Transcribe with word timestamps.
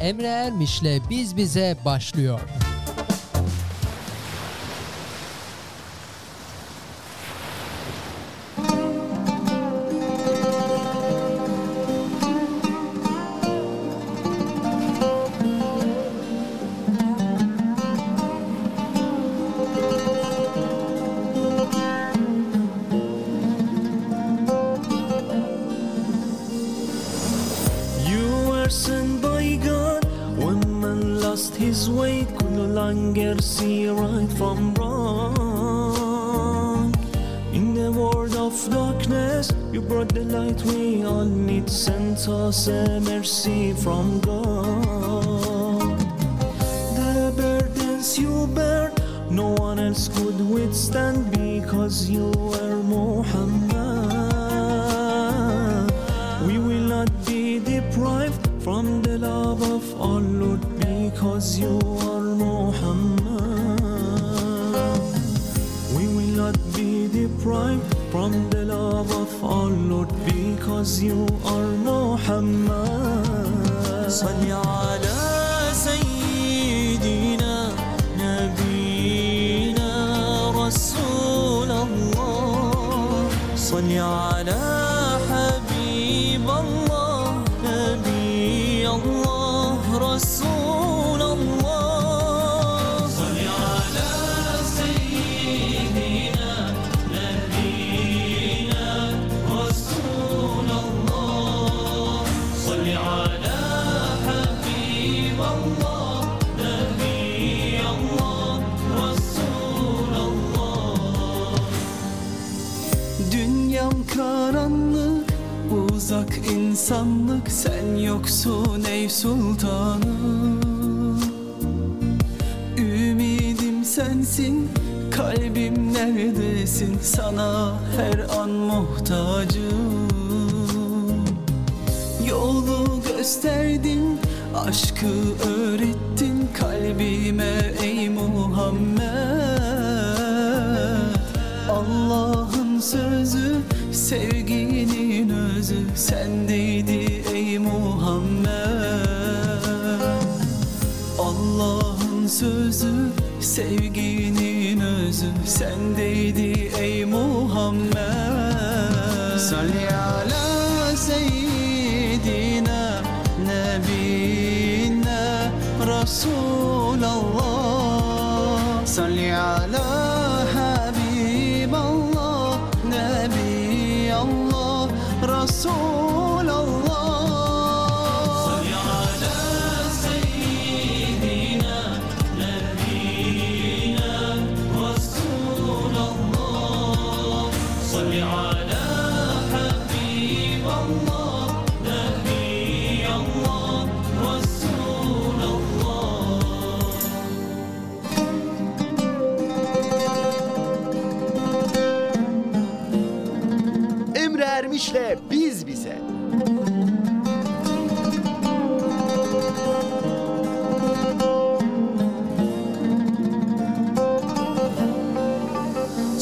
Emre 0.00 0.26
Ermiş'le 0.26 1.10
Biz 1.10 1.36
Bize 1.36 1.76
başlıyor. 1.84 2.40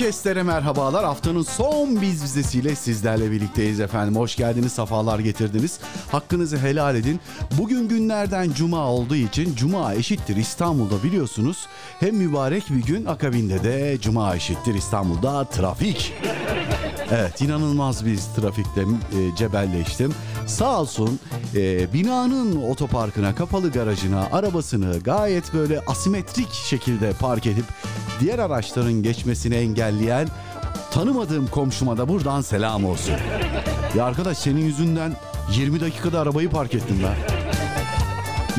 Kestlere 0.00 0.42
merhabalar. 0.42 1.04
Haftanın 1.04 1.42
son 1.42 2.02
biz 2.02 2.22
vizesiyle 2.22 2.74
sizlerle 2.74 3.30
birlikteyiz 3.30 3.80
efendim. 3.80 4.16
Hoş 4.16 4.36
geldiniz, 4.36 4.72
safalar 4.72 5.18
getirdiniz. 5.18 5.80
Hakkınızı 6.12 6.58
helal 6.58 6.96
edin. 6.96 7.20
Bugün 7.58 7.88
günlerden 7.88 8.50
cuma 8.52 8.86
olduğu 8.86 9.16
için 9.16 9.54
cuma 9.54 9.94
eşittir 9.94 10.36
İstanbul'da 10.36 11.02
biliyorsunuz. 11.02 11.66
Hem 12.00 12.16
mübarek 12.16 12.70
bir 12.70 12.82
gün 12.82 13.06
akabinde 13.06 13.64
de 13.64 13.98
cuma 14.00 14.36
eşittir 14.36 14.74
İstanbul'da 14.74 15.44
trafik. 15.44 16.12
Evet 17.12 17.40
inanılmaz 17.40 18.06
bir 18.06 18.18
trafikte 18.36 18.80
e, 18.80 19.36
cebelleştim. 19.36 20.14
Sağ 20.46 20.80
olsun 20.80 21.20
e, 21.54 21.92
binanın 21.92 22.62
otoparkına, 22.62 23.34
kapalı 23.34 23.72
garajına 23.72 24.28
arabasını 24.32 24.98
gayet 24.98 25.54
böyle 25.54 25.80
asimetrik 25.80 26.52
şekilde 26.52 27.12
park 27.12 27.46
edip 27.46 27.64
diğer 28.20 28.38
araçların 28.38 29.02
geçmesini 29.02 29.54
engelleyen 29.54 30.28
tanımadığım 30.90 31.46
komşuma 31.46 31.98
da 31.98 32.08
buradan 32.08 32.40
selam 32.40 32.84
olsun. 32.84 33.14
Ya 33.96 34.04
arkadaş 34.04 34.38
senin 34.38 34.64
yüzünden 34.64 35.16
20 35.52 35.80
dakikada 35.80 36.20
arabayı 36.20 36.50
park 36.50 36.74
ettim 36.74 36.96
ben. 37.02 37.39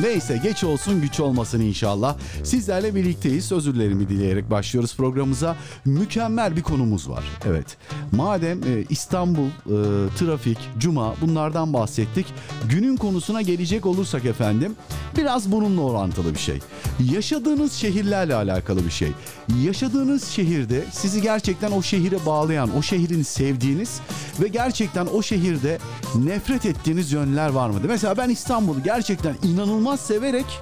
Neyse 0.00 0.40
geç 0.42 0.64
olsun 0.64 1.00
güç 1.00 1.20
olmasın 1.20 1.60
inşallah. 1.60 2.16
Sizlerle 2.44 2.94
birlikteyiz. 2.94 3.52
Özürlerimi 3.52 4.08
dileyerek 4.08 4.50
başlıyoruz 4.50 4.96
programımıza. 4.96 5.56
Mükemmel 5.84 6.56
bir 6.56 6.62
konumuz 6.62 7.10
var. 7.10 7.24
Evet. 7.44 7.76
Madem 8.12 8.58
e, 8.58 8.84
İstanbul, 8.88 9.46
e, 9.46 9.76
trafik, 10.18 10.58
cuma 10.78 11.14
bunlardan 11.20 11.72
bahsettik. 11.72 12.26
Günün 12.70 12.96
konusuna 12.96 13.42
gelecek 13.42 13.86
olursak 13.86 14.24
efendim 14.24 14.76
biraz 15.16 15.52
bununla 15.52 15.80
orantılı 15.80 16.34
bir 16.34 16.38
şey. 16.38 16.58
Yaşadığınız 17.12 17.72
şehirlerle 17.72 18.34
alakalı 18.34 18.84
bir 18.84 18.90
şey. 18.90 19.08
Yaşadığınız 19.64 20.28
şehirde 20.28 20.84
sizi 20.92 21.22
gerçekten 21.22 21.72
o 21.72 21.82
şehire 21.82 22.26
bağlayan, 22.26 22.76
o 22.76 22.82
şehrin 22.82 23.22
sevdiğiniz 23.22 24.00
ve 24.40 24.48
gerçekten 24.48 25.06
o 25.06 25.22
şehirde 25.22 25.78
nefret 26.14 26.66
ettiğiniz 26.66 27.12
yönler 27.12 27.48
var 27.48 27.70
mıydı? 27.70 27.86
Mesela 27.88 28.16
ben 28.16 28.28
İstanbul'u 28.28 28.82
gerçekten 28.82 29.34
inanılmaz 29.42 29.91
severek 29.96 30.60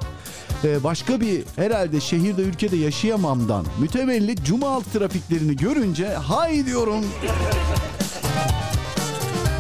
e, 0.65 0.85
başka 0.85 1.21
bir 1.21 1.44
herhalde 1.56 2.00
şehirde 2.00 2.43
ülkede 2.43 2.77
yaşayamamdan 2.77 3.67
mütevellit 3.79 4.44
cuma 4.44 4.69
altı 4.69 4.99
trafiklerini 4.99 5.56
görünce 5.56 6.09
hay 6.09 6.67
diyorum. 6.67 7.05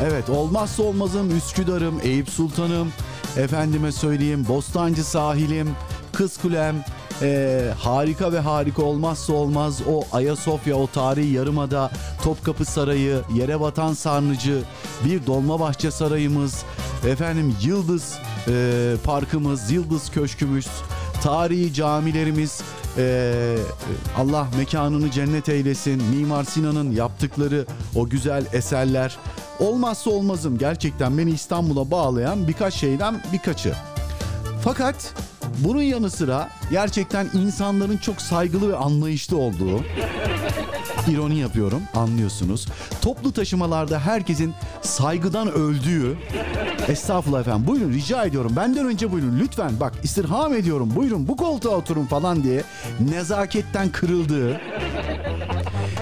Evet 0.04 0.30
olmazsa 0.30 0.82
olmazım 0.82 1.36
Üsküdar'ım, 1.36 2.00
Eyüp 2.02 2.28
Sultan'ım, 2.28 2.92
efendime 3.36 3.92
söyleyeyim 3.92 4.46
Bostancı 4.48 5.04
sahilim, 5.04 5.70
Kızkulem, 6.12 6.84
ee, 7.22 7.70
harika 7.78 8.32
ve 8.32 8.38
harika 8.38 8.82
olmazsa 8.82 9.32
olmaz 9.32 9.80
o 9.88 10.02
Ayasofya, 10.12 10.76
o 10.76 10.86
tarihi 10.86 11.32
yarımada, 11.32 11.90
Topkapı 12.24 12.64
Sarayı, 12.64 13.20
Yerebatan 13.34 13.94
Sarnıcı, 13.94 14.62
bir 15.04 15.26
Dolmabahçe 15.26 15.90
Sarayımız, 15.90 16.64
efendim 17.06 17.56
Yıldız 17.62 18.18
e, 18.48 18.94
Parkımız, 19.04 19.70
Yıldız 19.70 20.10
Köşkümüz, 20.10 20.66
tarihi 21.22 21.74
camilerimiz, 21.74 22.62
ee, 22.96 23.56
Allah 24.18 24.48
mekanını 24.58 25.10
cennet 25.10 25.48
eylesin. 25.48 26.02
Mimar 26.02 26.44
Sinan'ın 26.44 26.90
yaptıkları 26.90 27.66
o 27.96 28.08
güzel 28.08 28.46
eserler. 28.52 29.18
Olmazsa 29.58 30.10
olmazım 30.10 30.58
gerçekten 30.58 31.18
beni 31.18 31.30
İstanbul'a 31.30 31.90
bağlayan 31.90 32.48
birkaç 32.48 32.74
şeyden 32.74 33.22
birkaçı. 33.32 33.74
Fakat 34.64 35.14
bunun 35.58 35.82
yanı 35.82 36.10
sıra 36.10 36.48
gerçekten 36.70 37.28
insanların 37.34 37.96
çok 37.96 38.20
saygılı 38.22 38.68
ve 38.72 38.76
anlayışlı 38.76 39.36
olduğu 39.36 39.84
ironi 41.08 41.38
yapıyorum 41.38 41.82
anlıyorsunuz. 41.94 42.66
Toplu 43.02 43.32
taşımalarda 43.32 43.98
herkesin 43.98 44.54
saygıdan 44.82 45.52
öldüğü 45.52 46.16
Estağfurullah 46.88 47.40
efendim 47.40 47.66
buyurun 47.66 47.92
rica 47.92 48.24
ediyorum 48.24 48.52
benden 48.56 48.86
önce 48.86 49.12
buyurun 49.12 49.38
lütfen 49.40 49.80
bak 49.80 49.92
istirham 50.02 50.54
ediyorum 50.54 50.92
buyurun 50.96 51.28
bu 51.28 51.36
koltuğa 51.36 51.76
oturun 51.76 52.06
falan 52.06 52.42
diye 52.44 52.62
nezaketten 53.00 53.88
kırıldığı 53.92 54.60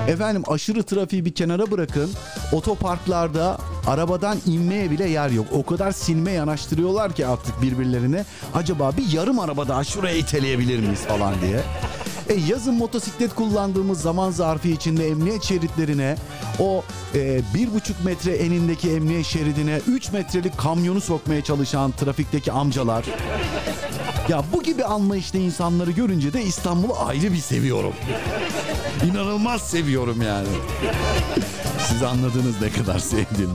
Efendim 0.08 0.42
aşırı 0.48 0.82
trafiği 0.82 1.24
bir 1.24 1.34
kenara 1.34 1.70
bırakın. 1.70 2.10
Otoparklarda 2.52 3.58
arabadan 3.86 4.38
inmeye 4.46 4.90
bile 4.90 5.08
yer 5.08 5.30
yok. 5.30 5.46
O 5.52 5.66
kadar 5.66 5.92
silme 5.92 6.32
yanaştırıyorlar 6.32 7.12
ki 7.12 7.26
artık 7.26 7.62
birbirlerine. 7.62 8.24
Acaba 8.54 8.92
bir 8.96 9.12
yarım 9.12 9.38
araba 9.38 9.68
daha 9.68 9.84
şuraya 9.84 10.16
iteleyebilir 10.16 10.78
miyiz 10.78 11.00
falan 11.00 11.34
diye. 11.40 11.60
E, 12.28 12.34
yazın 12.34 12.74
motosiklet 12.74 13.34
kullandığımız 13.34 14.00
zaman 14.00 14.30
zarfı 14.30 14.68
içinde 14.68 15.08
emniyet 15.08 15.42
şeritlerine 15.42 16.16
o 16.58 16.82
e, 17.14 17.40
bir 17.54 17.74
buçuk 17.74 18.04
metre 18.04 18.32
enindeki 18.32 18.90
emniyet 18.90 19.26
şeridine 19.26 19.80
3 19.86 20.12
metrelik 20.12 20.58
kamyonu 20.58 21.00
sokmaya 21.00 21.44
çalışan 21.44 21.92
trafikteki 21.92 22.52
amcalar. 22.52 23.04
Ya 24.28 24.44
bu 24.52 24.62
gibi 24.62 24.84
anlayışlı 24.84 25.38
insanları 25.38 25.90
görünce 25.90 26.32
de 26.32 26.42
İstanbul'u 26.42 26.94
ayrı 27.06 27.32
bir 27.32 27.38
seviyorum. 27.38 27.92
İnanılmaz 29.10 29.62
seviyorum 29.62 30.22
yani. 30.22 30.48
Siz 31.88 32.02
anladınız 32.02 32.60
ne 32.62 32.70
kadar 32.70 32.98
sevdim. 32.98 33.50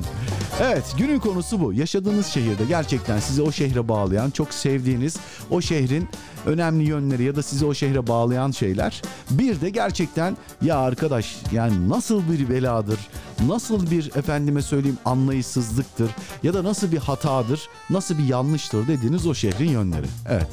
Evet 0.62 0.83
günün 0.97 1.19
konusu 1.19 1.62
bu. 1.62 1.74
Yaşadığınız 1.74 2.27
şehirde 2.27 2.65
gerçekten 2.65 3.19
sizi 3.19 3.41
o 3.41 3.51
şehre 3.51 3.88
bağlayan, 3.88 4.30
çok 4.30 4.53
sevdiğiniz 4.53 5.18
o 5.51 5.62
şehrin 5.62 6.09
önemli 6.45 6.83
yönleri 6.83 7.24
ya 7.24 7.35
da 7.35 7.44
sizi 7.44 7.65
o 7.65 7.74
şehre 7.74 8.07
bağlayan 8.07 8.51
şeyler. 8.51 9.01
Bir 9.30 9.62
de 9.62 9.69
gerçekten 9.69 10.38
ya 10.62 10.77
arkadaş 10.77 11.36
yani 11.51 11.89
nasıl 11.89 12.21
bir 12.31 12.50
beladır, 12.50 13.00
nasıl 13.47 13.91
bir 13.91 14.12
efendime 14.15 14.62
söyleyeyim 14.62 14.97
anlayışsızlıktır 15.06 16.12
ya 16.44 16.53
da 16.53 16.63
nasıl 16.63 16.91
bir 16.91 16.97
hatadır, 16.97 17.69
nasıl 17.89 18.18
bir 18.18 18.25
yanlıştır 18.25 18.88
dediğiniz 18.88 19.27
o 19.27 19.33
şehrin 19.33 19.69
yönleri. 19.69 20.07
Evet. 20.29 20.50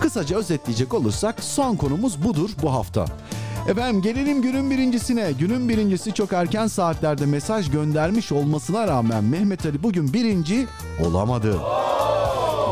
Kısaca 0.00 0.36
özetleyecek 0.36 0.94
olursak 0.94 1.44
son 1.44 1.76
konumuz 1.76 2.24
budur 2.24 2.50
bu 2.62 2.72
hafta. 2.72 3.06
Efendim 3.68 4.02
gelelim 4.02 4.42
günün 4.42 4.70
birincisine. 4.70 5.32
Günün 5.32 5.68
birincisi 5.68 6.14
çok 6.14 6.32
erken 6.32 6.66
saatlerde 6.66 7.26
mesaj 7.26 7.70
göndermiş 7.70 8.32
olmasına 8.32 8.88
rağmen 8.88 9.24
Mehmet 9.24 9.66
Ali 9.66 9.82
bugün 9.82 10.12
birinci 10.12 10.66
olamadı. 11.06 11.56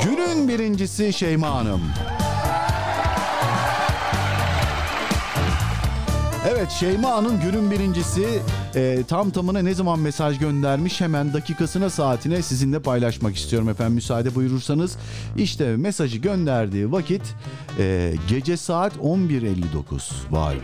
Günün 0.04 0.48
birincisi 0.48 1.12
Şeyma 1.12 1.54
Hanım. 1.54 1.80
Evet 6.50 6.70
Şeyma 6.70 7.10
Hanım 7.10 7.40
günün 7.40 7.70
birincisi 7.70 8.26
e, 8.74 9.02
tam 9.08 9.30
tamına 9.30 9.58
ne 9.58 9.74
zaman 9.74 9.98
mesaj 9.98 10.38
göndermiş 10.38 11.00
hemen 11.00 11.32
dakikasına 11.32 11.90
saatine 11.90 12.42
sizinle 12.42 12.78
paylaşmak 12.78 13.36
istiyorum 13.36 13.68
efendim 13.68 13.94
müsaade 13.94 14.34
buyurursanız. 14.34 14.96
İşte 15.36 15.76
mesajı 15.76 16.18
gönderdiği 16.18 16.92
vakit 16.92 17.22
e, 17.78 18.14
gece 18.28 18.56
saat 18.56 18.96
11.59 18.96 20.10
vay. 20.30 20.56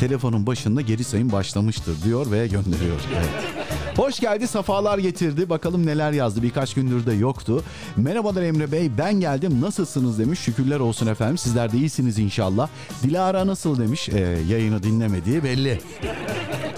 Telefonun 0.00 0.46
başında 0.46 0.80
geri 0.80 1.04
sayım 1.04 1.32
başlamıştır 1.32 2.02
diyor 2.04 2.30
ve 2.30 2.46
gönderiyor. 2.46 3.00
Evet. 3.16 3.79
Hoş 3.96 4.20
geldi, 4.20 4.46
safalar 4.46 4.98
getirdi. 4.98 5.50
Bakalım 5.50 5.86
neler 5.86 6.12
yazdı. 6.12 6.42
Birkaç 6.42 6.74
gündür 6.74 7.06
de 7.06 7.12
yoktu. 7.12 7.64
Merhabalar 7.96 8.42
Emre 8.42 8.72
Bey, 8.72 8.90
ben 8.98 9.20
geldim. 9.20 9.60
Nasılsınız 9.60 10.18
demiş. 10.18 10.40
Şükürler 10.40 10.80
olsun 10.80 11.06
efendim. 11.06 11.38
Sizler 11.38 11.72
de 11.72 11.76
iyisiniz 11.76 12.18
inşallah. 12.18 12.68
Dilara 13.02 13.46
nasıl 13.46 13.78
demiş. 13.78 14.08
Ee, 14.08 14.18
yayını 14.48 14.82
dinlemediği 14.82 15.44
belli. 15.44 15.80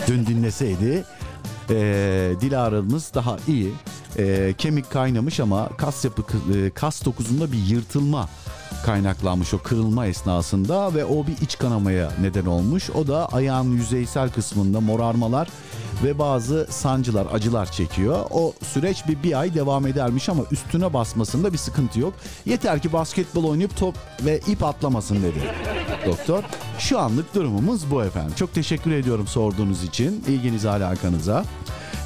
Dün 0.08 0.26
dinleseydi 0.26 1.04
e, 1.70 1.74
Dilara'mız 2.40 3.10
daha 3.14 3.36
iyi. 3.48 3.72
E, 4.18 4.54
kemik 4.58 4.90
kaynamış 4.90 5.40
ama 5.40 5.68
kas 5.76 6.04
yapı 6.04 6.22
e, 6.54 6.70
kas 6.70 7.04
dokuzunda 7.04 7.52
bir 7.52 7.58
yırtılma 7.58 8.28
kaynaklanmış 8.84 9.54
o 9.54 9.58
kırılma 9.58 10.06
esnasında 10.06 10.94
ve 10.94 11.04
o 11.04 11.26
bir 11.26 11.36
iç 11.42 11.58
kanamaya 11.58 12.12
neden 12.20 12.46
olmuş. 12.46 12.90
O 12.90 13.06
da 13.06 13.26
ayağın 13.26 13.72
yüzeysel 13.72 14.30
kısmında 14.30 14.80
morarmalar 14.80 15.48
ve 16.04 16.18
bazı 16.18 16.66
sancılar, 16.70 17.26
acılar 17.32 17.72
çekiyor. 17.72 18.24
O 18.30 18.54
süreç 18.62 19.08
bir, 19.08 19.22
bir 19.22 19.40
ay 19.40 19.54
devam 19.54 19.86
edermiş 19.86 20.28
ama 20.28 20.42
üstüne 20.50 20.92
basmasında 20.92 21.52
bir 21.52 21.58
sıkıntı 21.58 22.00
yok. 22.00 22.14
Yeter 22.46 22.82
ki 22.82 22.92
basketbol 22.92 23.44
oynayıp 23.44 23.76
top 23.76 23.94
ve 24.20 24.40
ip 24.46 24.64
atlamasın 24.64 25.22
dedi 25.22 25.38
doktor. 26.06 26.42
Şu 26.78 26.98
anlık 26.98 27.34
durumumuz 27.34 27.90
bu 27.90 28.04
efendim. 28.04 28.32
Çok 28.36 28.54
teşekkür 28.54 28.92
ediyorum 28.92 29.26
sorduğunuz 29.26 29.84
için, 29.84 30.24
ilginize 30.28 30.70
alakanıza. 30.70 31.44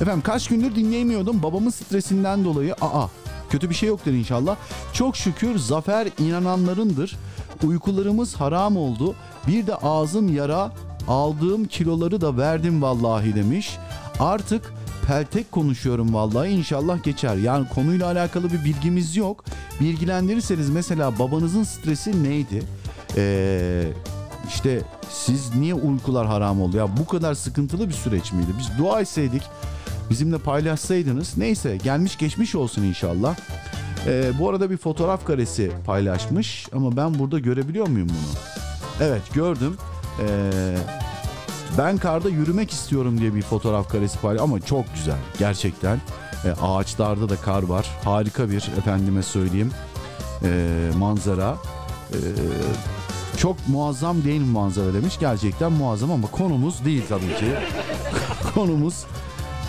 Efendim 0.00 0.22
kaç 0.22 0.48
gündür 0.48 0.74
dinleyemiyordum. 0.74 1.42
Babamın 1.42 1.70
stresinden 1.70 2.44
dolayı 2.44 2.74
aa 2.80 3.06
kötü 3.50 3.70
bir 3.70 3.74
şey 3.74 3.88
yoktur 3.88 4.12
inşallah. 4.12 4.56
Çok 4.92 5.16
şükür 5.16 5.58
zafer 5.58 6.08
inananlarındır. 6.18 7.16
Uykularımız 7.64 8.34
haram 8.34 8.76
oldu. 8.76 9.14
Bir 9.46 9.66
de 9.66 9.74
ağzım 9.74 10.34
yara 10.36 10.72
aldığım 11.08 11.64
kiloları 11.64 12.20
da 12.20 12.36
verdim 12.36 12.82
vallahi 12.82 13.34
demiş. 13.34 13.76
Artık 14.20 14.72
peltek 15.06 15.52
konuşuyorum 15.52 16.14
vallahi 16.14 16.48
inşallah 16.48 17.02
geçer. 17.02 17.36
Yani 17.36 17.68
konuyla 17.68 18.06
alakalı 18.06 18.52
bir 18.52 18.64
bilgimiz 18.64 19.16
yok. 19.16 19.44
Bilgilendirirseniz 19.80 20.70
mesela 20.70 21.18
babanızın 21.18 21.64
stresi 21.64 22.24
neydi? 22.24 22.62
Ee, 23.16 23.84
işte 24.48 24.80
siz 25.10 25.54
niye 25.54 25.74
uykular 25.74 26.26
haram 26.26 26.62
oldu? 26.62 26.76
Ya 26.76 26.96
bu 26.96 27.06
kadar 27.06 27.34
sıkıntılı 27.34 27.88
bir 27.88 27.94
süreç 27.94 28.32
miydi? 28.32 28.50
Biz 28.58 28.78
dua 28.78 29.00
etseydik 29.00 29.42
bizimle 30.10 30.38
paylaşsaydınız. 30.38 31.36
Neyse 31.36 31.76
gelmiş 31.76 32.18
geçmiş 32.18 32.54
olsun 32.54 32.82
inşallah. 32.82 33.36
Ee, 34.06 34.32
bu 34.38 34.50
arada 34.50 34.70
bir 34.70 34.76
fotoğraf 34.76 35.26
karesi 35.26 35.72
paylaşmış 35.86 36.68
ama 36.72 36.96
ben 36.96 37.18
burada 37.18 37.38
görebiliyor 37.38 37.88
muyum 37.88 38.08
bunu? 38.08 38.40
Evet 39.00 39.22
gördüm. 39.34 39.76
Ee, 40.20 40.76
ben 41.78 41.98
karda 41.98 42.28
yürümek 42.28 42.70
istiyorum 42.70 43.20
diye 43.20 43.34
bir 43.34 43.42
fotoğraf 43.42 43.88
karesi 43.88 44.18
paylaş 44.18 44.42
ama 44.42 44.60
çok 44.60 44.94
güzel 44.94 45.18
gerçekten. 45.38 46.00
Ee, 46.44 46.50
ağaçlarda 46.62 47.28
da 47.28 47.36
kar 47.36 47.62
var. 47.62 47.86
Harika 48.04 48.50
bir 48.50 48.70
efendime 48.78 49.22
söyleyeyim 49.22 49.70
ee, 50.42 50.90
manzara. 50.98 51.56
Ee, 52.12 52.16
çok 53.36 53.56
muazzam 53.68 54.24
değil 54.24 54.40
mi 54.40 54.46
manzara 54.46 54.94
demiş. 54.94 55.18
Gerçekten 55.20 55.72
muazzam 55.72 56.10
ama 56.10 56.30
konumuz 56.30 56.84
değil 56.84 57.02
tabii 57.08 57.36
ki. 57.38 57.54
konumuz 58.54 59.04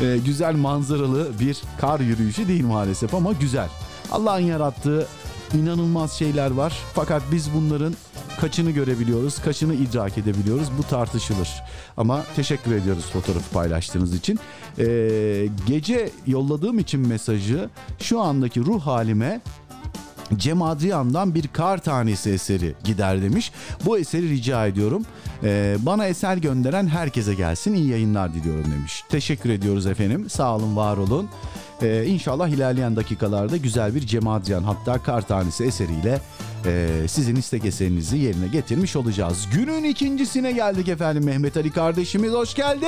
e, 0.02 0.18
güzel 0.26 0.56
manzaralı 0.56 1.40
bir 1.40 1.62
kar 1.82 2.00
yürüyüşü 2.00 2.48
değil 2.48 2.66
maalesef 2.66 3.16
ama 3.16 3.34
güzel. 3.34 3.70
Allah'ın 4.12 4.42
yarattığı 4.42 5.08
inanılmaz 5.54 6.14
şeyler 6.14 6.52
var. 6.52 6.78
Fakat 6.94 7.22
biz 7.32 7.54
bunların 7.54 7.94
kaçını 8.42 8.72
görebiliyoruz, 8.72 9.42
kaçını 9.42 9.74
idrak 9.74 10.18
edebiliyoruz 10.18 10.68
bu 10.78 10.84
tartışılır. 10.84 11.50
Ama 11.98 12.24
teşekkür 12.36 12.72
ediyoruz 12.72 13.06
fotoğrafı 13.14 13.54
paylaştığınız 13.54 14.16
için. 14.16 14.40
Ee, 14.80 15.48
gece 15.68 16.10
yolladığım 16.28 16.80
için 16.80 17.08
mesajı 17.08 17.70
şu 18.00 18.20
andaki 18.20 18.66
ruh 18.66 18.82
halime 18.82 19.42
Cem 20.36 20.62
Adrian'dan 20.62 21.36
bir 21.36 21.48
kar 21.48 21.78
tanesi 21.78 22.30
eseri 22.30 22.76
gider 22.84 23.22
demiş. 23.22 23.52
Bu 23.86 23.98
eseri 23.98 24.30
rica 24.30 24.68
ediyorum. 24.68 25.06
Ee, 25.44 25.78
bana 25.80 26.06
eser 26.06 26.38
gönderen 26.38 26.88
herkese 26.88 27.34
gelsin. 27.34 27.74
İyi 27.74 27.90
yayınlar 27.90 28.34
diliyorum 28.34 28.72
demiş. 28.72 29.04
Teşekkür 29.10 29.50
ediyoruz 29.50 29.88
efendim. 29.88 30.30
Sağ 30.30 30.56
olun, 30.56 30.76
var 30.76 30.98
olun. 30.98 31.30
Ee, 31.82 32.06
inşallah 32.06 32.48
ilerleyen 32.48 32.96
dakikalarda 32.96 33.58
güzel 33.58 33.96
bir 33.96 34.02
Cem 34.02 34.28
Adrian 34.28 34.64
hatta 34.64 35.04
kar 35.04 35.28
tanesi 35.28 35.64
eseriyle 35.64 36.22
e, 36.66 36.88
sizin 37.08 37.36
istek 37.36 37.66
eserinizi 37.66 38.18
yerine 38.18 38.48
getirmiş 38.48 38.96
olacağız. 38.96 39.48
Günün 39.54 39.84
ikincisine 39.84 40.52
geldik 40.52 40.88
efendim. 40.88 41.26
Mehmet 41.26 41.58
Ali 41.58 41.72
kardeşimiz 41.72 42.32
hoş 42.32 42.54
geldi. 42.54 42.88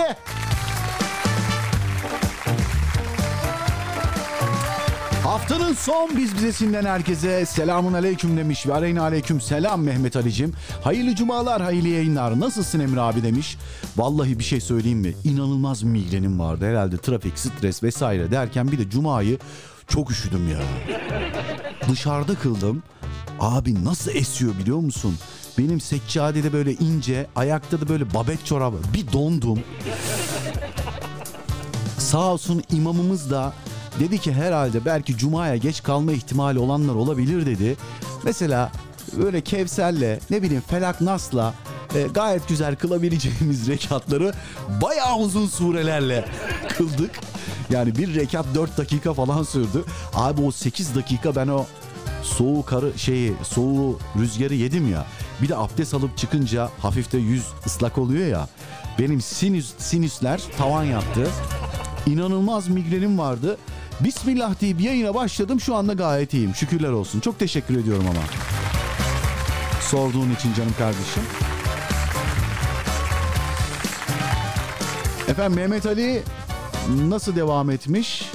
Haftanın 5.30 5.74
son 5.74 6.18
biz 6.18 6.36
bizesinden 6.36 6.86
herkese 6.86 7.46
selamun 7.46 7.94
aleyküm 7.94 8.38
demiş 8.38 8.68
ve 8.68 8.74
aleyna 8.74 9.02
aleyküm 9.02 9.42
selam 9.42 9.82
Mehmet 9.82 10.16
Ali'cim. 10.16 10.54
Hayırlı 10.84 11.16
cumalar, 11.16 11.62
hayırlı 11.62 11.88
yayınlar. 11.88 12.40
Nasılsın 12.40 12.80
Emre 12.80 13.02
abi 13.02 13.24
demiş. 13.24 13.58
Vallahi 13.98 14.40
bir 14.40 14.44
şey 14.44 14.62
söyleyeyim 14.62 15.00
mi? 15.00 15.14
İnanılmaz 15.24 15.84
migrenim 15.84 16.40
vardı. 16.40 16.66
Herhalde 16.66 16.98
trafik, 16.98 17.40
stres 17.40 17.84
vesaire 17.84 18.32
derken 18.32 18.72
bir 18.72 18.80
de 18.80 18.90
cumayı 18.90 19.38
çok 19.88 20.12
üşüdüm 20.12 20.50
ya. 20.50 20.60
Dışarıda 21.92 22.36
kıldım. 22.36 22.84
Abi 23.40 23.86
nasıl 23.86 24.12
esiyor 24.12 24.58
biliyor 24.58 24.80
musun? 24.80 25.16
Benim 25.58 25.80
seccadede 25.80 26.54
böyle 26.54 26.74
ince, 26.74 27.28
ayakta 27.36 27.82
da 27.82 27.90
böyle 27.90 28.14
babet 28.14 28.46
çorabı. 28.46 28.78
Bir 28.94 29.14
dondum. 29.14 29.60
Sağ 31.98 32.34
olsun 32.34 32.64
imamımız 32.72 33.32
da 33.32 33.54
dedi 34.00 34.18
ki 34.18 34.34
herhalde 34.34 34.86
belki 34.86 35.18
cumaya 35.18 35.56
geç 35.58 35.84
kalma 35.84 36.12
ihtimali 36.12 36.60
olanlar 36.60 36.96
olabilir 36.96 37.46
dedi. 37.46 37.78
Mesela 38.24 38.72
böyle 39.18 39.42
Kevser'le 39.42 40.20
ne 40.30 40.44
bileyim 40.44 40.64
Felak 40.68 41.02
Nas'la 41.02 41.54
e, 41.96 42.02
gayet 42.02 42.48
güzel 42.48 42.76
kılabileceğimiz 42.76 43.68
rekatları 43.70 44.34
bayağı 44.82 45.18
uzun 45.18 45.48
surelerle 45.48 46.26
kıldık. 46.78 47.12
Yani 47.70 47.98
bir 47.98 48.16
rekat 48.16 48.46
4 48.56 48.78
dakika 48.78 49.14
falan 49.14 49.44
sürdü. 49.44 49.84
Abi 50.14 50.42
o 50.42 50.52
8 50.52 50.96
dakika 50.96 51.36
ben 51.36 51.48
o 51.48 51.66
soğuk 52.24 52.68
karı 52.68 53.00
şeyi 53.00 53.34
soğuğu 53.44 54.00
rüzgarı 54.20 54.56
yedim 54.56 54.92
ya. 54.92 55.06
Bir 55.42 55.50
de 55.50 55.58
abdest 55.58 55.94
alıp 55.94 56.18
çıkınca 56.18 56.70
hafif 56.80 57.12
de 57.12 57.18
yüz 57.18 57.46
ıslak 57.66 57.98
oluyor 57.98 58.28
ya. 58.28 58.48
Benim 59.00 59.22
sinüs 59.22 59.74
sinüsler 59.78 60.42
tavan 60.58 60.84
yaptı. 60.84 61.28
İnanılmaz 62.06 62.68
migrenim 62.68 63.18
vardı. 63.20 63.58
Bismillah 64.00 64.62
deyip 64.62 64.82
yayına 64.82 65.16
başladım. 65.16 65.62
Şu 65.62 65.76
anda 65.76 65.94
gayet 65.94 66.34
iyiyim. 66.34 66.56
Şükürler 66.56 66.90
olsun. 66.90 67.20
Çok 67.20 67.40
teşekkür 67.40 67.78
ediyorum 67.78 68.06
ama. 68.10 68.22
Sorduğun 69.82 70.32
için 70.32 70.54
canım 70.54 70.74
kardeşim. 70.78 71.24
Efendim 75.28 75.60
Mehmet 75.60 75.86
Ali 75.86 76.22
nasıl 77.08 77.36
devam 77.36 77.70
etmiş? 77.70 78.32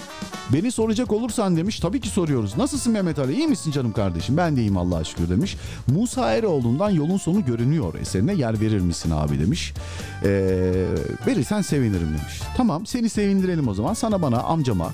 Beni 0.53 0.73
soracak 0.73 1.13
olursan 1.13 1.57
demiş. 1.57 1.81
Tabii 1.81 2.01
ki 2.01 2.09
soruyoruz. 2.09 2.57
Nasılsın 2.57 2.93
Mehmet 2.93 3.19
Ali? 3.19 3.35
İyi 3.35 3.47
misin 3.47 3.71
canım 3.71 3.93
kardeşim? 3.93 4.37
Ben 4.37 4.57
de 4.57 4.61
iyiyim 4.61 4.77
Allah'a 4.77 5.05
şükür 5.05 5.29
demiş. 5.29 5.57
Musa 5.87 6.33
Eroğlu'ndan 6.33 6.91
yolun 6.91 7.17
sonu 7.17 7.45
görünüyor 7.45 7.95
eserine 7.95 8.35
yer 8.35 8.61
verir 8.61 8.81
misin 8.81 9.11
abi 9.11 9.41
demiş. 9.41 9.75
Ee, 10.25 10.27
verirsen 11.27 11.63
sevinirim 11.63 12.09
demiş. 12.09 12.41
Tamam 12.57 12.87
seni 12.87 13.09
sevindirelim 13.09 13.69
o 13.69 13.75
zaman. 13.75 13.95
Sana 13.95 14.23
bana 14.23 14.39
amcama 14.43 14.91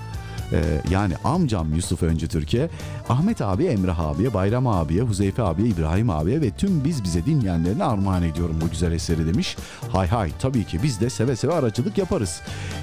ee, 0.52 0.82
yani 0.90 1.14
amcam 1.24 1.74
Yusuf 1.74 2.02
Öncü 2.02 2.28
Türkiye, 2.28 2.70
Ahmet 3.08 3.40
abi, 3.42 3.64
Emrah 3.64 3.98
abiye, 3.98 4.34
Bayram 4.34 4.66
abiye, 4.66 5.02
Huzeyfe 5.02 5.42
abiye, 5.42 5.68
İbrahim 5.68 6.10
abiye 6.10 6.40
ve 6.40 6.50
tüm 6.50 6.84
biz 6.84 7.04
bize 7.04 7.26
dinleyenlerine 7.26 7.84
armağan 7.84 8.22
ediyorum 8.22 8.56
bu 8.60 8.70
güzel 8.70 8.92
eseri 8.92 9.26
demiş. 9.26 9.56
Hay 9.92 10.08
hay 10.08 10.30
tabii 10.38 10.64
ki 10.64 10.82
biz 10.82 11.00
de 11.00 11.10
seve 11.10 11.36
seve 11.36 11.54
aracılık 11.54 11.98
yaparız. 11.98 12.40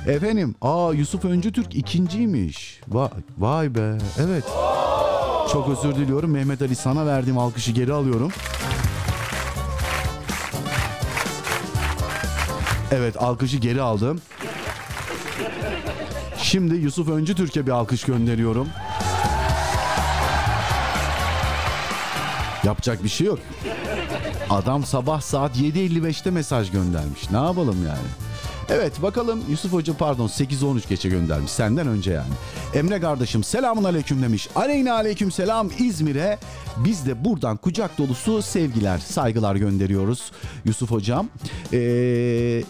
Efendim 0.07 0.55
aa 0.61 0.91
Yusuf 0.93 1.25
Öncü 1.25 1.51
Türk 1.51 1.75
ikinciymiş. 1.75 2.81
Vay, 2.87 3.09
vay 3.37 3.75
be 3.75 3.97
evet. 4.19 4.43
Çok 5.51 5.69
özür 5.69 5.95
diliyorum 5.95 6.31
Mehmet 6.31 6.61
Ali 6.61 6.75
sana 6.75 7.05
verdiğim 7.05 7.37
alkışı 7.37 7.71
geri 7.71 7.93
alıyorum. 7.93 8.31
Evet 12.91 13.21
alkışı 13.23 13.57
geri 13.57 13.81
aldım. 13.81 14.21
Şimdi 16.47 16.75
Yusuf 16.75 17.09
Öncü 17.09 17.35
Türk'e 17.35 17.65
bir 17.65 17.71
alkış 17.71 18.03
gönderiyorum. 18.03 18.67
Yapacak 22.63 23.03
bir 23.03 23.09
şey 23.09 23.27
yok. 23.27 23.39
Adam 24.49 24.85
sabah 24.85 25.21
saat 25.21 25.57
7.55'te 25.57 26.31
mesaj 26.31 26.71
göndermiş. 26.71 27.31
Ne 27.31 27.37
yapalım 27.37 27.85
yani? 27.87 28.07
Evet 28.69 29.01
bakalım 29.01 29.43
Yusuf 29.49 29.73
Hoca 29.73 29.93
pardon 29.93 30.27
8-13 30.27 30.89
geçe 30.89 31.09
göndermiş 31.09 31.51
senden 31.51 31.87
önce 31.87 32.11
yani. 32.11 32.33
Emre 32.73 32.99
kardeşim 32.99 33.43
selamun 33.43 33.83
aleyküm 33.83 34.23
demiş. 34.23 34.49
Aleyna 34.55 34.93
aleyküm 34.93 35.31
selam 35.31 35.69
İzmir'e. 35.79 36.37
Biz 36.77 37.05
de 37.05 37.25
buradan 37.25 37.57
kucak 37.57 37.97
dolusu 37.97 38.41
sevgiler 38.41 38.97
saygılar 38.97 39.55
gönderiyoruz 39.55 40.31
Yusuf 40.65 40.91
Hocam. 40.91 41.29
Eee 41.71 42.63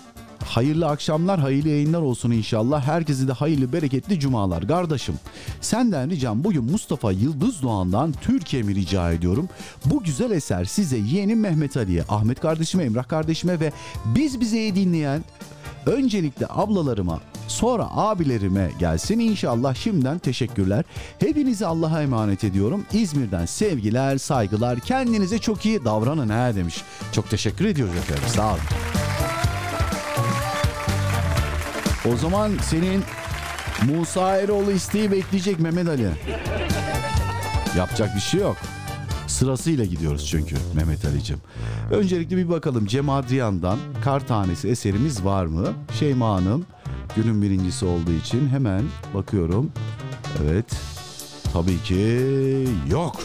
Hayırlı 0.46 0.88
akşamlar, 0.88 1.40
hayırlı 1.40 1.70
yayınlar 1.70 2.02
olsun 2.02 2.32
inşallah. 2.32 2.88
Herkese 2.88 3.28
de 3.28 3.32
hayırlı, 3.32 3.74
bereketli 3.74 4.20
cumalar. 4.20 4.68
Kardeşim, 4.68 5.16
senden 5.62 6.10
ricam 6.10 6.44
bugün 6.44 6.64
Mustafa 6.64 7.12
Yıldız 7.12 7.62
Doğan'dan 7.62 8.14
Türkiye'mi 8.22 8.76
rica 8.76 9.12
ediyorum. 9.12 9.50
Bu 9.86 10.04
güzel 10.04 10.32
eser 10.32 10.66
size 10.66 10.98
yeğenim 10.98 11.40
Mehmet 11.40 11.78
Ali'ye, 11.78 12.04
Ahmet 12.10 12.40
kardeşime, 12.40 12.84
Emrah 12.84 13.08
kardeşime 13.08 13.60
ve 13.60 13.72
biz 14.06 14.40
bizeyi 14.40 14.76
dinleyen 14.76 15.24
öncelikle 15.86 16.46
ablalarıma, 16.50 17.20
sonra 17.48 17.88
abilerime 17.92 18.72
gelsin 18.80 19.20
inşallah 19.20 19.76
şimdiden 19.76 20.20
teşekkürler. 20.20 20.86
Hepinizi 21.20 21.66
Allah'a 21.66 22.02
emanet 22.02 22.44
ediyorum. 22.44 22.86
İzmir'den 22.94 23.46
sevgiler, 23.46 24.18
saygılar. 24.18 24.80
Kendinize 24.80 25.40
çok 25.40 25.66
iyi 25.66 25.86
davranın 25.86 26.30
ha 26.30 26.56
demiş. 26.56 26.82
Çok 27.12 27.30
teşekkür 27.30 27.66
ediyoruz 27.66 27.96
efendim. 27.96 28.24
Sağ 28.28 28.50
olun. 28.50 28.60
O 32.14 32.18
zaman 32.18 32.52
senin 32.62 33.04
Musa 33.86 34.38
Eroğlu 34.38 34.72
isteği 34.72 35.12
bekleyecek 35.12 35.60
Mehmet 35.60 35.88
Ali. 35.88 36.10
Yapacak 37.78 38.16
bir 38.16 38.20
şey 38.22 38.40
yok. 38.40 38.58
Sırasıyla 39.28 39.86
gidiyoruz 39.86 40.28
çünkü 40.28 40.56
Mehmet 40.76 41.06
Ali'cim. 41.06 41.38
Öncelikle 41.92 42.38
bir 42.38 42.50
bakalım 42.50 42.86
Cem 42.86 43.10
Adrian'dan 43.10 43.78
Kar 44.04 44.28
Tanesi 44.28 44.68
eserimiz 44.68 45.26
var 45.26 45.46
mı? 45.46 45.68
Şeyma 46.00 46.36
Hanım 46.36 46.66
günün 47.16 47.42
birincisi 47.42 47.86
olduğu 47.86 48.12
için 48.12 48.50
hemen 48.50 48.82
bakıyorum. 49.14 49.72
Evet. 50.44 50.66
Tabii 51.54 51.84
ki 51.84 52.20
yok. 52.92 53.16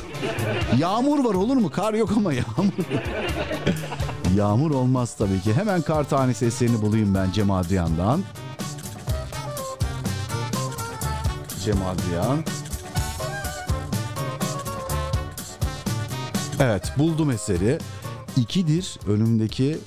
Yağmur 0.78 1.24
var 1.24 1.34
olur 1.34 1.56
mu? 1.56 1.70
Kar 1.70 1.94
yok 1.94 2.10
ama 2.16 2.32
yağmur. 2.32 2.72
yağmur 4.36 4.70
olmaz 4.70 5.14
tabii 5.18 5.40
ki. 5.40 5.54
Hemen 5.54 5.82
Kar 5.82 6.04
Tanesi 6.08 6.46
eserini 6.46 6.82
bulayım 6.82 7.14
ben 7.14 7.30
Cem 7.32 7.50
Adrian'dan. 7.50 8.20
Cem 11.64 11.76
Adrian. 11.82 12.38
Evet 16.60 16.92
buldum 16.98 17.30
eseri. 17.30 17.78
İkidir 18.36 18.98
önümdeki 19.06 19.78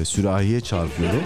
e, 0.00 0.04
sürahiye 0.04 0.60
çarpıyorum. 0.60 1.22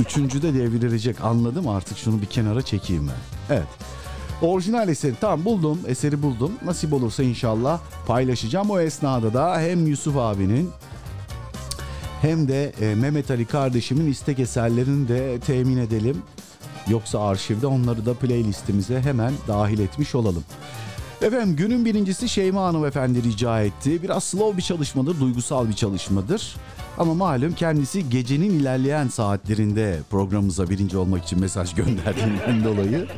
Üçüncü 0.00 0.42
de 0.42 0.54
devrilecek 0.54 1.24
anladım 1.24 1.68
artık 1.68 1.98
şunu 1.98 2.22
bir 2.22 2.26
kenara 2.26 2.62
çekeyim 2.62 3.08
ben. 3.08 3.56
Evet. 3.56 3.68
Orijinal 4.42 4.88
eseri 4.88 5.14
tamam 5.20 5.44
buldum 5.44 5.78
eseri 5.86 6.22
buldum. 6.22 6.52
Nasip 6.64 6.92
olursa 6.92 7.22
inşallah 7.22 7.80
paylaşacağım. 8.06 8.70
O 8.70 8.80
esnada 8.80 9.34
da 9.34 9.60
hem 9.60 9.86
Yusuf 9.86 10.16
abinin 10.16 10.70
hem 12.22 12.48
de 12.48 12.72
e, 12.80 12.94
Mehmet 12.94 13.30
Ali 13.30 13.46
kardeşimin 13.46 14.10
istek 14.10 14.38
eserlerini 14.38 15.08
de 15.08 15.40
temin 15.40 15.76
edelim. 15.76 16.22
Yoksa 16.88 17.20
arşivde 17.20 17.66
onları 17.66 18.06
da 18.06 18.14
playlistimize 18.14 19.00
hemen 19.00 19.32
dahil 19.48 19.78
etmiş 19.78 20.14
olalım. 20.14 20.44
Efendim 21.22 21.56
günün 21.56 21.84
birincisi 21.84 22.28
Şeyma 22.28 22.64
Hanımefendi 22.64 23.22
rica 23.22 23.60
etti. 23.62 24.02
Biraz 24.02 24.24
slow 24.24 24.56
bir 24.56 24.62
çalışmadır, 24.62 25.20
duygusal 25.20 25.68
bir 25.68 25.72
çalışmadır. 25.72 26.56
Ama 26.98 27.14
malum 27.14 27.52
kendisi 27.52 28.08
gecenin 28.08 28.50
ilerleyen 28.50 29.08
saatlerinde 29.08 29.98
programımıza 30.10 30.70
birinci 30.70 30.96
olmak 30.96 31.24
için 31.24 31.40
mesaj 31.40 31.74
gönderdiğinden 31.74 32.64
dolayı 32.64 33.08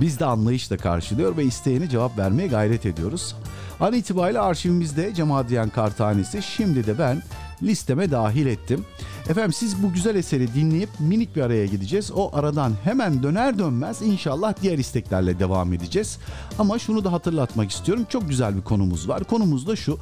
biz 0.00 0.20
de 0.20 0.24
anlayışla 0.24 0.76
karşılıyor 0.76 1.36
ve 1.36 1.44
isteğine 1.44 1.88
cevap 1.88 2.18
vermeye 2.18 2.48
gayret 2.48 2.86
ediyoruz. 2.86 3.36
An 3.80 3.92
itibariyle 3.92 4.40
arşivimizde 4.40 5.14
Cem 5.14 5.32
Adrian 5.32 5.68
Kartanesi. 5.68 6.42
Şimdi 6.42 6.86
de 6.86 6.98
ben 6.98 7.22
listeme 7.62 8.10
dahil 8.10 8.46
ettim. 8.46 8.84
Efendim 9.28 9.52
siz 9.52 9.82
bu 9.82 9.92
güzel 9.92 10.14
eseri 10.14 10.54
dinleyip 10.54 10.88
minik 11.00 11.36
bir 11.36 11.42
araya 11.42 11.66
gideceğiz. 11.66 12.10
O 12.14 12.30
aradan 12.36 12.72
hemen 12.84 13.22
döner 13.22 13.58
dönmez 13.58 14.02
inşallah 14.02 14.54
diğer 14.62 14.78
isteklerle 14.78 15.38
devam 15.38 15.72
edeceğiz. 15.72 16.18
Ama 16.58 16.78
şunu 16.78 17.04
da 17.04 17.12
hatırlatmak 17.12 17.70
istiyorum. 17.70 18.06
Çok 18.08 18.28
güzel 18.28 18.56
bir 18.56 18.62
konumuz 18.62 19.08
var. 19.08 19.24
Konumuz 19.24 19.66
da 19.66 19.76
şu. 19.76 19.98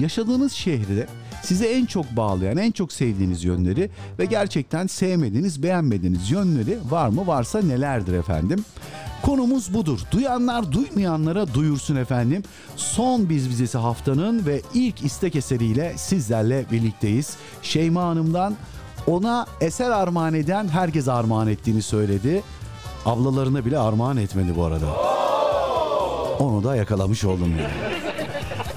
Yaşadığınız 0.00 0.52
şehirde 0.52 1.06
size 1.42 1.66
en 1.66 1.86
çok 1.86 2.16
bağlayan, 2.16 2.56
en 2.56 2.70
çok 2.70 2.92
sevdiğiniz 2.92 3.44
yönleri 3.44 3.90
ve 4.18 4.24
gerçekten 4.24 4.86
sevmediğiniz, 4.86 5.62
beğenmediğiniz 5.62 6.30
yönleri 6.30 6.78
var 6.90 7.08
mı? 7.08 7.26
Varsa 7.26 7.62
nelerdir 7.62 8.12
efendim? 8.12 8.64
Konumuz 9.24 9.74
budur. 9.74 10.00
Duyanlar 10.10 10.72
duymayanlara 10.72 11.54
duyursun 11.54 11.96
efendim. 11.96 12.42
Son 12.76 13.28
Biz 13.28 13.50
Bizesi 13.50 13.78
haftanın 13.78 14.46
ve 14.46 14.62
ilk 14.74 15.04
istek 15.04 15.36
eseriyle 15.36 15.94
sizlerle 15.96 16.66
birlikteyiz. 16.72 17.36
Şeyma 17.62 18.02
Hanım'dan 18.02 18.56
ona 19.06 19.46
eser 19.60 19.90
armağan 19.90 20.34
eden 20.34 20.68
herkes 20.68 21.08
armağan 21.08 21.48
ettiğini 21.48 21.82
söyledi. 21.82 22.42
Ablalarına 23.06 23.64
bile 23.64 23.78
armağan 23.78 24.16
etmedi 24.16 24.56
bu 24.56 24.64
arada. 24.64 24.86
Onu 26.38 26.64
da 26.64 26.76
yakalamış 26.76 27.24
oldum 27.24 27.50
yani. 27.50 27.94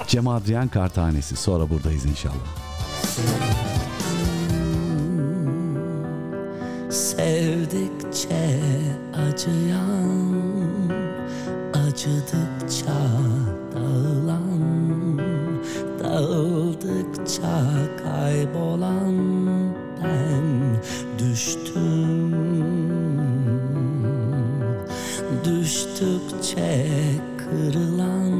Cem 0.06 0.28
Adrian 0.28 0.68
Kartanesi. 0.68 1.36
Sonra 1.36 1.70
buradayız 1.70 2.04
inşallah. 2.04 2.34
Sevdikçe 6.90 8.60
acıyan 9.14 10.32
Acıdıkça 11.86 13.00
dağılan 13.74 15.18
Dağıldıkça 16.04 17.64
kaybolan 18.04 19.16
Ben 20.04 20.76
düştüm. 21.18 22.34
Düştükçe 25.44 26.86
kırılan 27.38 28.32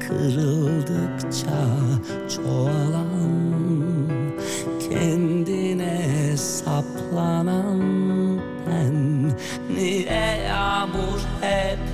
Kırıldıkça 0.00 1.66
çoğalan 2.28 2.81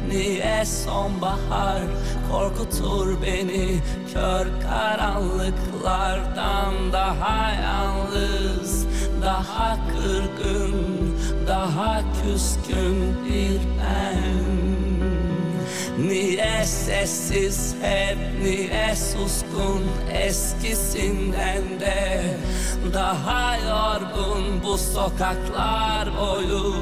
niye 0.09 0.65
sonbahar. 0.65 1.83
Korkutur 2.31 3.23
beni 3.23 3.81
kör 4.15 4.47
karanlıklardan. 4.63 6.93
Daha 6.93 7.53
yalnız, 7.53 8.87
daha 9.23 9.79
kırgın, 9.89 10.75
daha 11.47 12.03
küskün 12.23 13.17
bir 13.25 13.61
ben. 13.79 14.39
Niye 16.09 16.65
sessiz 16.65 17.75
hep 17.83 18.19
niye 18.43 18.97
suskun 18.97 19.83
eskisinden 20.13 21.81
de? 21.81 22.23
Daha 22.95 23.57
yorgun 23.57 24.63
bu 24.63 24.79
sokaklar 24.79 26.09
boyu 26.21 26.75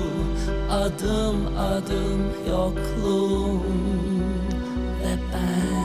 Adım 0.71 1.59
adım 1.59 2.33
yokluğum 2.49 3.63
ve 5.01 5.17
ben 5.33 5.77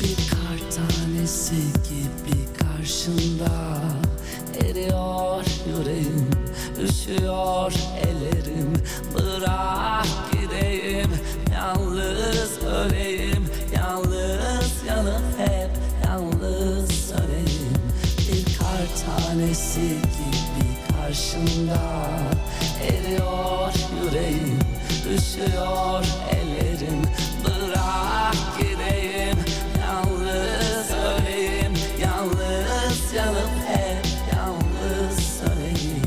Bir 0.00 0.16
kar 0.30 0.58
tanesi 0.70 1.54
gibi 1.88 2.54
karşında 2.58 3.78
Eriyor 4.60 5.44
yüreğim, 5.68 6.30
üşüyor 6.82 7.72
ellerim. 8.02 8.72
Bırak 9.14 10.06
gideyim, 10.32 11.10
yalnız 11.52 12.58
öleyim 12.62 13.44
Yalnız 13.76 14.72
yanıp 14.88 15.38
hep 15.38 15.70
yalnız 16.06 16.90
söneyim 16.90 17.74
Bir 18.18 18.44
kar 18.58 18.88
tanesi 19.06 19.80
gibi 19.80 20.68
karşında 20.88 21.78
Eriyor 22.82 23.72
yüreğim, 24.04 24.58
üşüyor 25.14 26.04
ellerim. 26.30 27.02
Bırak 27.44 28.34
gideyim, 28.58 29.38
yalnız 29.80 30.90
öleyim. 30.90 31.72
Yalnız 32.00 33.14
yanıp 33.14 33.50
hep 33.66 34.06
yalnız 34.36 35.18
söneyim 35.18 36.02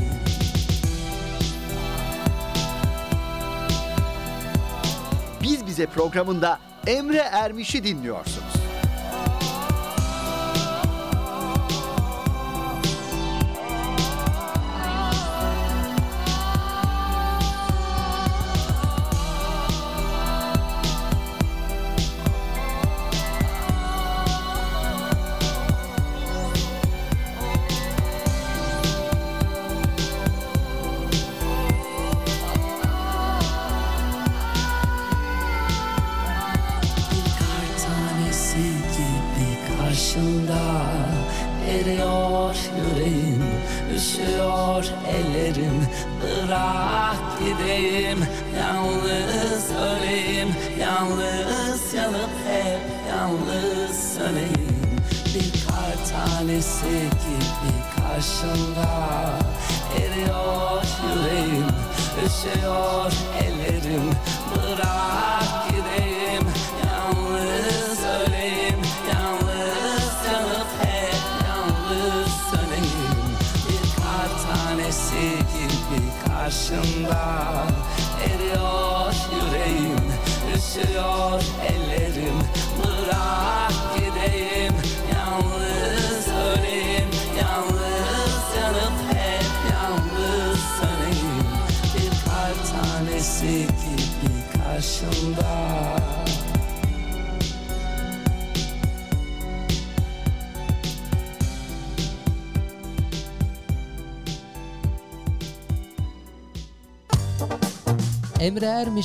Biz 5.42 5.66
Bize 5.66 5.86
programında 5.86 6.58
Emre 6.86 7.18
Ermiş'i 7.18 7.84
dinliyorsunuz. 7.84 8.51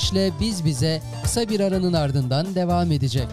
Ermiş'le 0.08 0.40
Biz 0.40 0.66
Bize 0.66 1.02
kısa 1.24 1.50
bir 1.50 1.60
aranın 1.60 1.94
ardından 1.94 2.56
devam 2.56 2.92
edecek. 2.92 3.28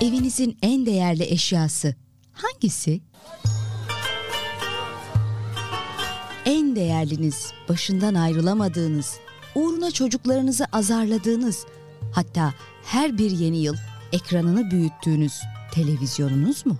Evinizin 0.00 0.58
en 0.62 0.86
değerli 0.86 1.24
eşyası 1.24 1.94
hangisi? 2.32 3.00
En 6.44 6.76
değerliniz, 6.76 7.52
başından 7.68 8.14
ayrılamadığınız, 8.14 9.18
uğruna 9.54 9.90
çocuklarınızı 9.90 10.66
azarladığınız, 10.72 11.66
hatta 12.12 12.54
her 12.84 13.18
bir 13.18 13.30
yeni 13.30 13.58
yıl 13.58 13.76
ekranını 14.12 14.70
büyüttüğünüz 14.70 15.40
televizyonunuz 15.72 16.66
mu? 16.66 16.76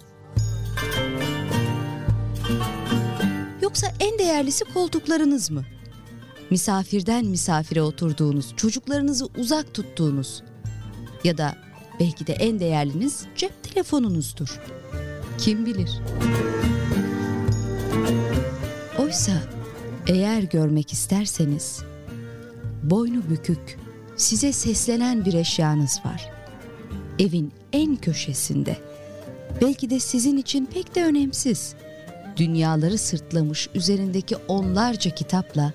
Yoksa 3.62 3.86
en 4.00 4.18
değerlisi 4.18 4.64
koltuklarınız 4.64 5.50
mı? 5.50 5.64
Misafirden 6.50 7.24
misafire 7.24 7.82
oturduğunuz, 7.82 8.56
çocuklarınızı 8.56 9.28
uzak 9.36 9.74
tuttuğunuz, 9.74 10.42
Ya 11.24 11.38
da 11.38 11.54
belki 12.00 12.26
de 12.26 12.32
en 12.32 12.60
değerliniz 12.60 13.26
cep 13.36 13.62
telefonunuzdur. 13.62 14.60
Kim 15.38 15.66
bilir? 15.66 16.00
Oysa 18.98 19.32
eğer 20.06 20.42
görmek 20.42 20.92
isterseniz 20.92 21.82
boynu 22.82 23.30
bükük, 23.30 23.78
size 24.16 24.52
seslenen 24.52 25.24
bir 25.24 25.34
eşyanız 25.34 26.00
var. 26.04 26.30
Evin 27.18 27.52
en 27.72 27.96
köşesinde. 27.96 28.76
Belki 29.60 29.90
de 29.90 30.00
sizin 30.00 30.36
için 30.36 30.66
pek 30.66 30.94
de 30.94 31.04
önemsiz. 31.04 31.74
Dünyaları 32.36 32.98
sırtlamış 32.98 33.68
üzerindeki 33.74 34.36
onlarca 34.36 35.10
kitapla 35.10 35.72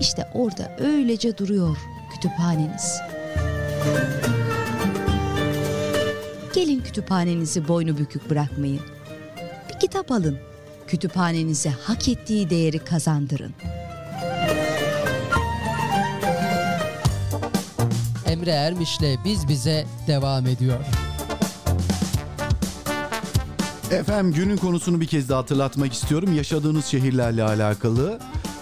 işte 0.00 0.28
orada 0.34 0.76
öylece 0.78 1.38
duruyor 1.38 1.76
kütüphaneniz. 2.14 3.00
Gelin 6.54 6.80
kütüphanenizi 6.80 7.68
boynu 7.68 7.98
bükük 7.98 8.30
bırakmayın. 8.30 8.80
Bir 9.68 9.78
kitap 9.80 10.12
alın. 10.12 10.38
Kütüphanenize 10.86 11.70
hak 11.70 12.08
ettiği 12.08 12.50
değeri 12.50 12.78
kazandırın. 12.78 13.54
Emre 18.26 18.50
Ermiş'le 18.50 19.24
Biz 19.24 19.48
Bize 19.48 19.86
devam 20.06 20.46
ediyor. 20.46 20.78
Efendim 23.90 24.32
günün 24.32 24.56
konusunu 24.56 25.00
bir 25.00 25.06
kez 25.06 25.28
daha 25.28 25.38
hatırlatmak 25.38 25.92
istiyorum. 25.92 26.32
Yaşadığınız 26.36 26.84
şehirlerle 26.84 27.42
alakalı. 27.42 28.18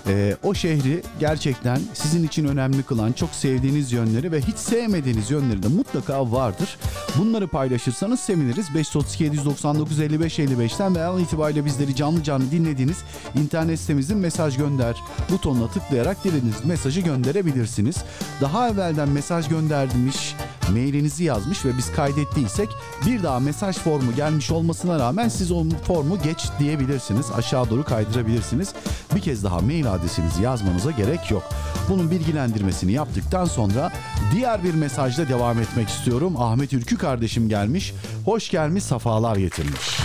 Ee, 0.07 0.37
o 0.43 0.55
şehri 0.55 1.03
gerçekten 1.21 1.81
sizin 1.95 2.27
için 2.27 2.45
önemli 2.45 2.83
kılan 2.83 3.13
çok 3.13 3.31
sevdiğiniz 3.31 3.93
yönleri 3.93 4.33
ve 4.33 4.41
hiç 4.41 4.57
sevmediğiniz 4.57 5.31
yönleri 5.31 5.63
de 5.63 5.69
mutlaka 5.69 6.33
vardır. 6.33 6.79
Bunları 7.19 7.49
paylaşırsanız 7.49 8.21
seviniriz. 8.21 8.75
532 8.75 9.25
799 9.25 10.01
55 10.01 10.39
55'ten 10.39 10.95
veya 10.95 11.11
an 11.11 11.21
itibariyle 11.21 11.65
bizleri 11.65 11.97
canlı 11.97 12.23
canlı 12.23 12.51
dinlediğiniz 12.51 12.99
internet 13.35 13.81
sitemizin 13.81 14.19
mesaj 14.19 14.57
gönder 14.57 14.97
butonuna 15.31 15.69
tıklayarak 15.69 16.25
dilediğiniz 16.25 16.65
mesajı 16.65 17.01
gönderebilirsiniz. 17.01 17.97
Daha 18.41 18.69
evvelden 18.69 19.09
mesaj 19.09 19.49
göndermiş 19.49 20.35
mailinizi 20.71 21.25
yazmış 21.25 21.65
ve 21.65 21.79
biz 21.79 21.93
kaydettiysek 21.93 22.69
bir 23.07 23.23
daha 23.23 23.41
mesaj 23.41 23.77
formu 23.77 24.15
gelmiş 24.15 24.51
olmasına 24.51 24.99
rağmen 24.99 25.29
siz 25.29 25.53
o 25.53 25.65
formu 25.87 26.23
geç 26.23 26.49
diyebilirsiniz. 26.59 27.27
Aşağı 27.37 27.71
doğru 27.71 27.85
kaydırabilirsiniz. 27.85 28.75
Bir 29.15 29.21
kez 29.21 29.45
daha 29.45 29.61
mail 29.61 29.93
adresinizi 29.93 30.43
yazmanıza 30.43 30.91
gerek 30.91 31.31
yok. 31.31 31.43
Bunun 31.89 32.11
bilgilendirmesini 32.11 32.93
yaptıktan 32.93 33.45
sonra 33.45 33.93
diğer 34.35 34.65
bir 34.65 34.75
mesajla 34.75 35.29
devam 35.29 35.61
etmek 35.61 35.89
istiyorum. 35.89 36.35
Ahmet 36.39 36.73
Ülkü 36.73 36.99
kardeşim 36.99 37.49
gelmiş. 37.49 37.95
Hoş 38.25 38.51
gelmiş, 38.51 38.85
safalar 38.85 39.37
getirmiş. 39.37 39.99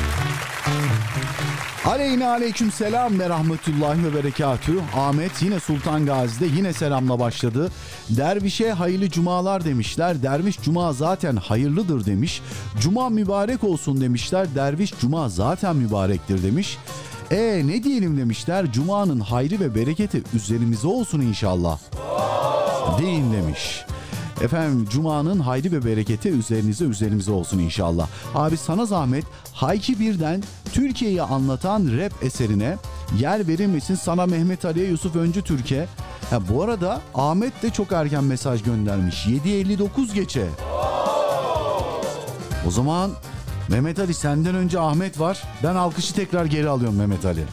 Aleyna 1.85 2.29
aleyküm 2.31 2.71
selam 2.71 3.19
ve 3.19 3.29
rahmetullahi 3.29 4.03
ve 4.03 4.13
berekatü. 4.13 4.73
Ahmet 4.95 5.41
yine 5.41 5.59
Sultan 5.59 6.05
Gazi'de 6.05 6.45
yine 6.45 6.73
selamla 6.73 7.19
başladı. 7.19 7.71
Dervişe 8.09 8.71
hayırlı 8.71 9.09
cumalar 9.09 9.65
demişler. 9.65 10.23
Derviş 10.23 10.61
cuma 10.61 10.93
zaten 10.93 11.35
hayırlıdır 11.35 12.05
demiş. 12.05 12.41
Cuma 12.81 13.09
mübarek 13.09 13.63
olsun 13.63 14.01
demişler. 14.01 14.55
Derviş 14.55 14.93
cuma 15.01 15.29
zaten 15.29 15.75
mübarektir 15.75 16.43
demiş. 16.43 16.77
E 17.31 17.61
ne 17.65 17.83
diyelim 17.83 18.17
demişler. 18.17 18.71
Cuma'nın 18.71 19.19
hayrı 19.19 19.59
ve 19.59 19.75
bereketi 19.75 20.23
üzerimize 20.33 20.87
olsun 20.87 21.21
inşallah. 21.21 21.79
Deyin 23.01 23.33
demiş. 23.33 23.81
Efendim 24.41 24.87
Cuma'nın 24.91 25.39
hayrı 25.39 25.71
ve 25.71 25.85
bereketi 25.85 26.29
üzerinize 26.29 26.85
üzerimize 26.85 27.31
olsun 27.31 27.59
inşallah. 27.59 28.07
Abi 28.35 28.57
sana 28.57 28.85
zahmet 28.85 29.25
Hayki 29.53 29.99
Birden 29.99 30.43
Türkiye'yi 30.73 31.21
anlatan 31.21 31.97
rap 31.97 32.23
eserine 32.23 32.77
yer 33.19 33.47
verilmesin 33.47 33.95
sana 33.95 34.25
Mehmet 34.25 34.65
Ali'ye 34.65 34.89
Yusuf 34.89 35.15
Öncü 35.15 35.41
Türkiye. 35.41 35.87
Ha, 36.29 36.39
bu 36.49 36.63
arada 36.63 37.01
Ahmet 37.15 37.63
de 37.63 37.69
çok 37.69 37.91
erken 37.91 38.23
mesaj 38.23 38.63
göndermiş. 38.63 39.25
7.59 39.25 40.13
geçe. 40.13 40.47
O 42.67 42.71
zaman 42.71 43.11
Mehmet 43.69 43.99
Ali 43.99 44.13
senden 44.13 44.55
önce 44.55 44.79
Ahmet 44.79 45.19
var. 45.19 45.43
Ben 45.63 45.75
alkışı 45.75 46.13
tekrar 46.13 46.45
geri 46.45 46.69
alıyorum 46.69 46.95
Mehmet 46.95 47.25
Ali. 47.25 47.43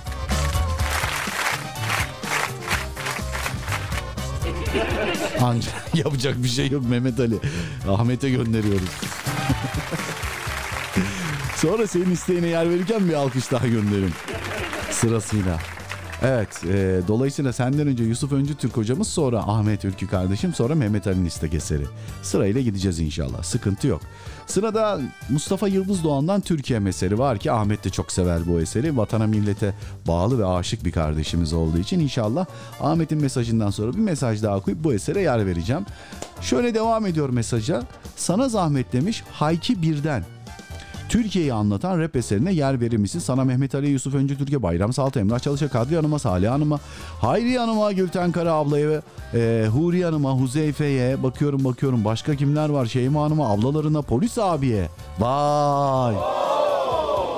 Anca 5.44 5.70
yapacak 5.94 6.42
bir 6.42 6.48
şey 6.48 6.70
yok 6.70 6.88
Mehmet 6.88 7.20
Ali. 7.20 7.38
Ahmet'e 7.88 8.30
gönderiyoruz. 8.30 8.90
Sonra 11.56 11.86
senin 11.86 12.10
isteğine 12.10 12.46
yer 12.46 12.70
verirken 12.70 13.08
bir 13.08 13.14
alkış 13.14 13.52
daha 13.52 13.66
gönderin. 13.66 14.12
Sırasıyla. 14.90 15.58
Evet, 16.22 16.64
e, 16.64 17.00
dolayısıyla 17.08 17.52
senden 17.52 17.86
önce 17.86 18.04
Yusuf 18.04 18.32
Öncü 18.32 18.54
Türk 18.54 18.76
hocamız, 18.76 19.08
sonra 19.08 19.38
Ahmet 19.38 19.84
Ülkü 19.84 20.06
kardeşim, 20.06 20.54
sonra 20.54 20.74
Mehmet 20.74 21.06
Ali'nin 21.06 21.24
istek 21.24 21.54
eseri. 21.54 21.84
Sırayla 22.22 22.60
gideceğiz 22.60 23.00
inşallah, 23.00 23.42
sıkıntı 23.42 23.86
yok. 23.86 24.00
Sırada 24.46 25.00
Mustafa 25.28 25.68
Yıldız 25.68 26.04
Doğan'dan 26.04 26.40
Türkiye 26.40 26.78
meseli 26.78 27.18
var 27.18 27.38
ki 27.38 27.52
Ahmet 27.52 27.84
de 27.84 27.90
çok 27.90 28.12
sever 28.12 28.46
bu 28.46 28.60
eseri. 28.60 28.96
Vatana 28.96 29.26
millete 29.26 29.74
bağlı 30.06 30.38
ve 30.38 30.46
aşık 30.46 30.84
bir 30.84 30.92
kardeşimiz 30.92 31.52
olduğu 31.52 31.78
için 31.78 32.00
inşallah 32.00 32.46
Ahmet'in 32.80 33.20
mesajından 33.20 33.70
sonra 33.70 33.92
bir 33.92 33.98
mesaj 33.98 34.42
daha 34.42 34.56
okuyup 34.56 34.84
bu 34.84 34.94
esere 34.94 35.20
yer 35.20 35.46
vereceğim. 35.46 35.86
Şöyle 36.40 36.74
devam 36.74 37.06
ediyor 37.06 37.28
mesaja. 37.28 37.82
Sana 38.16 38.48
zahmet 38.48 38.92
demiş 38.92 39.24
Hayki 39.32 39.82
Birden. 39.82 40.24
Türkiye'yi 41.08 41.52
anlatan 41.52 42.00
rap 42.00 42.16
eserine 42.16 42.52
yer 42.52 42.80
verir? 42.80 43.06
Sana 43.06 43.44
Mehmet 43.44 43.74
Ali, 43.74 43.88
Yusuf 43.88 44.14
Öncü 44.14 44.38
Türkiye, 44.38 44.62
Bayram 44.62 44.92
Salta, 44.92 45.20
Emrah 45.20 45.38
Çalışa, 45.38 45.68
Kadri 45.68 45.96
Hanım'a, 45.96 46.18
Salih 46.18 46.50
Hanım'a, 46.50 46.78
Hayri 47.20 47.58
Hanım'a, 47.58 47.92
Gülten 47.92 48.32
Kara 48.32 48.52
ablaya 48.52 48.88
ve 48.88 49.00
e, 49.34 49.66
Huri 49.68 50.04
Hanım'a, 50.04 50.32
Huzeyfe'ye 50.32 51.22
bakıyorum 51.22 51.64
bakıyorum. 51.64 52.04
Başka 52.04 52.36
kimler 52.36 52.68
var? 52.68 52.86
Şeyma 52.86 53.24
Hanım'a, 53.24 53.48
ablalarına, 53.48 54.02
polis 54.02 54.38
abiye. 54.38 54.88
Vay! 55.18 56.14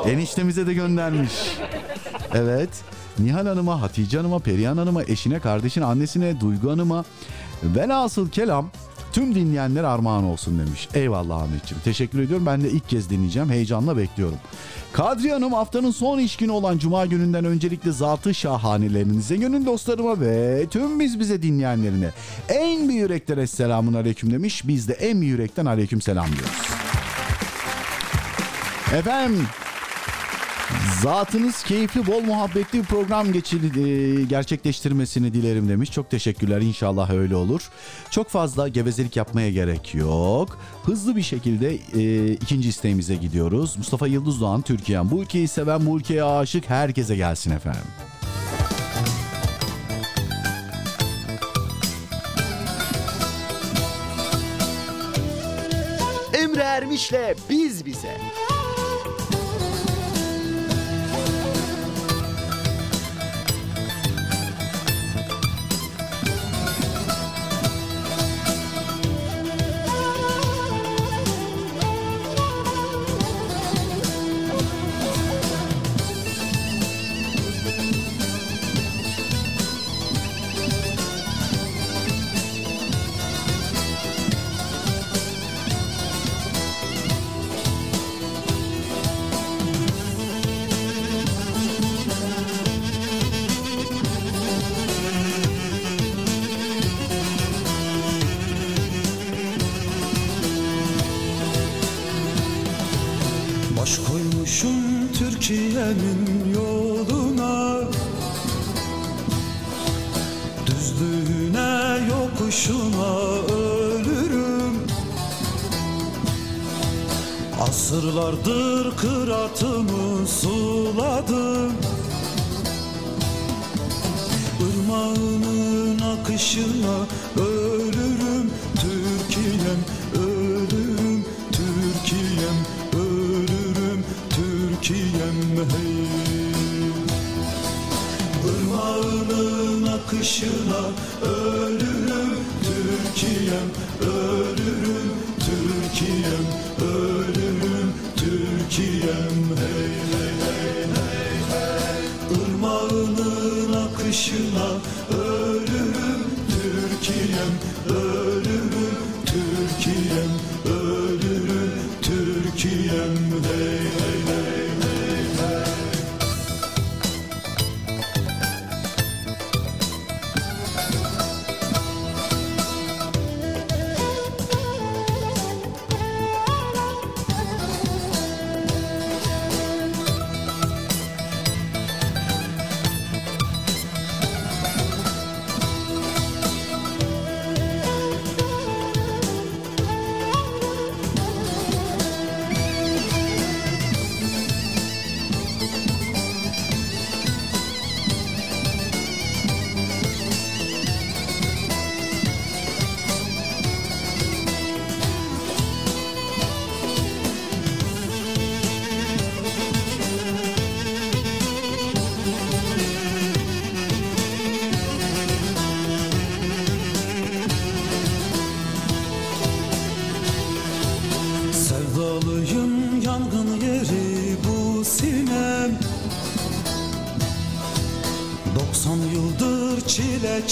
Eniştemize 0.06 0.66
de 0.66 0.74
göndermiş. 0.74 1.32
Evet. 2.34 2.70
Nihal 3.18 3.46
Hanım'a, 3.46 3.82
Hatice 3.82 4.16
Hanım'a, 4.16 4.38
Perihan 4.38 4.76
Hanım'a, 4.76 5.02
eşine, 5.02 5.40
kardeşine, 5.40 5.84
annesine, 5.84 6.40
Duygu 6.40 6.70
Hanım'a. 6.70 7.04
Velhasıl 7.62 8.30
kelam 8.30 8.70
tüm 9.16 9.34
dinleyenler 9.34 9.84
armağan 9.84 10.24
olsun 10.24 10.58
demiş. 10.58 10.88
Eyvallah 10.94 11.42
Ahmetciğim. 11.42 11.82
Teşekkür 11.84 12.20
ediyorum. 12.20 12.46
Ben 12.46 12.62
de 12.62 12.70
ilk 12.70 12.88
kez 12.88 13.10
dinleyeceğim. 13.10 13.50
Heyecanla 13.50 13.96
bekliyorum. 13.96 14.38
Kadriye 14.92 15.32
Hanım 15.32 15.52
haftanın 15.52 15.90
son 15.90 16.18
iş 16.18 16.36
günü 16.36 16.50
olan 16.50 16.78
Cuma 16.78 17.06
gününden 17.06 17.44
öncelikle 17.44 17.92
zatı 17.92 18.34
şahanelerinize, 18.34 19.36
gönül 19.36 19.66
dostlarıma 19.66 20.20
ve 20.20 20.66
tüm 20.70 21.00
biz 21.00 21.20
bize 21.20 21.42
dinleyenlerine 21.42 22.10
en 22.48 22.88
büyük 22.88 23.02
yürekten 23.02 23.44
selamun 23.44 23.94
aleyküm 23.94 24.32
demiş. 24.32 24.68
Biz 24.68 24.88
de 24.88 24.92
en 24.92 25.20
büyük 25.20 25.32
yürekten 25.32 25.66
aleyküm 25.66 26.00
selam 26.00 26.26
diyoruz. 26.26 26.68
Efendim 28.94 29.46
Zatınız 31.02 31.62
keyifli, 31.62 32.06
bol 32.06 32.20
muhabbetli 32.20 32.78
bir 32.78 32.84
program 32.84 33.32
geçir, 33.32 33.60
e, 33.76 34.24
gerçekleştirmesini 34.24 35.34
dilerim 35.34 35.68
demiş. 35.68 35.92
Çok 35.92 36.10
teşekkürler. 36.10 36.60
İnşallah 36.60 37.10
öyle 37.10 37.36
olur. 37.36 37.70
Çok 38.10 38.28
fazla 38.28 38.68
gevezelik 38.68 39.16
yapmaya 39.16 39.50
gerek 39.50 39.94
yok. 39.94 40.58
Hızlı 40.84 41.16
bir 41.16 41.22
şekilde 41.22 41.74
e, 41.74 42.32
ikinci 42.32 42.68
isteğimize 42.68 43.16
gidiyoruz. 43.16 43.76
Mustafa 43.76 44.06
Yıldız 44.06 44.40
Doğan, 44.40 44.62
Türkiye'm. 44.62 45.10
Bu 45.10 45.22
ülkeyi 45.22 45.48
seven, 45.48 45.86
bu 45.86 45.98
ülkeye 45.98 46.24
aşık 46.24 46.70
herkese 46.70 47.16
gelsin 47.16 47.50
efendim. 47.50 47.82
Emre 56.34 56.62
Ermiş'le 56.62 57.36
Biz 57.50 57.86
Bize. 57.86 58.16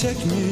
çekmiyor 0.04 0.43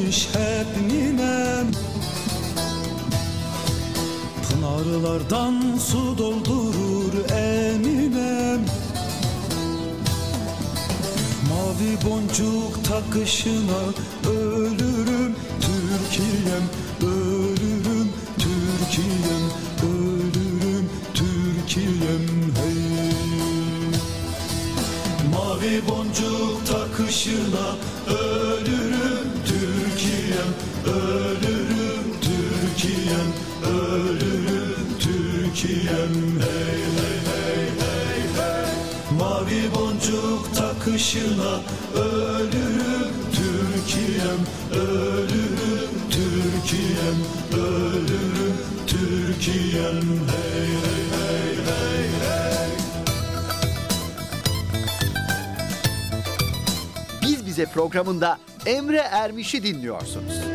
Bize 57.53 57.65
programında 57.65 58.37
Emre 58.65 58.97
Ermiş'i 58.97 59.63
dinliyorsunuz. 59.63 60.52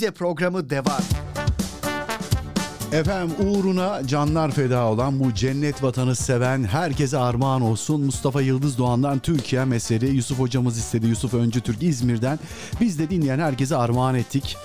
Bize 0.00 0.10
programı 0.10 0.70
devam. 0.70 1.00
Efendim 2.92 3.36
uğruna 3.46 4.06
canlar 4.06 4.50
feda 4.50 4.84
olan 4.84 5.20
bu 5.20 5.34
cennet 5.34 5.82
vatanı 5.82 6.16
seven 6.16 6.64
herkese 6.64 7.18
armağan 7.18 7.62
olsun. 7.62 8.00
Mustafa 8.04 8.42
Yıldız 8.42 8.78
Doğan'dan 8.78 9.18
Türkiye 9.18 9.64
meseli 9.64 10.06
Yusuf 10.06 10.38
hocamız 10.38 10.78
istedi. 10.78 11.06
Yusuf 11.06 11.34
Öncü 11.34 11.60
Türk 11.60 11.82
İzmir'den. 11.82 12.38
Biz 12.80 12.98
de 12.98 13.10
dinleyen 13.10 13.38
herkese 13.38 13.76
armağan 13.76 14.14
ettik. 14.14 14.56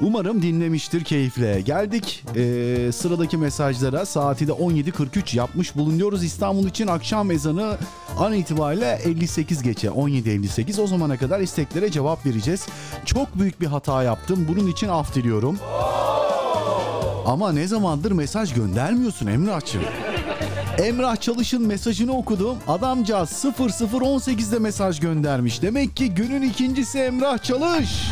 Umarım 0.00 0.42
dinlemiştir 0.42 1.04
keyifle. 1.04 1.60
Geldik 1.60 2.24
eee, 2.36 2.92
sıradaki 2.92 3.36
mesajlara 3.36 4.06
saati 4.06 4.48
de 4.48 4.52
17.43 4.52 5.36
yapmış 5.36 5.76
bulunuyoruz. 5.76 6.24
İstanbul 6.24 6.66
için 6.66 6.86
akşam 6.86 7.30
ezanı 7.30 7.76
an 8.18 8.32
itibariyle 8.32 8.98
58 9.04 9.62
geçe 9.62 9.88
17.58 9.88 10.80
o 10.80 10.86
zamana 10.86 11.16
kadar 11.16 11.40
isteklere 11.40 11.90
cevap 11.90 12.26
vereceğiz. 12.26 12.66
Çok 13.04 13.38
büyük 13.38 13.60
bir 13.60 13.66
hata 13.66 14.02
yaptım. 14.02 14.46
Bunun 14.48 14.66
için 14.66 14.88
af 14.88 15.14
diliyorum. 15.14 15.58
Ama 17.26 17.52
ne 17.52 17.66
zamandır 17.66 18.12
mesaj 18.12 18.54
göndermiyorsun 18.54 19.26
Emrah'cığım. 19.26 19.82
Emrah 20.78 21.16
Çalış'ın 21.16 21.66
mesajını 21.66 22.16
okudum. 22.16 22.56
Adamcağız 22.68 23.30
0018'de 23.30 24.58
mesaj 24.58 25.00
göndermiş. 25.00 25.62
Demek 25.62 25.96
ki 25.96 26.14
günün 26.14 26.42
ikincisi 26.42 26.98
Emrah 26.98 27.38
Çalış. 27.38 28.08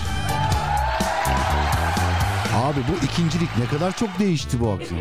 Abi 2.55 2.81
bu 2.88 3.05
ikincilik 3.07 3.49
ne 3.59 3.65
kadar 3.67 3.97
çok 3.97 4.19
değişti 4.19 4.61
bu 4.61 4.71
akşam. 4.71 4.99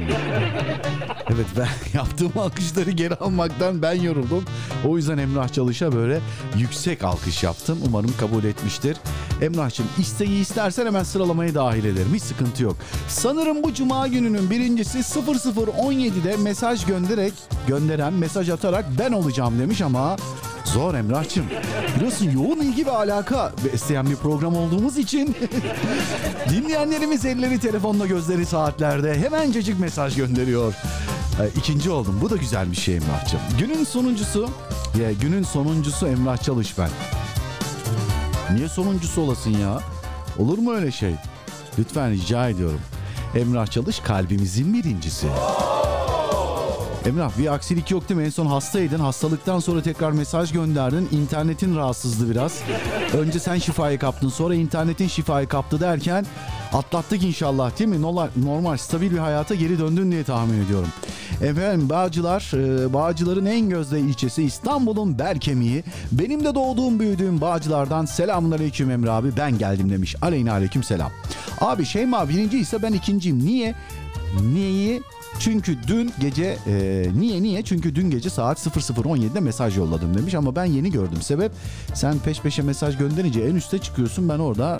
Evet 1.29 1.45
ben 1.57 1.67
yaptığım 1.97 2.31
alkışları 2.39 2.91
geri 2.91 3.15
almaktan 3.15 3.81
ben 3.81 3.93
yoruldum. 3.93 4.45
O 4.87 4.97
yüzden 4.97 5.17
Emrah 5.17 5.49
Çalış'a 5.53 5.91
böyle 5.91 6.19
yüksek 6.57 7.03
alkış 7.03 7.43
yaptım. 7.43 7.79
Umarım 7.87 8.13
kabul 8.19 8.43
etmiştir. 8.43 8.97
Emrah'cığım 9.41 9.85
isteği 9.99 10.41
istersen 10.41 10.85
hemen 10.85 11.03
sıralamaya 11.03 11.55
dahil 11.55 11.85
ederim. 11.85 12.13
Hiç 12.13 12.23
sıkıntı 12.23 12.63
yok. 12.63 12.75
Sanırım 13.07 13.63
bu 13.63 13.73
cuma 13.73 14.07
gününün 14.07 14.49
birincisi 14.49 14.99
0017'de 14.99 16.37
mesaj 16.37 16.85
göndererek, 16.85 17.33
gönderen 17.67 18.13
mesaj 18.13 18.49
atarak 18.49 18.85
ben 18.99 19.11
olacağım 19.11 19.59
demiş 19.59 19.81
ama 19.81 20.15
Zor 20.65 20.95
Emrah'cığım. 20.95 21.45
Biliyorsun 21.95 22.31
yoğun 22.31 22.59
ilgi 22.59 22.85
ve 22.85 22.91
alaka 22.91 23.51
isteyen 23.73 24.09
bir 24.09 24.15
program 24.15 24.55
olduğumuz 24.55 24.97
için 24.97 25.35
dinleyenlerimiz 26.49 27.25
elleri 27.25 27.59
telefonla 27.59 28.05
gözleri 28.07 28.45
saatlerde 28.45 29.19
hemencecik 29.21 29.79
mesaj 29.79 30.15
gönderiyor. 30.15 30.73
İkinci 31.57 31.89
oldum. 31.89 32.19
Bu 32.21 32.29
da 32.29 32.35
güzel 32.37 32.71
bir 32.71 32.75
şey 32.75 32.95
Emrah'cığım. 32.95 33.39
Günün 33.59 33.83
sonuncusu, 33.83 34.49
ya 35.01 35.11
günün 35.11 35.43
sonuncusu 35.43 36.07
Emrah 36.07 36.37
Çalış 36.37 36.77
ben. 36.77 36.89
Niye 38.55 38.69
sonuncusu 38.69 39.21
olasın 39.21 39.51
ya? 39.57 39.79
Olur 40.39 40.57
mu 40.57 40.73
öyle 40.73 40.91
şey? 40.91 41.15
Lütfen 41.79 42.11
rica 42.11 42.49
ediyorum. 42.49 42.81
Emrah 43.35 43.67
Çalış 43.67 43.99
kalbimizin 43.99 44.73
birincisi. 44.73 45.27
Emrah 47.05 47.37
bir 47.37 47.53
aksilik 47.53 47.91
yok 47.91 48.09
değil 48.09 48.19
mi? 48.19 48.25
En 48.25 48.29
son 48.29 48.45
hastaydın. 48.45 48.99
Hastalıktan 48.99 49.59
sonra 49.59 49.81
tekrar 49.81 50.11
mesaj 50.11 50.51
gönderdin. 50.51 51.09
İnternetin 51.11 51.75
rahatsızdı 51.75 52.31
biraz. 52.31 52.59
Önce 53.17 53.39
sen 53.39 53.57
şifayı 53.57 53.99
kaptın. 53.99 54.29
Sonra 54.29 54.55
internetin 54.55 55.07
şifayı 55.07 55.47
kaptı 55.47 55.79
derken 55.79 56.25
atlattık 56.73 57.23
inşallah 57.23 57.79
değil 57.79 57.89
mi? 57.89 58.01
Normal, 58.35 58.77
stabil 58.77 59.11
bir 59.11 59.17
hayata 59.17 59.55
geri 59.55 59.79
döndün 59.79 60.11
diye 60.11 60.23
tahmin 60.23 60.65
ediyorum. 60.65 60.89
Efendim 61.41 61.89
Bağcılar, 61.89 62.51
e, 62.53 62.93
Bağcılar'ın 62.93 63.45
en 63.45 63.69
gözde 63.69 63.99
ilçesi 63.99 64.43
İstanbul'un 64.43 65.19
bel 65.19 65.39
kemiği. 65.39 65.83
Benim 66.11 66.43
de 66.43 66.55
doğduğum 66.55 66.99
büyüdüğüm 66.99 67.41
Bağcılar'dan 67.41 68.05
selamun 68.05 68.51
aleyküm 68.51 68.91
Emre 68.91 69.11
abi 69.11 69.37
ben 69.37 69.57
geldim 69.57 69.89
demiş. 69.89 70.15
Aleyna 70.21 70.51
aleyküm 70.51 70.83
selam. 70.83 71.11
Abi 71.61 71.85
Şeyma 71.85 72.29
birinci 72.29 72.59
ise 72.59 72.83
ben 72.83 72.93
ikinciyim. 72.93 73.45
Niye? 73.45 73.75
Niyeyi? 74.53 75.01
Çünkü 75.39 75.77
dün 75.87 76.11
gece 76.19 76.57
e, 76.67 77.05
niye 77.15 77.43
niye? 77.43 77.63
Çünkü 77.63 77.95
dün 77.95 78.09
gece 78.09 78.29
saat 78.29 78.67
00.17'de 78.67 79.39
mesaj 79.39 79.77
yolladım 79.77 80.17
demiş 80.17 80.33
ama 80.35 80.55
ben 80.55 80.65
yeni 80.65 80.91
gördüm. 80.91 81.21
Sebep 81.21 81.51
sen 81.93 82.19
peş 82.19 82.41
peşe 82.41 82.61
mesaj 82.61 82.97
gönderince 82.97 83.41
en 83.41 83.55
üste 83.55 83.77
çıkıyorsun 83.77 84.29
ben 84.29 84.39
orada 84.39 84.77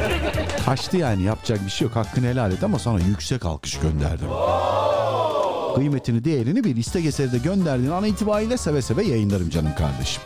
kaçtı 0.66 0.96
yani 0.96 1.22
yapacak 1.22 1.64
bir 1.66 1.70
şey 1.70 1.86
yok 1.88 1.96
hakkını 1.96 2.26
helal 2.26 2.52
et 2.52 2.64
ama 2.64 2.78
sana 2.78 3.00
yüksek 3.00 3.44
alkış 3.44 3.78
gönderdim. 3.78 4.28
Kıymetini 5.74 6.24
değerini 6.24 6.64
bir 6.64 6.76
istek 6.76 7.06
eseri 7.06 7.32
de 7.32 7.38
gönderdiğin 7.38 7.90
an 7.90 8.04
itibariyle 8.04 8.56
seve 8.56 8.82
seve 8.82 9.04
yayınlarım 9.04 9.50
canım 9.50 9.74
kardeşim. 9.78 10.22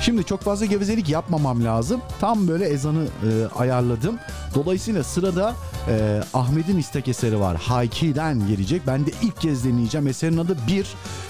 Şimdi 0.00 0.24
çok 0.24 0.40
fazla 0.40 0.66
gevezelik 0.66 1.08
yapmamam 1.08 1.64
lazım. 1.64 2.00
Tam 2.20 2.48
böyle 2.48 2.64
ezanı 2.68 3.04
e, 3.04 3.46
ayarladım. 3.58 4.18
Dolayısıyla 4.54 5.04
sırada 5.04 5.54
e, 5.88 6.20
Ahmet'in 6.34 6.78
istek 6.78 7.08
eseri 7.08 7.40
var. 7.40 7.56
Hayki'den 7.56 8.48
gelecek. 8.48 8.82
Ben 8.86 9.06
de 9.06 9.10
ilk 9.22 9.40
kez 9.40 9.64
dinleyeceğim. 9.64 10.06
Eserin 10.06 10.36
adı 10.36 10.56
Bir. 10.68 10.86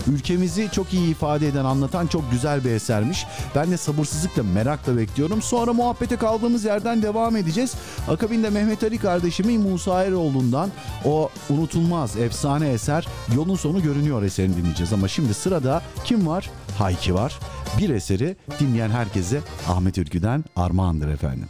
Ülkemizi 0.07 0.69
çok 0.73 0.95
iyi 0.95 1.11
ifade 1.11 1.49
eden, 1.49 1.65
anlatan 1.65 2.07
çok 2.07 2.31
güzel 2.31 2.65
bir 2.65 2.71
esermiş. 2.71 3.27
Ben 3.55 3.71
de 3.71 3.77
sabırsızlıkla, 3.77 4.43
merakla 4.43 4.97
bekliyorum. 4.97 5.43
Sonra 5.43 5.73
muhabbete 5.73 6.17
kaldığımız 6.17 6.65
yerden 6.65 7.03
devam 7.03 7.37
edeceğiz. 7.37 7.75
Akabinde 8.09 8.51
Mehmet 8.51 8.83
Ali 8.85 8.99
kardeşimin 8.99 9.61
Musa 9.61 10.05
Eroğlu'ndan 10.05 10.71
o 11.05 11.31
unutulmaz 11.51 12.17
efsane 12.17 12.69
eser 12.69 13.07
Yolun 13.37 13.57
Sonu 13.57 13.83
Görünüyor 13.83 14.23
eserini 14.23 14.57
dinleyeceğiz. 14.57 14.93
Ama 14.93 15.09
şimdi 15.09 15.35
sırada 15.35 15.83
kim 16.05 16.27
var? 16.27 16.51
Hayki 16.79 17.15
var. 17.15 17.39
Bir 17.79 17.91
eseri 17.91 18.37
dinleyen 18.61 18.91
herkese 18.91 19.41
Ahmet 19.69 19.99
Ülkü'den 19.99 20.45
armağandır 20.57 21.09
efendim. 21.09 21.49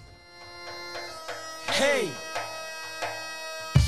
Hey! 1.67 2.09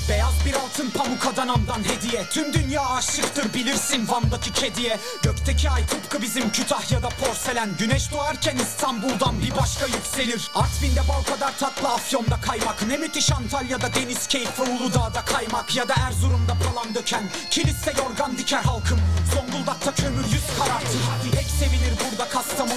Beyaz 0.08 0.34
bir 0.46 0.54
altın 0.54 0.90
pamuk 0.90 1.26
Adana'mdan 1.26 1.78
hediye. 1.84 2.24
Tüm 2.30 2.52
dünya 2.52 2.86
aşıktır 2.86 3.54
bilirsin 3.54 4.08
Van'daki 4.08 4.52
kediye. 4.52 4.98
Gökteki 5.22 5.70
ay 5.70 5.86
tıpkı 5.86 6.22
bizim 6.22 6.52
Kütahya'da 6.52 7.08
porselen. 7.08 7.68
Güneş 7.78 8.12
doğarken 8.12 8.56
İstanbul'dan 8.56 9.42
bir 9.42 9.56
başka 9.56 9.86
yükselir. 9.86 10.50
Artvin'de 10.54 11.00
bal 11.08 11.22
kadar 11.34 11.58
tatlı 11.58 11.88
Afyon'da 11.88 12.40
kaymak. 12.40 12.86
Ne 12.86 12.96
müthiş 12.96 13.32
Antalya'da 13.32 13.94
deniz 13.94 14.26
keyfi 14.26 14.62
Uludağ'da 14.62 15.24
kaymak. 15.24 15.76
Ya 15.76 15.88
da 15.88 15.94
Erzurum'da 16.08 16.54
palan 16.54 16.94
döken. 16.94 17.24
Kilise 17.50 17.92
yorgan 17.98 18.38
diker 18.38 18.62
halkım. 18.62 19.00
Zonguldak'ta 19.34 19.94
kömür 19.94 20.24
yüz 20.24 20.46
karartır. 20.58 21.00
Hadi 21.10 21.30
pek 21.30 21.46
sevilir 21.46 21.89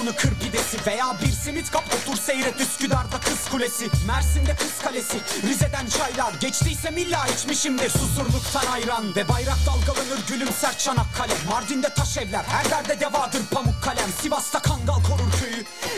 Kastamonu 0.04 0.16
kır 0.16 0.46
pidesi 0.46 0.86
Veya 0.86 1.16
bir 1.22 1.32
simit 1.32 1.70
kap 1.70 1.84
otur 1.94 2.16
seyret 2.16 2.60
Üsküdar'da 2.60 3.20
kız 3.20 3.48
kulesi 3.50 3.88
Mersin'de 4.06 4.54
kız 4.56 4.78
kalesi. 4.84 5.18
Rize'den 5.46 5.86
çaylar 5.86 6.34
Geçtiyse 6.40 6.90
milla 6.90 7.26
içmişimdir. 7.26 7.90
Susurluktan 7.90 8.72
ayran 8.72 9.16
Ve 9.16 9.28
bayrak 9.28 9.58
dalgalanır 9.66 10.26
gülümser 10.28 10.78
Çanakkale. 10.78 11.32
Mardin'de 11.50 11.88
taş 11.88 12.16
evler 12.16 12.44
Her 12.44 12.70
yerde 12.70 13.00
devadır 13.00 13.42
pamuk 13.50 13.82
kalem. 13.82 14.10
Sivas'ta 14.22 14.58
kangal 14.58 15.02
korur 15.02 15.32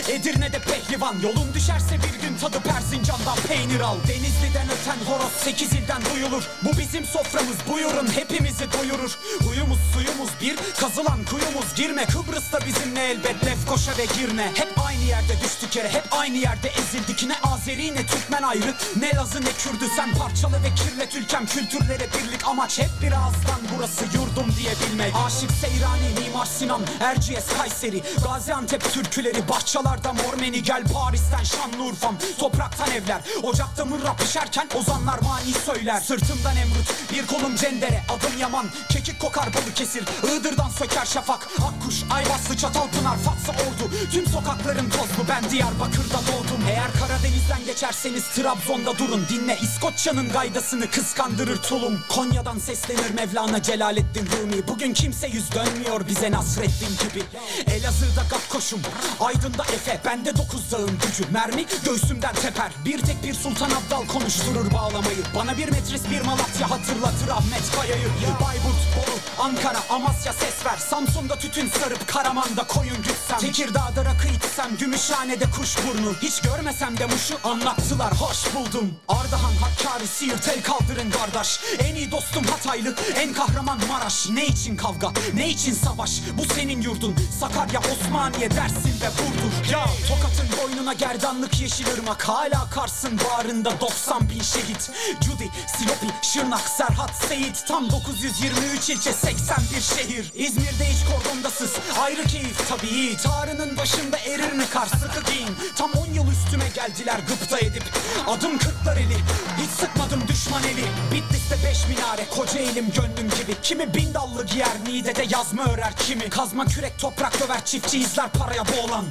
Edirne'de 0.08 0.58
pehlivan 0.58 1.14
Yolun 1.22 1.54
düşerse 1.54 1.94
bir 1.98 2.28
gün 2.28 2.36
tadı 2.38 2.60
Persincan'dan 2.60 3.36
peynir 3.48 3.80
al. 3.80 3.96
Denizli'den 4.08 4.66
öten 4.66 5.12
horoz 5.12 5.32
sekiz 5.32 5.72
ilden 5.72 6.02
duyulur. 6.14 6.42
Bu 6.62 6.78
bizim 6.78 7.04
soframız 7.04 7.56
buyurun 7.72 8.08
hepimizi 8.14 8.72
doyurur. 8.72 9.18
Huyumuz 9.44 9.78
suyumuz 9.94 10.30
bir 10.40 10.56
Kazılan 10.80 11.24
kuyumuz 11.24 11.74
girme. 11.76 12.06
Kıbrıs'ta 12.06 12.58
bizimle 12.66 13.10
elbet 13.10 13.46
Lefkoşa 13.46 13.92
ve 13.98 14.04
Girne. 14.04 14.52
Hep 14.54 14.72
aynı 14.86 15.02
yerde 15.04 15.40
düştük 15.44 15.76
yere 15.76 15.88
Hep 15.88 16.04
aynı 16.10 16.36
yerde 16.36 16.68
ezildik. 16.68 17.26
Ne 17.26 17.36
Azeri 17.52 17.94
ne 17.94 18.06
Türkmen 18.06 18.42
ayrı 18.42 18.74
Ne 19.00 19.14
Lazı 19.14 19.40
ne 19.40 19.52
Kürdü. 19.52 19.84
Sen 19.96 20.14
parçalı 20.14 20.56
ve 20.62 20.74
kirlet 20.74 21.14
ülkem 21.14 21.46
Kültürlere 21.46 22.06
birlik 22.14 22.46
amaç. 22.46 22.78
Hep 22.78 22.90
bir 23.02 23.12
ağızdan 23.12 23.60
Burası 23.76 24.04
yurdum 24.04 24.54
diye 24.58 24.72
bilmek 24.82 25.14
Aşık 25.26 25.50
Seyrani 25.50 26.20
Mimar 26.20 26.46
Sinan 26.46 26.80
Erciyes 27.00 27.46
Kayseri 27.58 28.02
Gaziantep 28.24 28.92
türküleri 28.92 29.48
Bahçalarda 29.86 30.12
Mormeni 30.12 30.62
Gel 30.62 30.84
Paris'ten 30.94 31.44
Şanlıurfa'm. 31.44 32.16
Topraktan 32.38 32.90
evler. 32.90 33.20
Ocakta 33.42 33.84
mırra 33.84 34.16
pişerken 34.16 34.68
ozanlar 34.74 35.18
mani 35.18 35.52
söyler. 35.66 36.00
Sırtımdan 36.00 36.56
emrut 36.56 37.12
bir 37.12 37.26
kolum 37.26 37.56
cendere. 37.56 38.02
Adım 38.08 38.38
Yaman 38.38 38.66
kekik 38.88 39.20
kokar 39.20 39.48
Balıkesir 39.54 40.04
Iğdır'dan 40.22 40.68
söker 40.68 41.04
şafak. 41.04 41.48
Akkuş 41.68 41.94
Ayvaslı 42.10 42.56
Çatalpınar 42.56 43.16
Fatsa 43.16 43.52
Ordu. 43.52 43.90
Tüm 44.12 44.26
sokakların 44.26 44.90
tozlu. 44.90 45.28
Ben 45.28 45.50
Diyarbakır'da 45.50 46.18
doğdum. 46.26 46.64
Eğer 46.68 46.92
Karadeniz'den 47.00 47.64
geçerseniz 47.66 48.24
Trabzon'da 48.24 48.98
durun. 48.98 49.26
Dinle 49.28 49.58
İskoçya'nın 49.62 50.28
gaydasını 50.28 50.90
kıskandırır 50.90 51.56
tulum. 51.56 52.00
Konya'dan 52.08 52.58
seslenir 52.58 53.10
Mevlana 53.14 53.62
Celaleddin 53.62 54.26
Rumi. 54.26 54.68
Bugün 54.68 54.94
kimse 54.94 55.26
yüz 55.26 55.52
dönmüyor 55.52 56.08
bize 56.08 56.30
Nasreddin 56.30 57.08
gibi. 57.08 57.22
Elazığ'da 57.70 58.22
Gakkoş'um 58.30 58.80
Aydın'da 59.20 59.64
Efe 59.76 60.00
Bende 60.04 60.36
dokuz 60.36 60.72
dağın 60.72 60.98
gücü. 61.06 61.32
Mermi 61.32 61.66
göğsümden 61.84 62.34
teper. 62.34 62.72
Bir 62.84 62.98
tek 62.98 63.22
bir 63.22 63.34
Sultan 63.34 63.70
Abdal 63.70 64.06
konuşturur 64.06 64.72
bağlamayı. 64.72 65.18
Bana 65.36 65.56
bir 65.56 65.68
metris 65.68 66.10
bir 66.10 66.20
Malatya 66.20 66.70
hatırlatır 66.70 67.28
Ahmet 67.28 67.76
Kaya'yı. 67.76 68.08
Bayburt, 68.40 68.82
Bolu, 68.96 69.44
Ankara, 69.46 69.78
Amasya 69.90 70.32
ses 70.32 70.66
ver. 70.66 70.76
Samsun'da 70.90 71.38
tütün 71.38 71.68
sarıp 71.68 72.08
Karaman'da 72.08 72.66
koyun 72.66 72.96
gütsem. 72.96 73.38
Tekirdağ'da 73.38 74.04
rakı 74.04 74.28
içsem 74.28 74.76
Gümüşhane'de 74.76 75.44
kuşburnu 75.50 76.14
Hiç 76.22 76.40
görmesem 76.40 76.98
de 76.98 77.06
muşu 77.06 77.34
anlattılar. 77.44 78.12
Hoş 78.14 78.54
buldum. 78.54 78.94
Ardahan, 79.08 79.52
Hakkari, 79.60 80.06
Siirt 80.06 80.48
el 80.48 80.62
kaldırın 80.62 81.10
kardeş. 81.10 81.60
En 81.78 81.94
iyi 81.94 82.10
dostum 82.10 82.44
Hataylı, 82.44 82.94
en 83.16 83.32
kahraman 83.32 83.78
Maraş. 83.88 84.28
Ne 84.28 84.46
için 84.46 84.76
kavga, 84.76 85.12
ne 85.34 85.48
için 85.48 85.74
savaş? 85.74 86.10
Bu 86.38 86.54
senin 86.54 86.82
yurdun, 86.82 87.16
Sakarya, 87.40 87.80
Osmaniye, 87.80 88.50
Dersin 88.50 89.00
ve 89.00 89.08
Burdur 89.18 89.65
Ya 89.72 89.86
Tokat'ın 90.08 90.48
boynuna 90.62 90.92
gerdanlık 90.92 91.60
yeşil 91.60 91.86
ırmak. 91.94 92.28
Hala 92.28 92.70
Kars'ın 92.70 93.18
bağrında 93.18 93.80
90 93.80 94.28
bin 94.30 94.40
şehit. 94.40 94.90
Cudi, 95.20 95.50
Silopi, 95.76 96.06
Şırnak, 96.22 96.60
Serhat, 96.60 97.14
Seyit. 97.28 97.64
Tam 97.68 97.90
923 97.90 98.90
ilçe 98.90 99.12
81 99.12 99.80
şehir. 99.80 100.32
İzmir'de 100.34 100.84
hiç 100.84 100.98
kordondasız. 101.04 101.72
Ayrı 102.00 102.24
keyif 102.24 102.68
tabii 102.68 103.16
Tarının 103.16 103.76
başında 103.76 104.18
erir 104.18 104.52
mi 104.52 104.64
kar 104.72 104.86
sıkı 104.86 105.32
giyin. 105.32 105.50
Tam 105.76 105.92
10 105.92 106.06
yıl 106.06 106.26
üstüme 106.32 106.68
geldiler 106.74 107.20
gıpta 107.28 107.58
edip. 107.58 107.84
Adım 108.26 108.58
kırklar 108.58 108.96
eli. 108.96 109.16
Hiç 109.62 109.70
sıkmadım 109.70 110.28
düşman 110.28 110.62
eli. 110.62 110.84
Bitlis'te 111.12 111.56
5 111.68 111.88
minare. 111.88 112.26
Koca 112.36 112.58
elim 112.58 112.92
gönlüm 112.92 113.30
gibi. 113.40 113.56
Kimi 113.62 113.94
bin 113.94 114.14
dallı 114.14 114.46
giyer 114.46 114.76
Niğde'de 114.86 115.26
yazma 115.30 115.64
örer 115.64 115.96
kimi. 115.96 116.30
Kazma 116.30 116.66
kürek 116.66 116.98
toprak 116.98 117.40
döver 117.40 117.64
çiftçi 117.64 117.98
izler 117.98 118.28
paraya 118.32 118.64
boğulan 118.66 119.04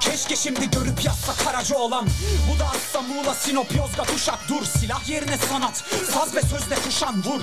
keşke 0.00 0.36
şimdi 0.36 0.70
görüp 0.70 1.04
yazsa 1.04 1.44
Karaca 1.44 1.76
olan. 1.76 2.06
Bu 2.50 2.58
da 2.58 2.66
atsa 2.66 3.02
Muğla, 3.02 3.34
Sinop, 3.34 3.76
Yozgat, 3.76 4.12
Uşak. 4.16 4.38
Dur 4.48 4.64
silah 4.64 5.08
yerine 5.08 5.36
sanat. 5.36 5.84
Saz 6.12 6.34
ve 6.34 6.42
sözle 6.42 6.74
kuşan 6.74 7.24
vur. 7.24 7.40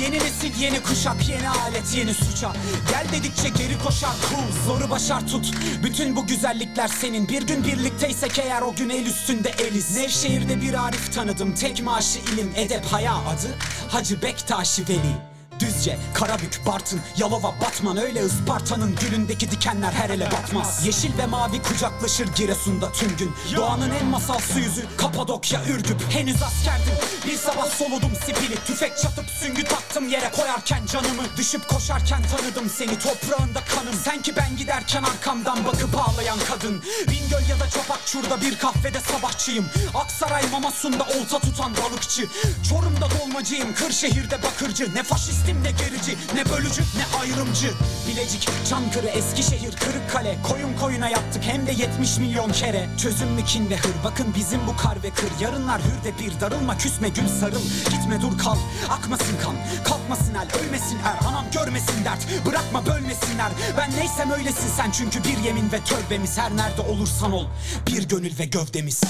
Yeni 0.00 0.16
nesil 0.16 0.60
yeni 0.60 0.82
kuşak. 0.82 1.28
Yeni 1.28 1.48
alet 1.48 1.94
yeni 1.94 2.14
suça. 2.14 2.52
Gel 2.90 3.06
dedikçe 3.12 3.48
geri 3.48 3.78
koşar. 3.84 4.14
Cool 4.30 4.64
Zoru 4.66 4.90
başar 4.90 5.28
tut. 5.28 5.50
Bütün 5.82 6.16
bu 6.16 6.26
güzellikler 6.26 6.88
senin. 6.88 7.28
Bir 7.28 7.42
gün 7.42 7.64
birlikteysek 7.64 8.38
eğer 8.38 8.62
o 8.62 8.74
gün 8.74 8.90
el 8.90 9.06
üstünde 9.06 9.48
eliz. 9.48 9.96
Nevşehir'de 9.96 10.60
bir 10.60 10.74
Arif 10.74 11.14
tanıdım. 11.14 11.54
Tek 11.54 11.82
maaşı 11.82 12.18
ilim 12.18 12.52
edep 12.56 12.84
haya 12.84 13.14
adı 13.14 13.56
Hacı 13.88 14.22
Bektaşi 14.22 14.88
Veli 14.88 15.29
Düzce, 15.60 15.98
Karabük, 16.14 16.60
Bartın, 16.66 17.00
Yalova, 17.16 17.54
Batman. 17.60 17.96
Öyle 17.96 18.24
Isparta'nın 18.24 18.96
gülündeki 18.96 19.50
dikenler 19.50 19.92
her 19.92 20.10
ele 20.10 20.30
batmaz. 20.30 20.86
Yeşil 20.86 21.18
ve 21.18 21.26
mavi 21.26 21.62
kucaklaşır 21.62 22.28
Giresun'da 22.36 22.92
tüm 22.92 23.16
gün. 23.16 23.32
Doğanın 23.56 23.90
en 23.90 24.06
masal 24.06 24.38
su 24.38 24.58
yüzü 24.58 24.84
Kapadokya, 24.96 25.64
Ürgüp. 25.64 26.00
Henüz 26.10 26.42
askerdim. 26.42 26.94
Bir 27.26 27.36
sabah 27.36 27.66
soludum 27.70 28.12
sipili 28.26 28.56
Tüfek 28.66 28.98
çatıp 28.98 29.24
süngü 29.40 29.64
taktım. 29.64 30.08
Yere 30.08 30.30
koyarken 30.36 30.86
canımı 30.86 31.22
Düşüp 31.36 31.68
koşarken 31.68 32.22
tanıdım 32.22 32.70
seni. 32.70 32.98
Toprağında 32.98 33.60
kanım. 33.64 33.94
Sen 34.04 34.22
ki 34.22 34.36
ben 34.36 34.56
giderken 34.56 35.02
arkamdan 35.02 35.64
bakıp 35.66 36.08
ağlayan 36.08 36.38
kadın. 36.48 36.82
Bingöl 37.08 37.48
ya 37.48 37.60
da 37.60 37.70
Çapakçur'da 37.70 38.40
bir 38.40 38.58
kahvede 38.58 39.00
sabahçıyım. 39.00 39.66
Aksaray 39.94 40.42
Mamasun'da 40.52 41.04
olta 41.04 41.38
tutan 41.38 41.72
balıkçı. 41.76 42.26
Çorum'da 42.68 43.08
dolmacıyım 43.20 43.74
Kırşehir'de 43.74 44.42
bakırcı. 44.42 44.94
Ne 44.94 45.02
faşistim 45.50 45.64
ne 45.64 45.70
gerici 45.70 46.16
ne 46.34 46.50
bölücü 46.50 46.82
ne 46.82 47.18
ayrımcı. 47.20 47.70
Bilecik, 48.08 48.48
Çankırı, 48.68 49.06
Eskişehir, 49.06 49.72
Kırıkkale. 49.72 50.36
Koyun 50.48 50.76
koyuna 50.80 51.08
yaptık 51.08 51.42
hem 51.42 51.66
de 51.66 51.72
70 51.72 52.18
milyon 52.18 52.50
kere. 52.50 52.88
Çözüm 53.02 53.28
mü 53.28 53.44
kin 53.44 53.70
ve 53.70 53.76
hır? 53.76 53.94
Bakın 54.04 54.26
bizim 54.36 54.60
bu 54.66 54.76
kar 54.76 55.02
ve 55.02 55.10
kır. 55.10 55.30
Yarınlar 55.40 55.80
hür 55.80 56.04
de 56.04 56.18
bir. 56.18 56.40
Darılma 56.40 56.78
küsme 56.78 57.08
gül 57.08 57.28
sarıl. 57.40 57.62
Gitme 57.90 58.20
dur 58.22 58.38
kal. 58.38 58.56
Akmasın 58.90 59.36
kan. 59.42 59.54
Kalkmasın 59.84 60.34
el 60.34 60.48
ölmesin 60.60 60.98
er. 60.98 61.28
Anam 61.28 61.44
görmesin 61.54 62.04
dert. 62.04 62.46
Bırakma 62.46 62.86
bölmesinler. 62.86 63.52
Ben 63.78 63.90
neysem 63.96 64.30
öylesin 64.30 64.68
sen. 64.76 64.90
Çünkü 64.90 65.24
bir 65.24 65.44
yemin 65.44 65.72
ve 65.72 65.80
tövbemiz 65.84 66.38
her 66.38 66.56
nerede 66.56 66.80
olursan 66.80 67.32
ol. 67.32 67.46
Bir 67.86 68.08
gönül 68.08 68.38
ve 68.38 68.44
gövdemiz. 68.44 69.00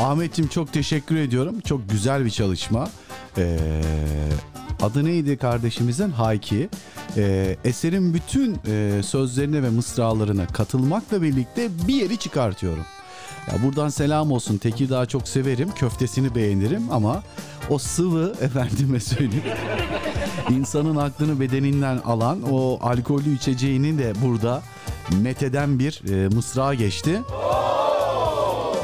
Ahmet'ciğim 0.00 0.50
çok 0.50 0.72
teşekkür 0.72 1.16
ediyorum. 1.16 1.60
Çok 1.60 1.90
güzel 1.90 2.24
bir 2.24 2.30
çalışma. 2.30 2.88
Ee, 3.38 3.58
adı 4.82 5.04
neydi 5.04 5.36
kardeşimizin? 5.36 6.10
Hayki. 6.10 6.68
Ee, 7.16 7.56
eserin 7.64 8.14
bütün 8.14 8.58
e, 8.66 9.02
sözlerine 9.02 9.62
ve 9.62 9.70
mısralarına 9.70 10.46
katılmakla 10.46 11.22
birlikte 11.22 11.68
bir 11.88 11.94
yeri 11.94 12.16
çıkartıyorum. 12.16 12.84
Ya 13.52 13.62
buradan 13.62 13.88
selam 13.88 14.32
olsun. 14.32 14.58
Tekirdağ'ı 14.58 15.06
çok 15.06 15.28
severim. 15.28 15.70
Köftesini 15.74 16.34
beğenirim 16.34 16.82
ama 16.90 17.22
o 17.70 17.78
sıvı 17.78 18.34
efendime 18.40 19.00
söyleyeyim. 19.00 19.44
insanın 20.50 20.96
aklını 20.96 21.40
bedeninden 21.40 21.98
alan 21.98 22.42
o 22.50 22.78
alkollü 22.82 23.34
içeceğini 23.34 23.98
de 23.98 24.12
burada 24.24 24.62
meteden 25.22 25.78
bir 25.78 26.02
e, 26.10 26.28
mısra 26.28 26.74
geçti. 26.74 27.20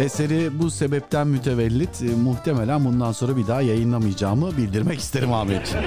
Eseri 0.01 0.59
bu 0.59 0.71
sebepten 0.71 1.27
mütevellit 1.27 2.03
e, 2.03 2.07
muhtemelen 2.07 2.85
bundan 2.85 3.13
sonra 3.13 3.37
bir 3.37 3.47
daha 3.47 3.63
yayınlamayacağımı 3.63 4.57
bildirmek 4.57 4.99
isterim 4.99 5.33
Ahmetciğim. 5.33 5.85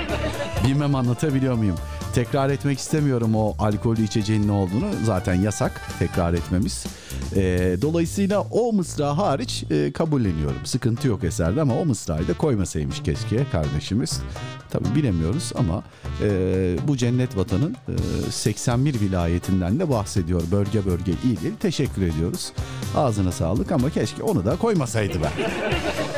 Bilmem 0.67 0.95
anlatabiliyor 0.95 1.55
muyum? 1.55 1.75
Tekrar 2.15 2.49
etmek 2.49 2.79
istemiyorum 2.79 3.35
o 3.35 3.55
alkollü 3.59 4.03
içeceğin 4.03 4.47
ne 4.47 4.51
olduğunu. 4.51 4.85
Zaten 5.03 5.33
yasak 5.33 5.81
tekrar 5.99 6.33
etmemiz. 6.33 6.85
E, 7.35 7.41
dolayısıyla 7.81 8.41
o 8.41 8.73
mısra 8.73 9.17
hariç 9.17 9.63
e, 9.71 9.91
kabulleniyorum. 9.91 10.65
Sıkıntı 10.65 11.07
yok 11.07 11.23
eserde 11.23 11.61
ama 11.61 11.79
o 11.79 11.85
mısrayı 11.85 12.27
da 12.27 12.33
koymasaymış 12.33 13.03
keşke 13.03 13.45
kardeşimiz. 13.51 14.21
Tabii 14.69 14.95
bilemiyoruz 14.95 15.51
ama 15.55 15.83
e, 16.23 16.29
bu 16.87 16.97
cennet 16.97 17.37
vatanın 17.37 17.75
e, 18.27 18.31
81 18.31 18.99
vilayetinden 18.99 19.79
de 19.79 19.89
bahsediyor. 19.89 20.41
Bölge 20.51 20.85
bölge 20.85 21.11
il 21.11 21.45
il. 21.45 21.55
Teşekkür 21.59 22.01
ediyoruz. 22.01 22.51
Ağzına 22.95 23.31
sağlık 23.31 23.71
ama 23.71 23.89
keşke 23.89 24.23
onu 24.23 24.45
da 24.45 24.55
koymasaydı 24.55 25.21
be. 25.21 25.29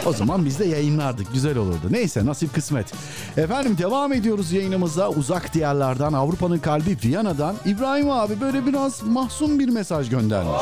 O 0.06 0.14
zaman 0.14 0.46
biz 0.46 0.60
de 0.60 0.66
yayınlardık. 0.66 1.34
Güzel 1.34 1.58
olurdu. 1.58 1.88
Neyse 1.90 2.26
nasip 2.26 2.54
kısmet. 2.54 2.94
Efendim 3.38 3.78
devam 3.78 4.14
ediyoruz 4.14 4.52
yayınımıza. 4.52 5.10
Uzak 5.10 5.54
diyarlardan 5.84 6.14
Avrupa'nın 6.14 6.60
kalbi 6.60 6.98
Viyana'dan 7.04 7.56
İbrahim 7.66 8.12
abi 8.12 8.42
böyle 8.42 8.66
biraz 8.66 9.04
mahzun 9.04 9.60
bir 9.60 9.70
mesaj 9.70 10.10
göndermiş. 10.10 10.62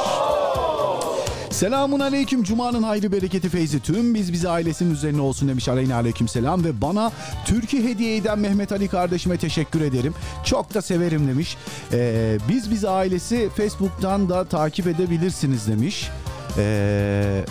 Selamun 1.49 1.99
aleyküm. 1.99 2.43
Cuma'nın 2.43 2.84
hayrı 2.84 3.11
bereketi 3.11 3.49
feyzi 3.49 3.80
tüm 3.80 4.15
biz 4.15 4.34
bize 4.34 4.49
ailesinin 4.49 4.93
üzerine 4.93 5.22
olsun 5.22 5.49
demiş 5.49 5.67
aleyhine 5.67 5.93
aleyküm 5.93 6.28
selam 6.28 6.63
ve 6.63 6.82
bana 6.82 7.11
Türkiye 7.45 7.84
hediye 7.84 8.15
eden 8.15 8.39
Mehmet 8.39 8.72
Ali 8.72 8.88
kardeşime 8.88 9.38
teşekkür 9.38 9.82
ederim. 9.82 10.13
Çok 10.45 10.74
da 10.74 10.82
severim 10.82 11.28
demiş. 11.28 11.57
Ee, 11.93 12.38
biz 12.49 12.72
bize 12.72 12.89
ailesi 12.89 13.49
Facebook'tan 13.57 14.30
da 14.30 14.45
takip 14.45 14.88
edebilirsiniz 14.88 15.67
demiş. 15.67 16.09
Ee, 16.57 17.45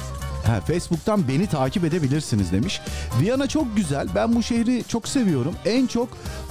Ha, 0.46 0.60
Facebook'tan 0.60 1.28
beni 1.28 1.46
takip 1.46 1.84
edebilirsiniz 1.84 2.52
demiş. 2.52 2.80
Viyana 3.20 3.46
çok 3.46 3.76
güzel. 3.76 4.08
Ben 4.14 4.34
bu 4.34 4.42
şehri 4.42 4.84
çok 4.88 5.08
seviyorum. 5.08 5.54
En 5.64 5.86
çok 5.86 6.08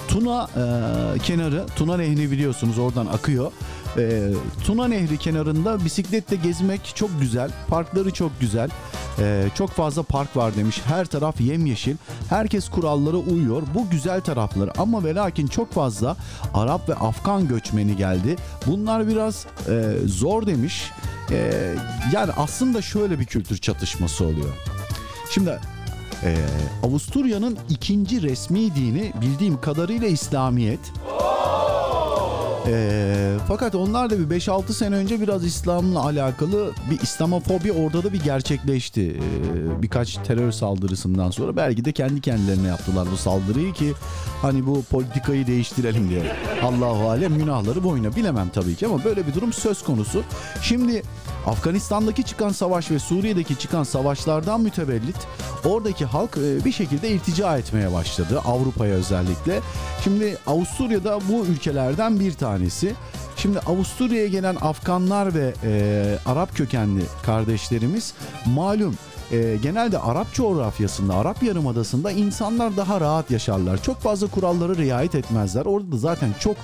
Tuna 0.07 0.43
e, 0.43 1.19
kenarı, 1.19 1.65
Tuna 1.75 1.97
Nehri 1.97 2.31
biliyorsunuz 2.31 2.79
oradan 2.79 3.05
akıyor. 3.05 3.51
E, 3.97 4.29
Tuna 4.65 4.87
Nehri 4.87 5.17
kenarında 5.17 5.85
bisikletle 5.85 6.35
gezmek 6.35 6.91
çok 6.95 7.21
güzel. 7.21 7.51
Parkları 7.67 8.11
çok 8.11 8.39
güzel. 8.39 8.69
E, 9.19 9.45
çok 9.55 9.69
fazla 9.69 10.03
park 10.03 10.37
var 10.37 10.55
demiş. 10.55 10.81
Her 10.85 11.05
taraf 11.05 11.41
yemyeşil. 11.41 11.95
Herkes 12.29 12.69
kurallara 12.69 13.17
uyuyor. 13.17 13.63
Bu 13.73 13.89
güzel 13.89 14.21
tarafları 14.21 14.71
ama 14.77 15.03
ve 15.03 15.15
lakin 15.15 15.47
çok 15.47 15.73
fazla 15.73 16.17
Arap 16.53 16.89
ve 16.89 16.95
Afgan 16.95 17.47
göçmeni 17.47 17.97
geldi. 17.97 18.35
Bunlar 18.67 19.07
biraz 19.07 19.45
e, 19.69 19.93
zor 20.05 20.45
demiş. 20.45 20.91
E, 21.31 21.51
yani 22.13 22.31
aslında 22.37 22.81
şöyle 22.81 23.19
bir 23.19 23.25
kültür 23.25 23.57
çatışması 23.57 24.25
oluyor. 24.25 24.53
Şimdi 25.31 25.59
e, 26.23 26.35
Avusturya'nın 26.83 27.57
ikinci 27.69 28.21
resmi 28.21 28.75
dini 28.75 29.13
bildiğim 29.21 29.61
kadarıyla 29.61 30.07
İslamiyet. 30.07 30.79
E, 32.67 33.37
fakat 33.47 33.75
onlar 33.75 34.09
da 34.09 34.19
bir 34.29 34.39
5-6 34.39 34.73
sene 34.73 34.95
önce 34.95 35.21
biraz 35.21 35.45
İslam'la 35.45 36.05
alakalı 36.05 36.71
bir 36.91 36.99
İslamofobi 36.99 37.71
orada 37.71 38.03
da 38.03 38.13
bir 38.13 38.23
gerçekleşti. 38.23 39.01
E, 39.01 39.81
birkaç 39.81 40.13
terör 40.13 40.51
saldırısından 40.51 41.31
sonra 41.31 41.55
belki 41.55 41.85
de 41.85 41.91
kendi 41.91 42.21
kendilerine 42.21 42.67
yaptılar 42.67 43.07
bu 43.11 43.17
saldırıyı 43.17 43.73
ki 43.73 43.93
hani 44.41 44.65
bu 44.67 44.83
politikayı 44.83 45.47
değiştirelim 45.47 46.09
diye. 46.09 46.23
Allahu 46.63 47.09
alem 47.09 47.37
günahları 47.37 47.83
boyuna 47.83 48.15
bilemem 48.15 48.49
tabii 48.53 48.75
ki 48.75 48.87
ama 48.87 49.03
böyle 49.03 49.27
bir 49.27 49.33
durum 49.33 49.53
söz 49.53 49.83
konusu. 49.83 50.23
Şimdi 50.61 51.03
Afganistan'daki 51.49 52.23
çıkan 52.23 52.49
savaş 52.49 52.91
ve 52.91 52.99
Suriye'deki 52.99 53.59
çıkan 53.59 53.83
savaşlardan 53.83 54.61
mütevellit 54.61 55.15
oradaki 55.65 56.05
halk 56.05 56.37
e, 56.37 56.65
bir 56.65 56.71
şekilde 56.71 57.09
irtica 57.11 57.57
etmeye 57.57 57.93
başladı 57.93 58.41
Avrupa'ya 58.45 58.93
özellikle. 58.93 59.59
Şimdi 60.03 60.37
Avusturya'da 60.47 61.19
bu 61.29 61.45
ülkelerden 61.45 62.19
bir 62.19 62.33
tanesi. 62.33 62.95
Şimdi 63.37 63.59
Avusturya'ya 63.59 64.27
gelen 64.27 64.55
Afganlar 64.61 65.35
ve 65.35 65.53
e, 65.63 66.17
Arap 66.25 66.55
kökenli 66.55 67.03
kardeşlerimiz 67.25 68.13
malum 68.45 68.95
e, 69.31 69.57
genelde 69.63 69.99
Arap 69.99 70.33
coğrafyasında, 70.33 71.15
Arap 71.15 71.43
Yarımadası'nda 71.43 72.11
insanlar 72.11 72.77
daha 72.77 73.01
rahat 73.01 73.31
yaşarlar. 73.31 73.83
Çok 73.83 73.99
fazla 73.99 74.27
kuralları 74.27 74.77
riayet 74.77 75.15
etmezler. 75.15 75.65
Orada 75.65 75.91
da 75.91 75.97
zaten 75.97 76.29
çok 76.39 76.55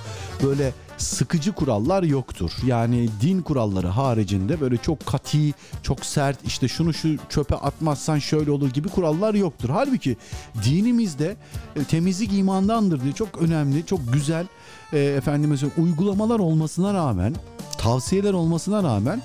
böyle 0.42 0.72
sıkıcı 0.98 1.52
kurallar 1.52 2.02
yoktur. 2.02 2.50
Yani 2.66 3.08
din 3.20 3.42
kuralları 3.42 3.86
haricinde 3.86 4.60
böyle 4.60 4.76
çok 4.76 5.06
kati, 5.06 5.54
çok 5.82 6.04
sert 6.04 6.38
işte 6.46 6.68
şunu 6.68 6.94
şu 6.94 7.16
çöpe 7.28 7.56
atmazsan 7.56 8.18
şöyle 8.18 8.50
olur 8.50 8.70
gibi 8.70 8.88
kurallar 8.88 9.34
yoktur. 9.34 9.68
Halbuki 9.72 10.16
dinimizde 10.64 11.36
e, 11.76 11.84
temizlik 11.84 12.32
imandandır 12.32 13.02
diye 13.02 13.12
çok 13.12 13.42
önemli, 13.42 13.86
çok 13.86 14.12
güzel 14.12 14.46
e, 14.92 14.98
efendime 14.98 15.56
uygulamalar 15.78 16.38
olmasına 16.38 16.94
rağmen, 16.94 17.34
tavsiyeler 17.78 18.32
olmasına 18.32 18.82
rağmen 18.82 19.22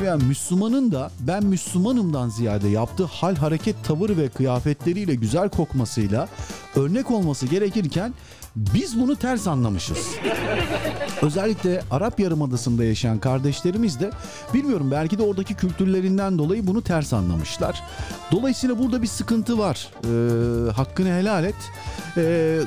veya 0.00 0.16
Müslümanın 0.16 0.92
da 0.92 1.10
ben 1.20 1.44
Müslümanımdan 1.44 2.28
ziyade 2.28 2.68
yaptığı 2.68 3.04
hal, 3.04 3.36
hareket, 3.36 3.84
tavır 3.84 4.16
ve 4.16 4.28
kıyafetleriyle 4.28 5.14
güzel 5.14 5.48
kokmasıyla 5.48 6.28
örnek 6.76 7.10
olması 7.10 7.46
gerekirken 7.46 8.14
biz 8.56 9.00
bunu 9.00 9.16
ters 9.16 9.46
anlamışız. 9.46 9.98
Özellikle 11.22 11.82
Arap 11.90 12.20
Yarımadası'nda 12.20 12.84
yaşayan 12.84 13.18
kardeşlerimiz 13.18 14.00
de 14.00 14.10
bilmiyorum 14.54 14.90
belki 14.90 15.18
de 15.18 15.22
oradaki 15.22 15.54
kültürlerinden 15.54 16.38
dolayı 16.38 16.66
bunu 16.66 16.82
ters 16.82 17.12
anlamışlar. 17.12 17.82
Dolayısıyla 18.32 18.78
burada 18.78 19.02
bir 19.02 19.06
sıkıntı 19.06 19.58
var. 19.58 19.88
Ee, 20.04 20.72
hakkını 20.72 21.08
helal 21.08 21.44
et. 21.44 21.54
Ee, 22.16 22.60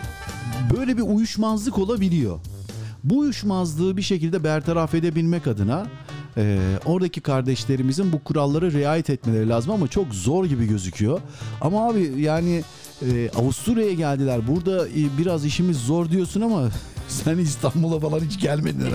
böyle 0.77 0.97
bir 0.97 1.01
uyuşmazlık 1.01 1.77
olabiliyor. 1.77 2.39
Bu 3.03 3.17
uyuşmazlığı 3.19 3.97
bir 3.97 4.01
şekilde 4.01 4.43
bertaraf 4.43 4.95
edebilmek 4.95 5.47
adına 5.47 5.87
e, 6.37 6.59
oradaki 6.85 7.21
kardeşlerimizin 7.21 8.11
bu 8.11 8.23
kurallara 8.23 8.71
riayet 8.71 9.09
etmeleri 9.09 9.49
lazım 9.49 9.71
ama 9.71 9.87
çok 9.87 10.13
zor 10.13 10.45
gibi 10.45 10.67
gözüküyor. 10.67 11.21
Ama 11.61 11.89
abi 11.89 12.13
yani 12.17 12.63
e, 13.01 13.29
Avusturya'ya 13.29 13.93
geldiler. 13.93 14.47
Burada 14.47 14.87
e, 14.87 15.17
biraz 15.17 15.45
işimiz 15.45 15.77
zor 15.77 16.09
diyorsun 16.09 16.41
ama 16.41 16.69
sen 17.07 17.37
İstanbul'a 17.37 17.99
falan 17.99 18.19
hiç 18.19 18.39
gelmedin. 18.39 18.81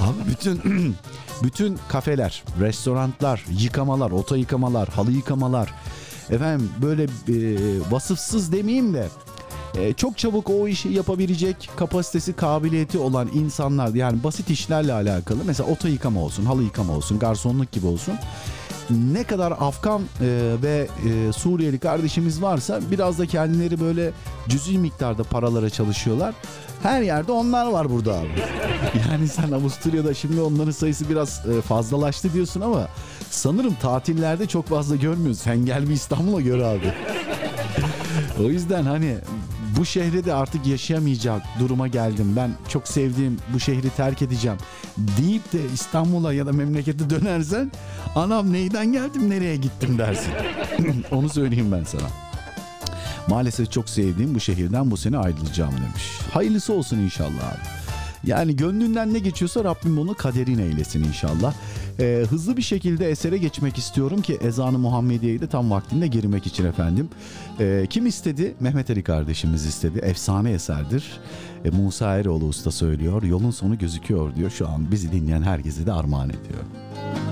Abi 0.00 0.30
bütün 0.30 0.60
bütün 1.42 1.78
kafeler, 1.88 2.42
restoranlar, 2.60 3.44
yıkamalar, 3.58 4.10
oto 4.10 4.34
yıkamalar, 4.34 4.88
halı 4.88 5.12
yıkamalar. 5.12 5.74
Efendim 6.30 6.70
böyle 6.82 7.02
e, 7.02 7.36
vasıfsız 7.90 8.52
demeyeyim 8.52 8.94
de 8.94 9.08
e, 9.80 9.92
çok 9.92 10.18
çabuk 10.18 10.50
o 10.50 10.68
işi 10.68 10.88
yapabilecek 10.88 11.70
kapasitesi, 11.76 12.32
kabiliyeti 12.32 12.98
olan 12.98 13.28
insanlar 13.34 13.94
yani 13.94 14.24
basit 14.24 14.50
işlerle 14.50 14.92
alakalı 14.92 15.38
mesela 15.46 15.70
oto 15.70 15.88
yıkama 15.88 16.20
olsun, 16.20 16.44
halı 16.44 16.62
yıkama 16.62 16.92
olsun, 16.92 17.18
garsonluk 17.18 17.72
gibi 17.72 17.86
olsun. 17.86 18.14
Ne 18.90 19.24
kadar 19.24 19.52
Afgan 19.52 20.02
e, 20.02 20.06
ve 20.62 20.88
e, 21.08 21.32
Suriyeli 21.32 21.78
kardeşimiz 21.78 22.42
varsa 22.42 22.80
biraz 22.90 23.18
da 23.18 23.26
kendileri 23.26 23.80
böyle 23.80 24.12
cüzi 24.48 24.78
miktarda 24.78 25.22
paralara 25.22 25.70
çalışıyorlar. 25.70 26.34
Her 26.82 27.02
yerde 27.02 27.32
onlar 27.32 27.66
var 27.66 27.90
burada 27.90 28.14
abi. 28.14 28.28
Yani 29.10 29.28
sen 29.28 29.52
Avusturya'da 29.52 30.14
şimdi 30.14 30.40
onların 30.40 30.70
sayısı 30.70 31.08
biraz 31.10 31.42
e, 31.46 31.60
fazlalaştı 31.60 32.32
diyorsun 32.32 32.60
ama 32.60 32.88
sanırım 33.30 33.74
tatillerde 33.74 34.46
çok 34.46 34.66
fazla 34.66 34.96
görmüyoruz. 34.96 35.38
Sen 35.38 35.66
gel 35.66 35.88
bir 35.88 35.94
İstanbul'a 35.94 36.40
gör 36.40 36.58
abi. 36.58 36.92
O 38.40 38.42
yüzden 38.42 38.82
hani 38.82 39.16
bu 39.76 39.86
şehre 39.86 40.24
de 40.24 40.34
artık 40.34 40.66
yaşayamayacak 40.66 41.42
duruma 41.60 41.88
geldim. 41.88 42.32
Ben 42.36 42.50
çok 42.68 42.88
sevdiğim 42.88 43.38
bu 43.54 43.60
şehri 43.60 43.90
terk 43.90 44.22
edeceğim 44.22 44.58
deyip 44.96 45.52
de 45.52 45.58
İstanbul'a 45.74 46.32
ya 46.32 46.46
da 46.46 46.52
memlekete 46.52 47.10
dönersen 47.10 47.72
anam 48.14 48.52
neyden 48.52 48.92
geldim 48.92 49.30
nereye 49.30 49.56
gittim 49.56 49.98
dersin. 49.98 50.32
Onu 51.10 51.28
söyleyeyim 51.28 51.72
ben 51.72 51.84
sana. 51.84 52.08
Maalesef 53.28 53.72
çok 53.72 53.88
sevdiğim 53.88 54.34
bu 54.34 54.40
şehirden 54.40 54.90
bu 54.90 54.96
sene 54.96 55.18
ayrılacağım 55.18 55.72
demiş. 55.72 56.04
Hayırlısı 56.32 56.72
olsun 56.72 56.98
inşallah 56.98 57.48
abi. 57.48 57.79
Yani 58.24 58.56
gönlünden 58.56 59.14
ne 59.14 59.18
geçiyorsa 59.18 59.64
Rabbim 59.64 59.98
onu 59.98 60.14
kaderin 60.14 60.58
eylesin 60.58 61.04
inşallah. 61.04 61.54
Ee, 62.00 62.24
hızlı 62.30 62.56
bir 62.56 62.62
şekilde 62.62 63.10
esere 63.10 63.38
geçmek 63.38 63.78
istiyorum 63.78 64.22
ki 64.22 64.38
ezanı 64.42 64.78
Muhammediye'yi 64.78 65.40
de 65.40 65.46
tam 65.46 65.70
vaktinde 65.70 66.06
girmek 66.06 66.46
için 66.46 66.64
efendim. 66.64 67.08
Ee, 67.60 67.86
kim 67.90 68.06
istedi? 68.06 68.54
Mehmet 68.60 68.90
Ali 68.90 69.02
kardeşimiz 69.02 69.66
istedi. 69.66 69.98
Efsane 69.98 70.50
eserdir. 70.50 71.20
Ee, 71.64 71.70
Musa 71.70 72.18
Eroğlu 72.18 72.44
Usta 72.44 72.70
söylüyor. 72.70 73.22
Yolun 73.22 73.50
sonu 73.50 73.78
gözüküyor 73.78 74.36
diyor. 74.36 74.50
Şu 74.50 74.68
an 74.68 74.92
bizi 74.92 75.12
dinleyen 75.12 75.42
herkese 75.42 75.86
de 75.86 75.92
armağan 75.92 76.28
ediyor. 76.28 76.64
Bana 77.06 77.29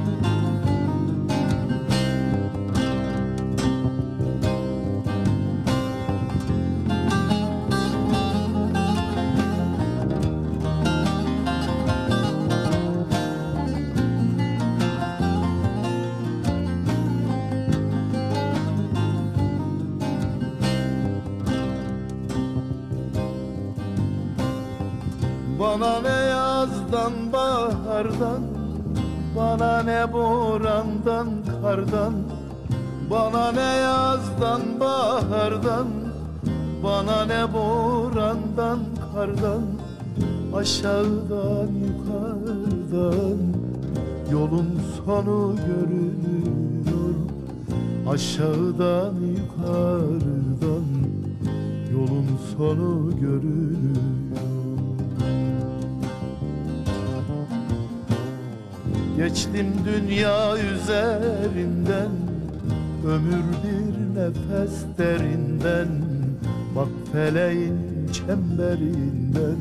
çemberinden 68.38 69.58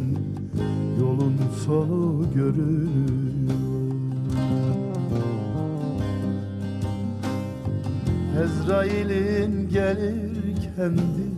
Yolun 0.99 1.37
sonu 1.65 2.25
görünüyor 2.35 3.57
Ezrail'in 8.43 9.69
gelir 9.69 10.55
kendine 10.75 11.36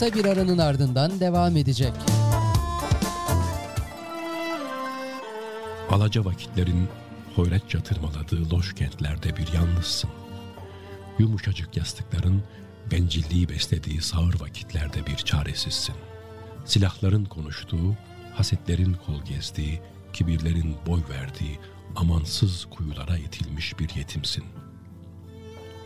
kısa 0.00 0.14
bir 0.14 0.24
aranın 0.24 0.58
ardından 0.58 1.20
devam 1.20 1.56
edecek. 1.56 1.92
Alaca 5.90 6.24
vakitlerin 6.24 6.88
hoyratça 7.36 7.80
tırmaladığı 7.80 8.50
loş 8.50 8.74
kentlerde 8.74 9.36
bir 9.36 9.52
yalnızsın. 9.52 10.10
Yumuşacık 11.18 11.76
yastıkların 11.76 12.42
bencilliği 12.92 13.48
beslediği 13.48 14.02
sağır 14.02 14.40
vakitlerde 14.40 15.06
bir 15.06 15.16
çaresizsin. 15.16 15.94
Silahların 16.64 17.24
konuştuğu, 17.24 17.96
hasetlerin 18.34 18.96
kol 19.06 19.22
gezdiği, 19.24 19.80
kibirlerin 20.12 20.76
boy 20.86 21.00
verdiği 21.10 21.58
amansız 21.96 22.64
kuyulara 22.64 23.18
itilmiş 23.18 23.78
bir 23.78 23.94
yetimsin. 23.94 24.44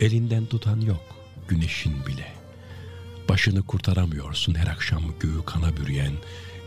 Elinden 0.01 0.47
tutan 0.47 0.81
yok, 0.81 1.05
güneşin 1.49 2.07
bile. 2.07 2.44
Başını 3.29 3.63
kurtaramıyorsun 3.63 4.55
her 4.55 4.67
akşam 4.67 5.03
göğü 5.21 5.45
kana 5.45 5.77
bürüyen, 5.77 6.13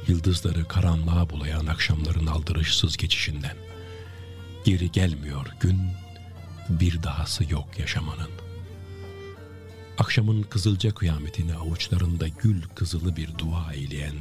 yıldızları 0.08 0.68
karanlığa 0.68 1.30
bulayan 1.30 1.66
akşamların 1.66 2.26
aldırışsız 2.26 2.98
geçişinden. 2.98 3.58
Geri 4.66 4.92
gelmiyor 4.92 5.46
gün, 5.60 5.82
bir 6.70 7.04
dahası 7.04 7.44
yok 7.54 7.80
yaşamanın. 7.80 8.30
Akşamın 9.98 10.44
kızılca 10.44 10.92
kıyametini 10.92 11.56
avuçlarında 11.56 12.28
gül 12.28 12.62
kızılı 12.76 13.16
bir 13.16 13.38
dua 13.38 13.74
eyleyen 13.74 14.16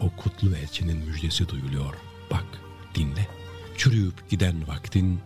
o 0.00 0.10
kutlu 0.16 0.56
elçinin 0.56 0.96
müjdesi 0.96 1.48
duyuluyor. 1.48 1.94
Bak, 2.30 2.44
dinle. 2.94 3.28
Çürüyüp 3.76 4.30
giden 4.30 4.68
vaktin, 4.68 5.20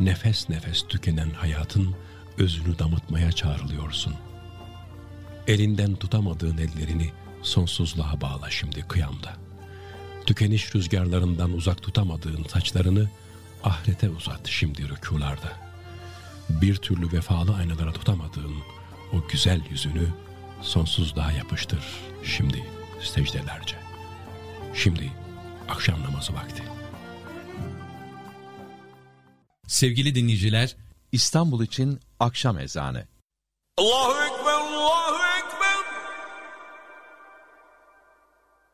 nefes 0.00 0.48
nefes 0.48 0.82
tükenen 0.88 1.30
hayatın 1.30 1.94
özünü 2.38 2.78
damıtmaya 2.78 3.32
çağrılıyorsun. 3.32 4.14
Elinden 5.46 5.94
tutamadığın 5.94 6.58
ellerini 6.58 7.12
sonsuzluğa 7.42 8.20
bağla 8.20 8.50
şimdi 8.50 8.82
kıyamda. 8.88 9.36
Tükeniş 10.26 10.74
rüzgarlarından 10.74 11.52
uzak 11.52 11.82
tutamadığın 11.82 12.44
saçlarını 12.44 13.10
ahirete 13.64 14.10
uzat 14.10 14.48
şimdi 14.48 14.88
rükularda. 14.88 15.52
Bir 16.48 16.76
türlü 16.76 17.12
vefalı 17.12 17.54
aynalara 17.54 17.92
tutamadığın 17.92 18.54
o 19.12 19.28
güzel 19.28 19.60
yüzünü 19.70 20.08
sonsuzluğa 20.62 21.32
yapıştır 21.32 21.84
şimdi 22.24 22.64
secdelerce. 23.00 23.76
Şimdi 24.74 25.12
akşam 25.68 26.02
namazı 26.02 26.34
vakti. 26.34 26.62
Sevgili 29.66 30.14
dinleyiciler, 30.14 30.76
İstanbul 31.12 31.64
için 31.64 32.00
akşam 32.20 32.58
ezanı. 32.58 33.06
Allahu 33.78 34.24
Ekber, 34.24 34.52
Allahu 34.52 35.14
Ekber. 35.14 35.33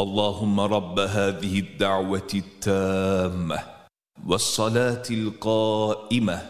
اللهم 0.00 0.60
رب 0.60 0.98
هذه 0.98 1.58
الدعوة 1.58 2.28
التامة 2.34 3.58
والصلاة 4.26 5.02
القائمة. 5.10 6.42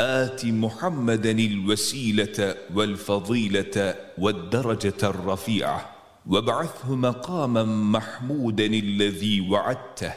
آت 0.00 0.44
محمدا 0.44 1.30
الوسيلة 1.30 2.54
والفضيلة 2.74 3.94
والدرجة 4.18 5.00
الرفيعة. 5.02 5.90
وابعثه 6.26 6.94
مقاما 6.94 7.64
محمودا 7.64 8.66
الذي 8.66 9.40
وعدته. 9.40 10.14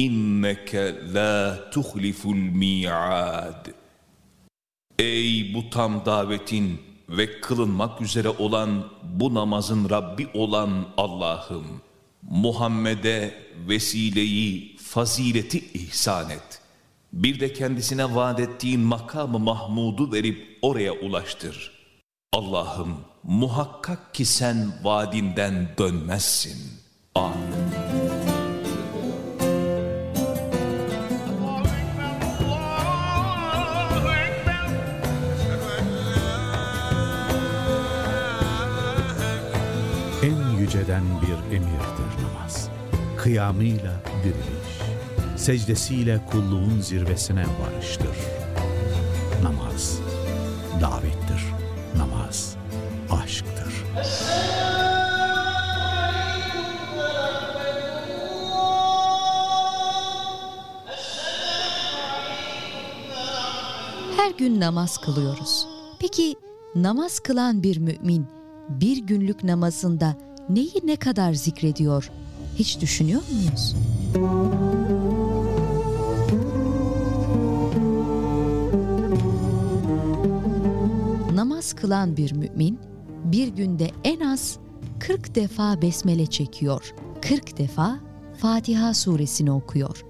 إنك 0.00 0.74
لا 1.02 1.70
تخلف 1.72 2.26
الميعاد. 2.26 3.74
bu 5.54 5.70
tam 5.70 6.02
davetin 6.06 6.78
ve 7.08 7.40
kılınmak 7.40 8.00
üzere 8.00 8.28
olan 8.28 8.84
bu 9.02 9.34
namazın 9.34 9.90
Rabbi 9.90 10.28
olan 10.34 10.86
Allah'ım, 10.96 11.66
Muhammed'e 12.22 13.34
vesileyi, 13.68 14.76
fazileti 14.76 15.58
ihsan 15.74 16.30
et. 16.30 16.60
Bir 17.12 17.40
de 17.40 17.52
kendisine 17.52 18.14
vaat 18.14 18.40
ettiğin 18.40 18.80
makamı 18.80 19.38
Mahmud'u 19.38 20.12
verip 20.12 20.58
oraya 20.62 20.92
ulaştır. 20.92 21.72
Allah'ım 22.32 23.00
muhakkak 23.22 24.14
ki 24.14 24.24
sen 24.24 24.72
vaadinden 24.84 25.68
dönmezsin. 25.78 26.58
Amin. 27.14 28.17
Yüceden 40.68 41.02
bir 41.22 41.56
emirdir 41.56 42.22
namaz. 42.22 42.68
Kıyamıyla 43.16 44.00
diriliş, 44.24 44.78
secdesiyle 45.36 46.20
kulluğun 46.30 46.80
zirvesine 46.80 47.44
varıştır. 47.60 48.16
Namaz, 49.42 49.98
davettir. 50.80 51.44
Namaz, 51.96 52.56
aşktır. 53.10 53.84
Her 64.16 64.30
gün 64.38 64.60
namaz 64.60 64.98
kılıyoruz. 64.98 65.66
Peki 65.98 66.34
namaz 66.74 67.20
kılan 67.20 67.62
bir 67.62 67.76
mümin 67.78 68.26
bir 68.68 68.96
günlük 68.96 69.44
namazında 69.44 70.16
neyi 70.50 70.74
ne 70.84 70.96
kadar 70.96 71.32
zikrediyor? 71.32 72.10
Hiç 72.58 72.80
düşünüyor 72.80 73.22
muyuz? 73.32 73.76
Namaz 81.34 81.72
kılan 81.72 82.16
bir 82.16 82.32
mümin 82.32 82.78
bir 83.24 83.48
günde 83.48 83.90
en 84.04 84.20
az 84.20 84.58
40 84.98 85.34
defa 85.34 85.82
besmele 85.82 86.26
çekiyor. 86.26 86.94
40 87.22 87.58
defa 87.58 87.98
Fatiha 88.38 88.94
suresini 88.94 89.50
okuyor. 89.50 90.04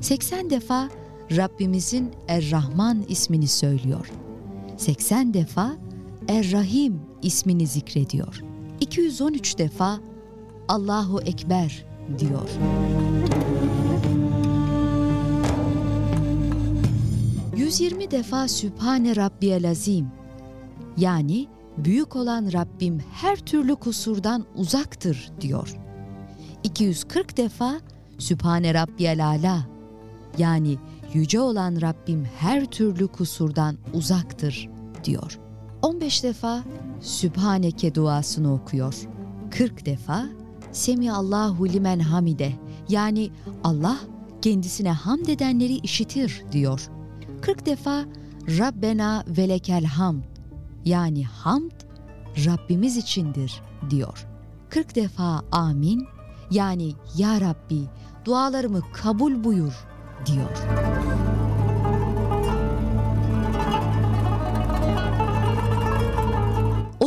80 0.00 0.50
defa 0.50 0.88
Rabbimizin 1.36 2.10
Er-Rahman 2.28 3.04
ismini 3.08 3.48
söylüyor. 3.48 4.10
80 4.76 5.34
defa 5.34 5.76
Er-Rahim 6.28 7.00
ismini 7.22 7.66
zikrediyor. 7.66 8.49
213 8.80 9.58
defa 9.58 10.00
Allahu 10.68 11.20
Ekber 11.20 11.86
diyor. 12.18 12.48
...120 17.56 18.10
defa 18.10 18.48
Sübhane 18.48 19.16
Rabbiyel 19.16 19.70
Azim... 19.70 20.06
...yani 20.96 21.48
büyük 21.76 22.16
olan 22.16 22.52
Rabbim 22.52 22.98
her 23.12 23.36
türlü 23.36 23.74
kusurdan 23.74 24.44
uzaktır 24.56 25.30
diyor. 25.40 25.76
240 26.62 27.36
defa 27.36 27.80
Sübhane 28.18 28.74
Rabbiyel 28.74 29.26
Ala 29.26 29.66
yani 30.38 30.78
yüce 31.14 31.40
olan 31.40 31.80
Rabbim 31.80 32.24
her 32.38 32.64
türlü 32.64 33.08
kusurdan 33.08 33.76
uzaktır 33.94 34.68
diyor. 35.04 35.38
15 35.82 36.22
defa 36.22 36.62
Sübhaneke 37.00 37.94
duasını 37.94 38.54
okuyor. 38.54 38.94
40 39.50 39.86
defa 39.86 40.26
Semi 40.72 41.12
Allahu 41.12 41.68
limen 41.68 41.98
hamide 41.98 42.52
yani 42.88 43.30
Allah 43.64 43.98
kendisine 44.42 44.92
hamd 44.92 45.26
edenleri 45.26 45.74
işitir 45.74 46.42
diyor. 46.52 46.88
40 47.42 47.66
defa 47.66 48.04
Rabbena 48.58 49.24
velekel 49.28 49.84
hamd 49.84 50.22
yani 50.84 51.24
hamd 51.24 51.72
Rabbimiz 52.46 52.96
içindir 52.96 53.62
diyor. 53.90 54.26
40 54.68 54.94
defa 54.94 55.42
amin 55.52 56.06
yani 56.50 56.92
ya 57.16 57.40
Rabbi 57.40 57.80
dualarımı 58.24 58.80
kabul 58.92 59.44
buyur 59.44 59.86
diyor. 60.26 60.58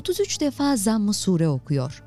...33 0.03 0.39
defa 0.39 0.77
zamm-ı 0.77 1.13
sure 1.13 1.47
okuyor. 1.47 2.03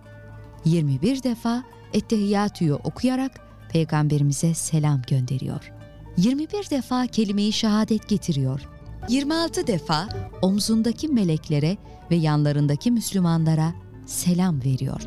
21 0.64 1.22
defa 1.22 1.64
Ettehiyyatü'yü 1.92 2.74
okuyarak 2.74 3.40
Peygamberimize 3.72 4.55
selam 4.55 5.03
gönderiyor. 5.03 5.72
21 6.16 6.70
defa 6.70 7.07
kelime-i 7.07 7.53
şehadet 7.53 8.09
getiriyor. 8.09 8.61
26 9.09 9.66
defa 9.66 10.09
omzundaki 10.42 11.09
meleklere 11.09 11.76
ve 12.11 12.16
yanlarındaki 12.16 12.90
Müslümanlara 12.90 13.74
selam 14.07 14.64
veriyor. 14.64 15.01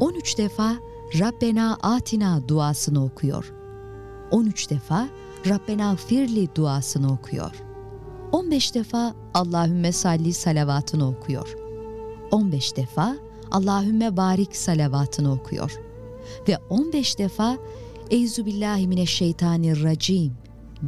...13 0.00 0.38
defa 0.38 0.74
Rabbena 1.18 1.78
Atina 1.82 2.48
duasını 2.48 3.04
okuyor. 3.04 3.52
13 4.30 4.70
defa 4.70 5.08
Rabbena 5.48 5.96
Firli 5.96 6.48
duasını 6.54 7.12
okuyor. 7.12 7.62
15 8.32 8.74
defa 8.74 9.14
Allahümme 9.34 9.92
salli 9.92 10.32
salavatını 10.32 11.08
okuyor. 11.08 11.56
15 12.30 12.76
defa 12.76 13.16
Allahümme 13.50 14.16
barik 14.16 14.56
salavatını 14.56 15.32
okuyor. 15.32 15.80
Ve 16.48 16.58
15 16.70 17.18
defa 17.18 17.56
Eyzu 18.10 18.46
billahi 18.46 18.88
mineşşeytanirracim 18.88 20.32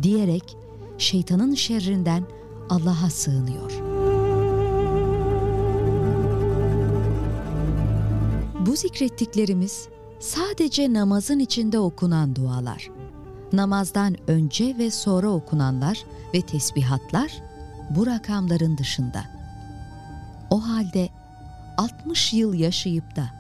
diyerek 0.03 0.57
şeytanın 0.99 1.55
şerrinden 1.55 2.25
Allah'a 2.69 3.11
sığınıyor. 3.11 3.73
Bu 8.67 8.77
zikrettiklerimiz 8.77 9.89
sadece 10.21 10.93
namazın 10.93 11.39
içinde 11.39 11.79
okunan 11.79 12.37
dualar. 12.37 12.96
Namazdan 13.57 14.17
önce 14.31 14.75
ve 14.79 14.91
sonra 14.91 15.29
okunanlar 15.29 16.05
ve 16.35 16.41
tesbihatlar 16.41 17.43
bu 17.91 18.07
rakamların 18.07 18.79
dışında. 18.79 19.25
O 20.51 20.69
halde 20.69 21.09
60 21.77 22.33
yıl 22.33 22.55
yaşayıp 22.55 23.17
da 23.17 23.31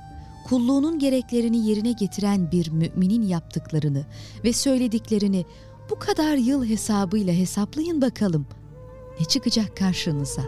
kulluğunun 0.49 0.99
gereklerini 0.99 1.67
yerine 1.67 1.93
getiren 1.93 2.51
bir 2.51 2.71
müminin 2.71 3.23
yaptıklarını 3.23 4.05
ve 4.45 4.53
söylediklerini 4.53 5.45
bu 5.91 5.99
kadar 5.99 6.37
yıl 6.37 6.65
hesabıyla 6.65 7.33
hesaplayın 7.33 8.03
bakalım. 8.03 8.47
Ne 9.21 9.27
çıkacak 9.27 9.77
karşınıza? 9.77 10.43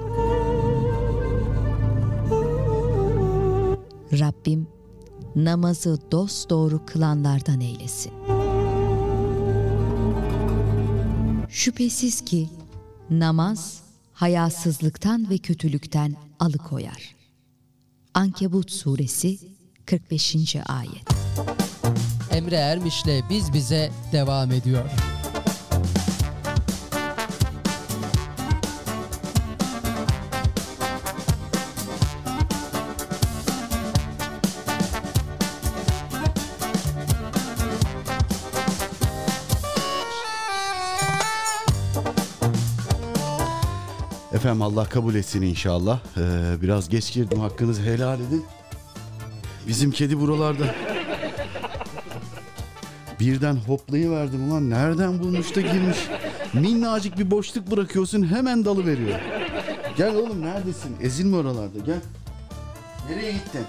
Rabbim 4.12 4.66
namazı 5.36 5.98
dosdoğru 6.10 6.86
kılanlardan 6.86 7.60
eylesin. 7.60 8.12
Şüphesiz 11.58 12.20
ki 12.20 12.48
namaz 13.10 13.80
hayasızlıktan 14.12 15.30
ve 15.30 15.38
kötülükten 15.38 16.16
alıkoyar. 16.40 17.14
Ankebut 18.14 18.70
suresi 18.70 19.38
45. 19.86 20.56
ayet. 20.66 21.08
Emre 22.30 22.56
Ermiş'le 22.56 23.30
Biz 23.30 23.52
Bize 23.52 23.90
devam 24.12 24.52
ediyor. 24.52 24.90
Efendim 44.48 44.62
Allah 44.62 44.84
kabul 44.84 45.14
etsin 45.14 45.42
inşallah. 45.42 46.00
Ee, 46.16 46.62
biraz 46.62 46.88
geç 46.88 47.12
girdim 47.12 47.40
hakkınızı 47.40 47.82
helal 47.82 48.20
edin. 48.20 48.44
Bizim 49.66 49.90
kedi 49.90 50.20
buralarda. 50.20 50.74
Birden 53.20 53.56
hoplayıverdim 53.56 54.50
ulan 54.50 54.70
nereden 54.70 55.18
bulmuş 55.18 55.56
da 55.56 55.60
girmiş. 55.60 55.98
Minnacık 56.52 57.18
bir 57.18 57.30
boşluk 57.30 57.70
bırakıyorsun 57.70 58.34
hemen 58.34 58.64
dalı 58.64 58.86
veriyor. 58.86 59.18
Gel 59.96 60.14
oğlum 60.14 60.42
neredesin? 60.42 60.96
Ezilme 61.02 61.36
oralarda 61.36 61.78
gel. 61.86 62.00
Nereye 63.10 63.32
gittin? 63.32 63.64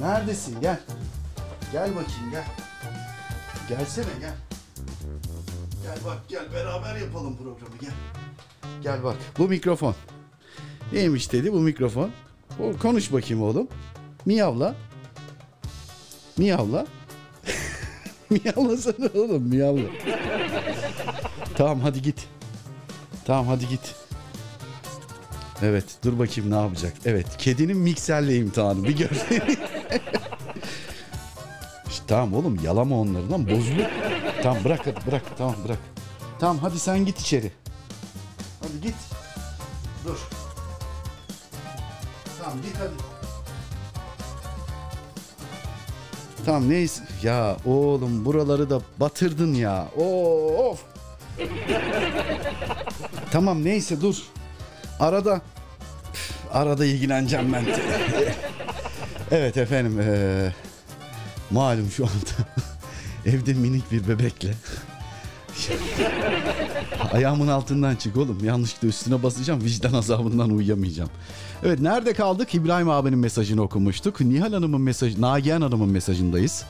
Neredesin 0.00 0.60
gel. 0.60 0.80
Gel 1.72 1.90
bakayım 1.90 2.30
gel. 2.30 2.44
Gelsene 3.68 4.04
gel. 4.20 4.34
Gel 5.82 5.98
bak 6.06 6.18
gel 6.28 6.52
beraber 6.52 6.96
yapalım 6.96 7.36
programı 7.36 7.76
gel. 7.80 7.92
Gel 8.82 9.04
bak 9.04 9.16
bu 9.38 9.48
mikrofon. 9.48 9.94
Neymiş 10.92 11.32
dedi 11.32 11.52
bu 11.52 11.60
mikrofon. 11.60 12.10
O, 12.60 12.72
konuş 12.78 13.12
bakayım 13.12 13.42
oğlum. 13.42 13.68
Miyavla. 14.26 14.74
Miyavla. 16.38 16.86
Miyavlasana 18.30 19.06
oğlum 19.14 19.42
miyavla. 19.42 19.88
tamam 21.56 21.80
hadi 21.80 22.02
git. 22.02 22.26
Tamam 23.24 23.46
hadi 23.46 23.68
git. 23.68 23.94
Evet 25.62 25.84
dur 26.04 26.18
bakayım 26.18 26.50
ne 26.50 26.54
yapacak. 26.56 26.92
Evet 27.04 27.26
kedinin 27.38 27.76
mikserle 27.76 28.36
imtihanı 28.36 28.84
bir 28.84 28.96
gör. 28.96 29.10
İşte 31.88 32.04
tamam 32.06 32.34
oğlum 32.34 32.58
yalama 32.64 33.00
onları 33.00 33.30
lan 33.30 33.46
bozulur. 33.46 33.84
Tamam 34.42 34.64
bırak 34.64 34.80
hadi 34.86 35.06
bırak 35.06 35.22
tamam 35.38 35.54
bırak. 35.64 35.78
Tamam 36.38 36.58
hadi 36.58 36.78
sen 36.78 37.04
git 37.06 37.20
içeri. 37.20 37.52
Hadi 38.72 38.80
git. 38.80 38.94
Dur. 40.04 40.18
Tamam 42.42 42.62
git 42.62 42.76
hadi. 42.78 42.92
Tamam 46.46 46.70
neyse. 46.70 47.02
Ya 47.22 47.56
oğlum 47.64 48.24
buraları 48.24 48.70
da 48.70 48.80
batırdın 49.00 49.54
ya. 49.54 49.88
Of. 49.96 50.80
tamam 53.30 53.64
neyse 53.64 54.00
dur. 54.00 54.16
Arada 55.00 55.40
arada 56.52 56.84
ilgileneceğim 56.84 57.52
ben. 57.52 57.64
evet 59.30 59.56
efendim. 59.56 60.00
eee, 60.00 60.52
malum 61.50 61.90
şu 61.90 62.04
anda 62.04 62.48
evde 63.26 63.52
minik 63.54 63.92
bir 63.92 64.08
bebekle. 64.08 64.54
Ayağımın 67.12 67.48
altından 67.48 67.96
çık 67.96 68.16
oğlum. 68.16 68.38
Yanlışlıkla 68.44 68.88
üstüne 68.88 69.22
basacağım. 69.22 69.64
Vicdan 69.64 69.92
azabından 69.92 70.50
uyuyamayacağım. 70.50 71.10
Evet 71.64 71.80
nerede 71.80 72.12
kaldık? 72.12 72.54
İbrahim 72.54 72.90
abinin 72.90 73.18
mesajını 73.18 73.62
okumuştuk. 73.62 74.20
Nihal 74.20 74.52
Hanım'ın 74.52 74.80
mesajı, 74.80 75.20
Nagihan 75.20 75.62
Hanım'ın 75.62 75.88
mesajındayız. 75.88 76.64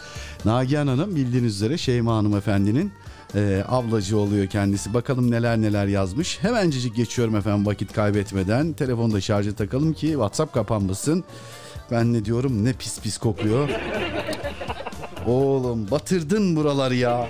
Nagihan 0.45 0.87
Hanım 0.87 1.17
bildiğiniz 1.17 1.55
üzere 1.55 1.79
Şeyma 1.79 2.17
Hanımefendinin 2.17 2.93
e, 3.35 3.65
ablacı 3.69 4.19
oluyor 4.19 4.47
kendisi. 4.47 4.95
Bakalım 4.95 5.31
neler 5.31 5.63
neler 5.63 5.87
yazmış. 5.87 6.39
Hemencecik 6.43 6.97
geçiyorum 6.97 7.37
efendim 7.37 7.67
vakit 7.67 7.93
kaybetmeden. 7.93 8.73
Telefonda 8.73 9.21
şarja 9.21 9.55
takalım 9.55 9.93
ki 9.93 10.07
WhatsApp 10.07 10.55
kapanmasın. 10.55 11.25
Ben 11.91 12.13
ne 12.13 12.25
diyorum 12.25 12.65
ne 12.65 12.73
pis 12.73 13.01
pis 13.01 13.19
kokuyor. 13.19 13.69
Oğlum 15.27 15.91
batırdın 15.91 16.57
buraları 16.57 16.95
ya. 16.95 17.29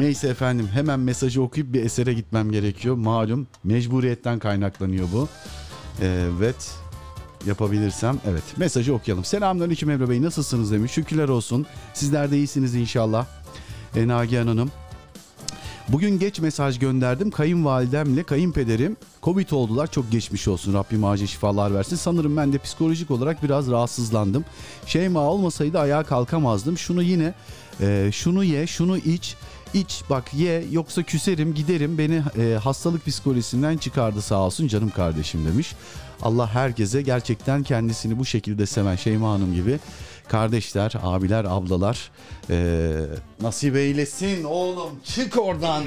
Neyse 0.00 0.28
efendim 0.28 0.68
hemen 0.72 1.00
mesajı 1.00 1.42
okuyup 1.42 1.72
bir 1.72 1.84
esere 1.84 2.14
gitmem 2.14 2.52
gerekiyor. 2.52 2.94
Malum 2.94 3.46
mecburiyetten 3.64 4.38
kaynaklanıyor 4.38 5.08
bu. 5.12 5.28
Evet 6.02 6.74
yapabilirsem 7.46 8.18
evet 8.30 8.42
mesajı 8.56 8.94
okuyalım. 8.94 9.24
Selamünaleyküm 9.24 9.90
Emre 9.90 10.08
Bey 10.08 10.22
nasılsınız 10.22 10.72
demiş. 10.72 10.92
Şükürler 10.92 11.28
olsun. 11.28 11.66
Sizler 11.94 12.30
de 12.30 12.36
iyisiniz 12.36 12.74
inşallah. 12.74 13.26
E, 13.96 14.08
Nagihan 14.08 14.46
Hanım. 14.46 14.70
Bugün 15.88 16.18
geç 16.18 16.40
mesaj 16.40 16.78
gönderdim. 16.78 17.30
Kayınvalidemle 17.30 18.22
kayınpederim 18.22 18.96
Covid 19.22 19.50
oldular. 19.50 19.86
Çok 19.86 20.10
geçmiş 20.10 20.48
olsun. 20.48 20.74
Rabbim 20.74 21.04
acil 21.04 21.26
şifalar 21.26 21.74
versin. 21.74 21.96
Sanırım 21.96 22.36
ben 22.36 22.52
de 22.52 22.58
psikolojik 22.58 23.10
olarak 23.10 23.42
biraz 23.42 23.70
rahatsızlandım. 23.70 24.44
Şeyma 24.86 25.20
olmasaydı 25.20 25.78
ayağa 25.78 26.02
kalkamazdım. 26.02 26.78
Şunu 26.78 27.02
yine 27.02 27.34
e, 27.80 28.10
şunu 28.12 28.44
ye, 28.44 28.66
şunu 28.66 28.98
iç. 28.98 29.36
İç 29.74 30.02
bak 30.10 30.34
ye 30.34 30.64
yoksa 30.70 31.02
küserim 31.02 31.54
giderim 31.54 31.98
beni 31.98 32.22
e, 32.38 32.54
hastalık 32.54 33.06
psikolojisinden 33.06 33.76
çıkardı 33.76 34.22
sağ 34.22 34.40
olsun 34.40 34.68
canım 34.68 34.90
kardeşim 34.90 35.46
demiş. 35.46 35.74
Allah 36.22 36.54
herkese 36.54 37.02
gerçekten 37.02 37.62
kendisini 37.62 38.18
bu 38.18 38.24
şekilde 38.24 38.66
seven 38.66 38.96
Şeyma 38.96 39.32
Hanım 39.32 39.54
gibi 39.54 39.78
kardeşler, 40.28 40.92
abiler, 41.02 41.44
ablalar 41.44 42.10
e, 42.50 42.90
nasip 43.40 43.76
eylesin 43.76 44.44
oğlum 44.44 44.90
çık 45.04 45.38
oradan. 45.38 45.84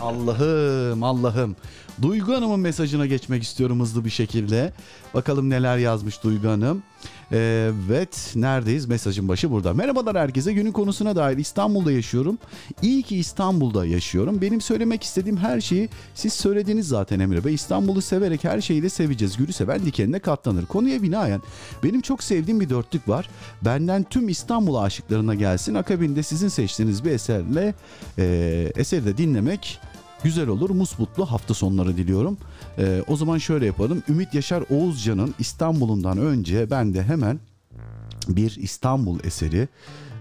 Allah'ım 0.00 1.02
Allah'ım. 1.02 1.56
Duygu 2.02 2.34
Hanım'ın 2.34 2.60
mesajına 2.60 3.06
geçmek 3.06 3.42
istiyorum 3.42 3.80
hızlı 3.80 4.04
bir 4.04 4.10
şekilde. 4.10 4.72
Bakalım 5.14 5.50
neler 5.50 5.78
yazmış 5.78 6.22
Duygu 6.22 6.48
Hanım. 6.48 6.82
Evet 7.32 8.32
neredeyiz? 8.34 8.86
Mesajın 8.86 9.28
başı 9.28 9.50
burada. 9.50 9.74
Merhabalar 9.74 10.18
herkese. 10.18 10.52
Günün 10.52 10.72
konusuna 10.72 11.16
dair 11.16 11.38
İstanbul'da 11.38 11.92
yaşıyorum. 11.92 12.38
İyi 12.82 13.02
ki 13.02 13.16
İstanbul'da 13.16 13.86
yaşıyorum. 13.86 14.40
Benim 14.40 14.60
söylemek 14.60 15.02
istediğim 15.02 15.36
her 15.36 15.60
şeyi 15.60 15.88
siz 16.14 16.32
söylediniz 16.32 16.88
zaten 16.88 17.20
Emre 17.20 17.44
Bey. 17.44 17.54
İstanbul'u 17.54 18.02
severek 18.02 18.44
her 18.44 18.60
şeyi 18.60 18.82
de 18.82 18.88
seveceğiz. 18.88 19.36
Gülü 19.36 19.52
seven 19.52 19.86
dikenine 19.86 20.18
katlanır. 20.18 20.66
Konuya 20.66 21.02
binaen 21.02 21.42
benim 21.82 22.00
çok 22.00 22.22
sevdiğim 22.22 22.60
bir 22.60 22.70
dörtlük 22.70 23.08
var. 23.08 23.28
Benden 23.62 24.02
tüm 24.02 24.28
İstanbul 24.28 24.74
aşıklarına 24.74 25.34
gelsin. 25.34 25.74
Akabinde 25.74 26.22
sizin 26.22 26.48
seçtiğiniz 26.48 27.04
bir 27.04 27.10
eserle 27.10 27.74
e, 28.18 28.72
eseri 28.76 29.04
de 29.04 29.16
dinlemek 29.16 29.80
güzel 30.24 30.48
olur. 30.48 30.70
Musmutlu 30.70 31.26
hafta 31.26 31.54
sonları 31.54 31.96
diliyorum. 31.96 32.38
Ee, 32.78 33.02
o 33.06 33.16
zaman 33.16 33.38
şöyle 33.38 33.66
yapalım. 33.66 34.02
Ümit 34.08 34.34
Yaşar 34.34 34.64
Oğuzcan'ın 34.70 35.34
İstanbul'undan 35.38 36.18
önce 36.18 36.70
ben 36.70 36.94
de 36.94 37.02
hemen 37.02 37.40
bir 38.28 38.56
İstanbul 38.56 39.24
eseri 39.24 39.68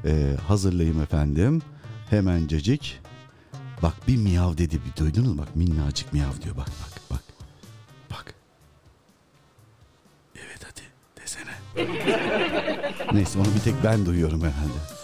e, 0.06 0.36
hazırlayayım 0.48 1.02
efendim. 1.02 1.62
Hemencecik. 2.10 3.00
Bak 3.84 3.94
bir 4.08 4.18
miyav 4.18 4.58
dedi. 4.58 4.80
Bir 4.86 5.02
duydunuz 5.04 5.32
mu? 5.32 5.38
Bak 5.38 5.56
minnacık 5.56 6.14
miyav 6.14 6.42
diyor. 6.44 6.58
Bak 6.58 6.68
bak 6.68 7.02
bak. 7.12 7.24
Bak. 8.12 8.34
Evet 10.36 10.62
hadi 10.64 10.82
desene. 11.22 11.86
Neyse 13.14 13.40
onu 13.40 13.48
bir 13.56 13.60
tek 13.60 13.84
ben 13.84 14.06
duyuyorum 14.06 14.42
herhalde. 14.42 14.98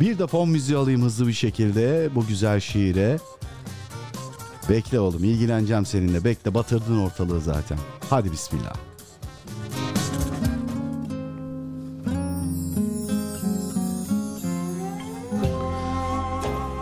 Bir 0.00 0.18
de 0.18 0.26
fon 0.26 0.48
müziği 0.48 0.78
alayım 0.78 1.02
hızlı 1.02 1.28
bir 1.28 1.32
şekilde 1.32 2.08
bu 2.14 2.26
güzel 2.26 2.60
şiire. 2.60 3.18
Bekle 4.68 5.00
oğlum 5.00 5.24
ilgileneceğim 5.24 5.86
seninle. 5.86 6.24
Bekle 6.24 6.54
batırdın 6.54 6.98
ortalığı 6.98 7.40
zaten. 7.40 7.78
Hadi 8.10 8.32
bismillah. 8.32 8.74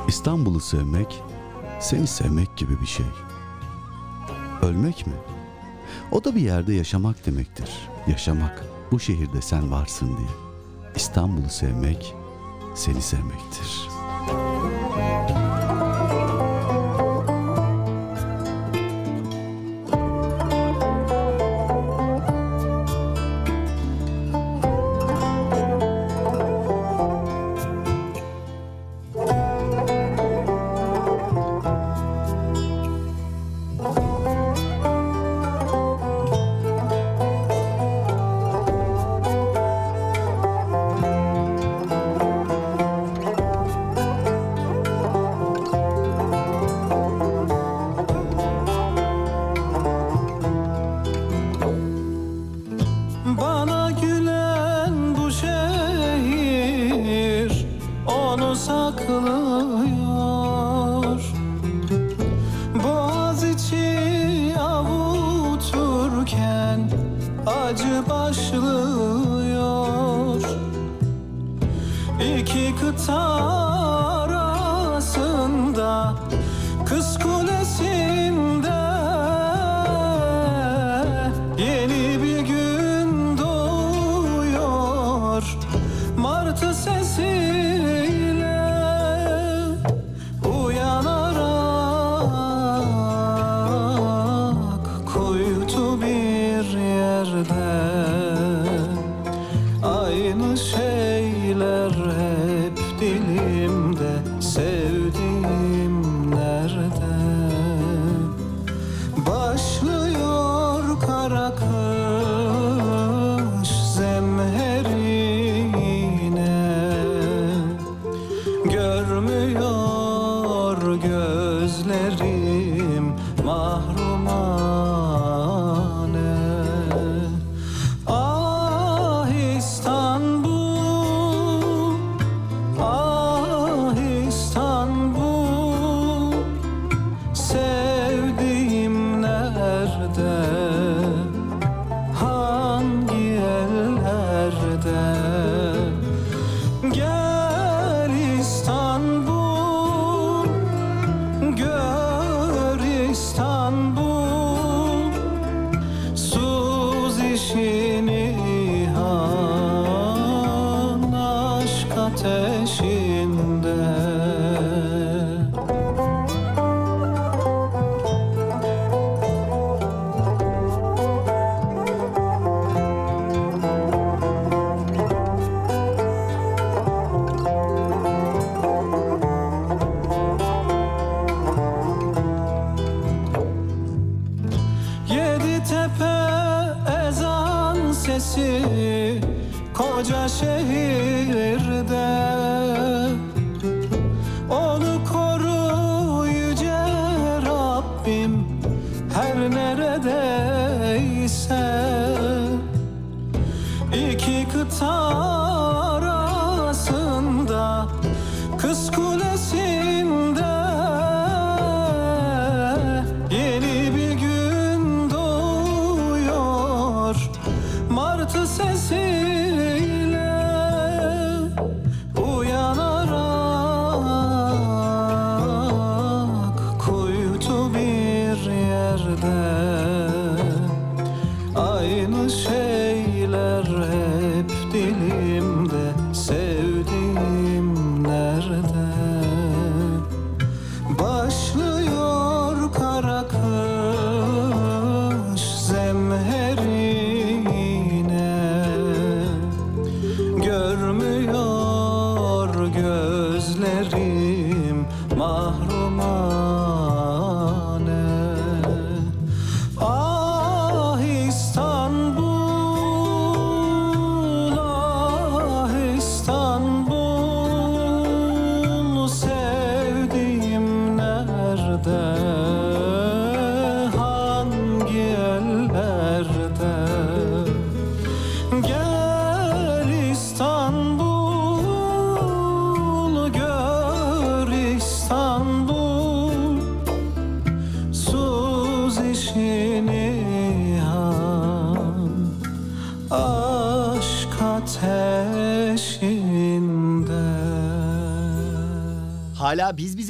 İstanbul'u 0.09 0.61
sevmek, 0.61 1.23
seni 1.81 2.07
sevmek 2.07 2.57
gibi 2.57 2.81
bir 2.81 2.87
şey. 2.87 3.07
Ölmek 4.63 5.07
mi? 5.07 5.13
O 6.13 6.25
da 6.25 6.35
bir 6.35 6.41
yerde 6.41 6.75
yaşamak 6.75 7.27
demektir. 7.27 7.71
Yaşamak, 8.07 8.65
bu 8.93 9.01
şehirde 9.01 9.43
sen 9.43 9.71
varsın 9.71 10.07
diye. 10.07 10.29
İstanbul'u 10.97 11.51
sevmek, 11.51 12.15
seni 12.75 13.03
sevmektir. 13.03 13.89
Bana 14.29 15.46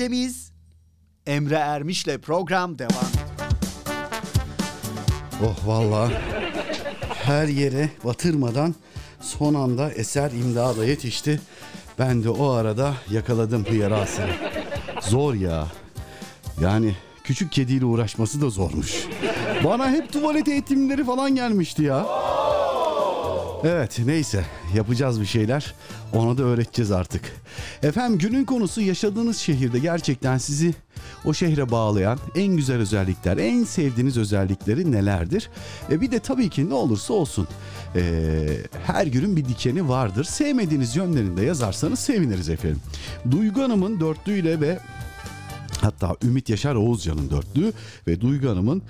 Miyiz? 0.08 0.52
Emre 1.26 1.54
Ermiş'le 1.54 2.18
program 2.22 2.78
devam. 2.78 3.06
Oh 5.44 5.66
valla 5.66 6.10
her 7.24 7.48
yere 7.48 7.90
batırmadan 8.04 8.74
son 9.20 9.54
anda 9.54 9.90
eser 9.92 10.30
imdada 10.30 10.84
yetişti. 10.84 11.40
Ben 11.98 12.24
de 12.24 12.30
o 12.30 12.50
arada 12.50 12.94
yakaladım 13.10 13.64
hıyarasını. 13.64 14.30
Zor 15.00 15.34
ya. 15.34 15.66
Yani 16.60 16.94
küçük 17.24 17.52
kediyle 17.52 17.84
uğraşması 17.84 18.40
da 18.40 18.50
zormuş. 18.50 19.06
Bana 19.64 19.90
hep 19.90 20.12
tuvalet 20.12 20.48
eğitimleri 20.48 21.04
falan 21.04 21.34
gelmişti 21.34 21.82
ya. 21.82 22.06
Evet 23.66 23.98
neyse 24.06 24.44
yapacağız 24.74 25.20
bir 25.20 25.26
şeyler. 25.26 25.74
Ona 26.12 26.38
da 26.38 26.42
öğreteceğiz 26.42 26.92
artık. 26.92 27.22
Efendim 27.82 28.18
günün 28.18 28.44
konusu 28.44 28.80
yaşadığınız 28.80 29.36
şehirde 29.36 29.78
gerçekten 29.78 30.38
sizi 30.38 30.74
o 31.24 31.34
şehre 31.34 31.70
bağlayan 31.70 32.18
en 32.34 32.56
güzel 32.56 32.76
özellikler, 32.76 33.36
en 33.36 33.64
sevdiğiniz 33.64 34.16
özellikleri 34.16 34.92
nelerdir? 34.92 35.50
E 35.90 36.00
bir 36.00 36.10
de 36.10 36.18
tabii 36.18 36.50
ki 36.50 36.70
ne 36.70 36.74
olursa 36.74 37.14
olsun 37.14 37.48
e, 37.96 38.46
her 38.86 39.06
günün 39.06 39.36
bir 39.36 39.44
dikeni 39.44 39.88
vardır. 39.88 40.24
Sevmediğiniz 40.24 40.96
yönlerini 40.96 41.36
de 41.36 41.42
yazarsanız 41.42 41.98
seviniriz 41.98 42.48
efendim. 42.48 42.80
Duygu 43.30 43.62
Hanım'ın 43.62 44.00
dörtlüğüyle 44.00 44.60
ve 44.60 44.78
hatta 45.80 46.16
Ümit 46.22 46.48
Yaşar 46.48 46.74
Oğuzcan'ın 46.74 47.30
dörtlüğü 47.30 47.72
ve 48.06 48.20
Duygu 48.20 48.48
Hanım'ın 48.48 48.82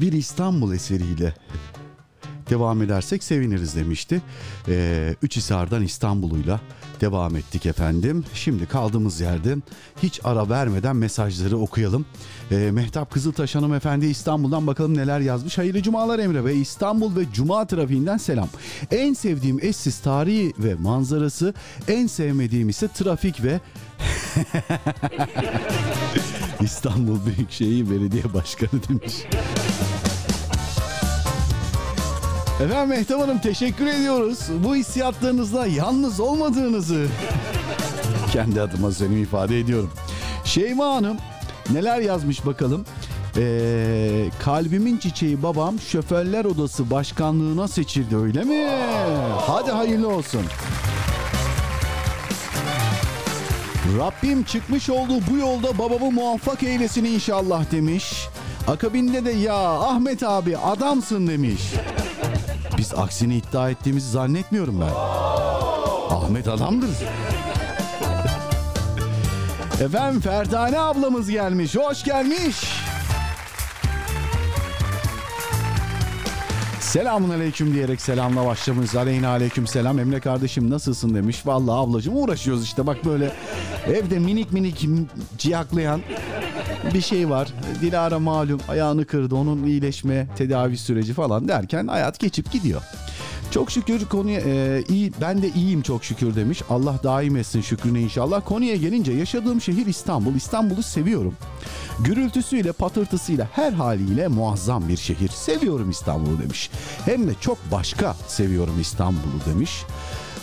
bir 0.00 0.12
İstanbul 0.12 0.74
eseriyle 0.74 1.34
devam 2.52 2.82
edersek 2.82 3.24
seviniriz 3.24 3.76
demişti. 3.76 4.22
Ee, 4.68 5.14
Üçhisar'dan 5.22 5.82
İstanbul'uyla 5.82 6.60
devam 7.00 7.36
ettik 7.36 7.66
efendim. 7.66 8.24
Şimdi 8.34 8.66
kaldığımız 8.66 9.20
yerden 9.20 9.62
hiç 10.02 10.20
ara 10.24 10.48
vermeden 10.48 10.96
mesajları 10.96 11.58
okuyalım. 11.58 12.06
Ee, 12.50 12.70
Mehtap 12.72 13.10
Kızıltaş 13.10 13.54
hanımefendi 13.54 14.06
İstanbul'dan 14.06 14.66
bakalım 14.66 14.96
neler 14.96 15.20
yazmış. 15.20 15.58
Hayırlı 15.58 15.82
cumalar 15.82 16.18
Emre 16.18 16.44
Bey. 16.44 16.62
İstanbul 16.62 17.16
ve 17.16 17.24
Cuma 17.32 17.66
trafiğinden 17.66 18.16
selam. 18.16 18.48
En 18.90 19.14
sevdiğim 19.14 19.58
eşsiz 19.62 19.98
tarihi 19.98 20.52
ve 20.58 20.74
manzarası, 20.74 21.54
en 21.88 22.06
sevmediğim 22.06 22.68
ise 22.68 22.88
trafik 22.88 23.44
ve 23.44 23.60
İstanbul 26.60 27.18
Büyükşehir 27.26 27.90
Belediye 27.90 28.34
Başkanı 28.34 28.80
demiş. 28.88 29.14
Efendim 32.62 32.88
Mehtap 32.88 33.20
Hanım 33.20 33.38
teşekkür 33.38 33.86
ediyoruz. 33.86 34.38
Bu 34.64 34.76
hissiyatlarınızla 34.76 35.66
yalnız 35.66 36.20
olmadığınızı 36.20 37.06
kendi 38.32 38.60
adıma 38.60 38.92
söyleyeyim 38.92 39.22
ifade 39.22 39.60
ediyorum. 39.60 39.90
Şeyma 40.44 40.94
Hanım 40.94 41.16
neler 41.70 42.00
yazmış 42.00 42.46
bakalım. 42.46 42.84
Ee, 43.36 44.30
kalbimin 44.44 44.98
çiçeği 44.98 45.42
babam 45.42 45.80
şoförler 45.80 46.44
odası 46.44 46.90
başkanlığına 46.90 47.68
seçildi 47.68 48.16
öyle 48.16 48.44
mi? 48.44 48.70
Hadi 49.46 49.70
hayırlı 49.70 50.08
olsun. 50.08 50.42
Rabbim 53.98 54.42
çıkmış 54.42 54.90
olduğu 54.90 55.20
bu 55.30 55.36
yolda 55.36 55.78
babamı 55.78 56.10
muvaffak 56.10 56.62
eylesin 56.62 57.04
inşallah 57.04 57.70
demiş. 57.72 58.28
Akabinde 58.68 59.24
de 59.24 59.30
ya 59.30 59.56
Ahmet 59.80 60.22
abi 60.22 60.56
adamsın 60.56 61.26
demiş. 61.26 61.62
Biz 62.82 62.94
aksini 62.94 63.36
iddia 63.36 63.70
ettiğimizi 63.70 64.10
zannetmiyorum 64.10 64.80
ben. 64.80 64.90
Ahmet 66.16 66.48
adamdır. 66.48 66.90
Efendim 69.80 70.20
Ferdane 70.20 70.78
ablamız 70.78 71.30
gelmiş. 71.30 71.76
Hoş 71.76 72.04
gelmiş. 72.04 72.56
Selamun 76.92 77.30
aleyküm 77.30 77.74
diyerek 77.74 78.00
selamla 78.00 78.46
başlamış. 78.46 78.94
Aleyna 78.94 79.28
aleyküm 79.28 79.66
selam. 79.66 79.98
Emre 79.98 80.20
kardeşim 80.20 80.70
nasılsın 80.70 81.14
demiş. 81.14 81.46
Vallahi 81.46 81.76
ablacığım 81.76 82.16
uğraşıyoruz 82.16 82.64
işte 82.64 82.86
bak 82.86 83.04
böyle 83.04 83.32
evde 83.86 84.18
minik 84.18 84.52
minik 84.52 84.88
ciyaklayan 85.38 86.02
bir 86.94 87.00
şey 87.00 87.30
var. 87.30 87.48
Dilara 87.80 88.18
malum 88.18 88.60
ayağını 88.68 89.04
kırdı. 89.04 89.34
Onun 89.34 89.64
iyileşme 89.64 90.28
tedavi 90.36 90.76
süreci 90.76 91.12
falan 91.12 91.48
derken 91.48 91.86
hayat 91.86 92.18
geçip 92.18 92.52
gidiyor. 92.52 92.82
Çok 93.52 93.70
şükür 93.70 94.04
konuya 94.04 94.40
e, 94.40 94.84
iyi 94.88 95.12
ben 95.20 95.42
de 95.42 95.48
iyiyim 95.48 95.82
çok 95.82 96.04
şükür 96.04 96.36
demiş. 96.36 96.62
Allah 96.70 97.00
daim 97.02 97.36
etsin 97.36 97.60
şükrüne 97.60 98.00
inşallah. 98.00 98.44
Konuya 98.44 98.76
gelince 98.76 99.12
yaşadığım 99.12 99.60
şehir 99.60 99.86
İstanbul. 99.86 100.34
İstanbul'u 100.34 100.82
seviyorum. 100.82 101.34
Gürültüsüyle, 102.00 102.72
patırtısıyla, 102.72 103.48
her 103.52 103.72
haliyle 103.72 104.28
muazzam 104.28 104.88
bir 104.88 104.96
şehir. 104.96 105.28
Seviyorum 105.28 105.90
İstanbul'u 105.90 106.38
demiş. 106.42 106.70
Hem 107.04 107.28
de 107.28 107.34
çok 107.40 107.58
başka 107.72 108.14
seviyorum 108.26 108.80
İstanbul'u 108.80 109.50
demiş. 109.50 109.84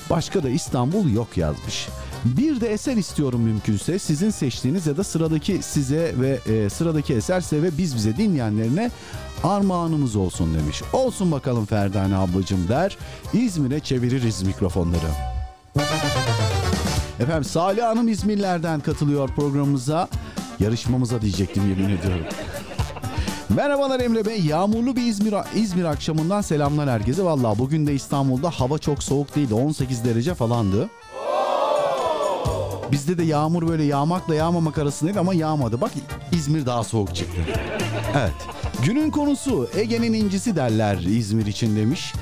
Başka 0.10 0.44
da 0.44 0.50
İstanbul 0.50 1.10
yok 1.10 1.38
yazmış. 1.38 1.88
Bir 2.26 2.62
de 2.62 2.74
eser 2.74 2.98
istiyorum 2.98 3.42
mümkünse 3.42 4.00
sizin 4.00 4.30
seçtiğiniz 4.30 4.88
ya 4.88 4.98
da 4.98 5.04
sıradaki 5.04 5.62
size 5.64 6.14
ve 6.18 6.40
e, 6.54 6.70
sıradaki 6.70 7.14
eserse 7.14 7.64
ve 7.64 7.78
biz 7.78 7.96
bize 7.96 8.18
dinleyenlerine 8.18 8.92
armağanımız 9.44 10.16
olsun 10.16 10.54
demiş. 10.54 10.82
Olsun 10.94 11.32
bakalım 11.32 11.66
Ferdane 11.66 12.16
ablacım 12.16 12.68
der. 12.68 12.98
İzmir'e 13.34 13.80
çeviririz 13.80 14.44
mikrofonları. 14.44 15.10
Efendim 17.20 17.44
Salih 17.44 17.84
Hanım 17.84 18.08
İzmirlerden 18.08 18.80
katılıyor 18.80 19.30
programımıza. 19.30 20.10
Yarışmamıza 20.60 21.22
diyecektim 21.22 21.70
yemin 21.70 21.98
ediyorum. 21.98 22.26
Merhabalar 23.50 24.00
Emre 24.00 24.26
Bey. 24.26 24.42
Yağmurlu 24.42 24.96
bir 24.96 25.02
İzmir 25.02 25.34
İzmir 25.56 25.84
akşamından 25.84 26.42
selamlar 26.42 26.90
herkese. 26.90 27.24
Valla 27.24 27.60
bugün 27.60 27.88
de 27.88 27.94
İstanbul'da 27.94 28.50
hava 28.50 28.78
çok 28.78 29.04
soğuk 29.04 29.36
değildi. 29.36 29.54
18 29.54 30.06
derece 30.06 30.34
falandı. 30.34 30.90
Bizde 32.92 33.18
de 33.18 33.24
yağmur 33.24 33.68
böyle 33.68 33.84
yağmakla 33.84 34.36
yağmamak 34.36 34.78
arasındaydı 34.78 35.20
ama 35.20 35.34
yağmadı. 35.34 35.82
Bak 35.82 35.92
İzmir 36.32 36.66
daha 36.66 36.84
soğuk 36.84 37.16
çıktı. 37.16 37.42
Evet. 38.18 38.34
Günün 38.86 39.12
konusu 39.12 39.70
Ege'nin 39.76 40.14
incisi 40.14 40.56
derler 40.56 40.98
İzmir 40.98 41.46
için 41.46 41.76
demiş. 41.76 42.14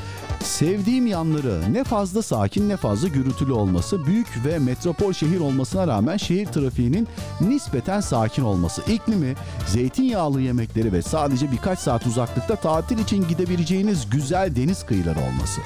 Sevdiğim 0.43 1.07
yanları 1.07 1.73
ne 1.73 1.83
fazla 1.83 2.21
sakin 2.21 2.69
ne 2.69 2.77
fazla 2.77 3.07
gürültülü 3.07 3.51
olması, 3.51 4.05
büyük 4.05 4.45
ve 4.45 4.59
metropol 4.59 5.13
şehir 5.13 5.39
olmasına 5.39 5.88
rağmen 5.88 6.17
şehir 6.17 6.45
trafiğinin 6.45 7.07
nispeten 7.41 8.01
sakin 8.01 8.43
olması, 8.43 8.81
iklimi, 8.81 9.35
zeytinyağlı 9.67 10.41
yemekleri 10.41 10.91
ve 10.93 11.01
sadece 11.01 11.51
birkaç 11.51 11.79
saat 11.79 12.07
uzaklıkta 12.07 12.55
tatil 12.55 12.97
için 12.97 13.27
gidebileceğiniz 13.27 14.09
güzel 14.09 14.55
deniz 14.55 14.85
kıyıları 14.85 15.19
olması. 15.19 15.61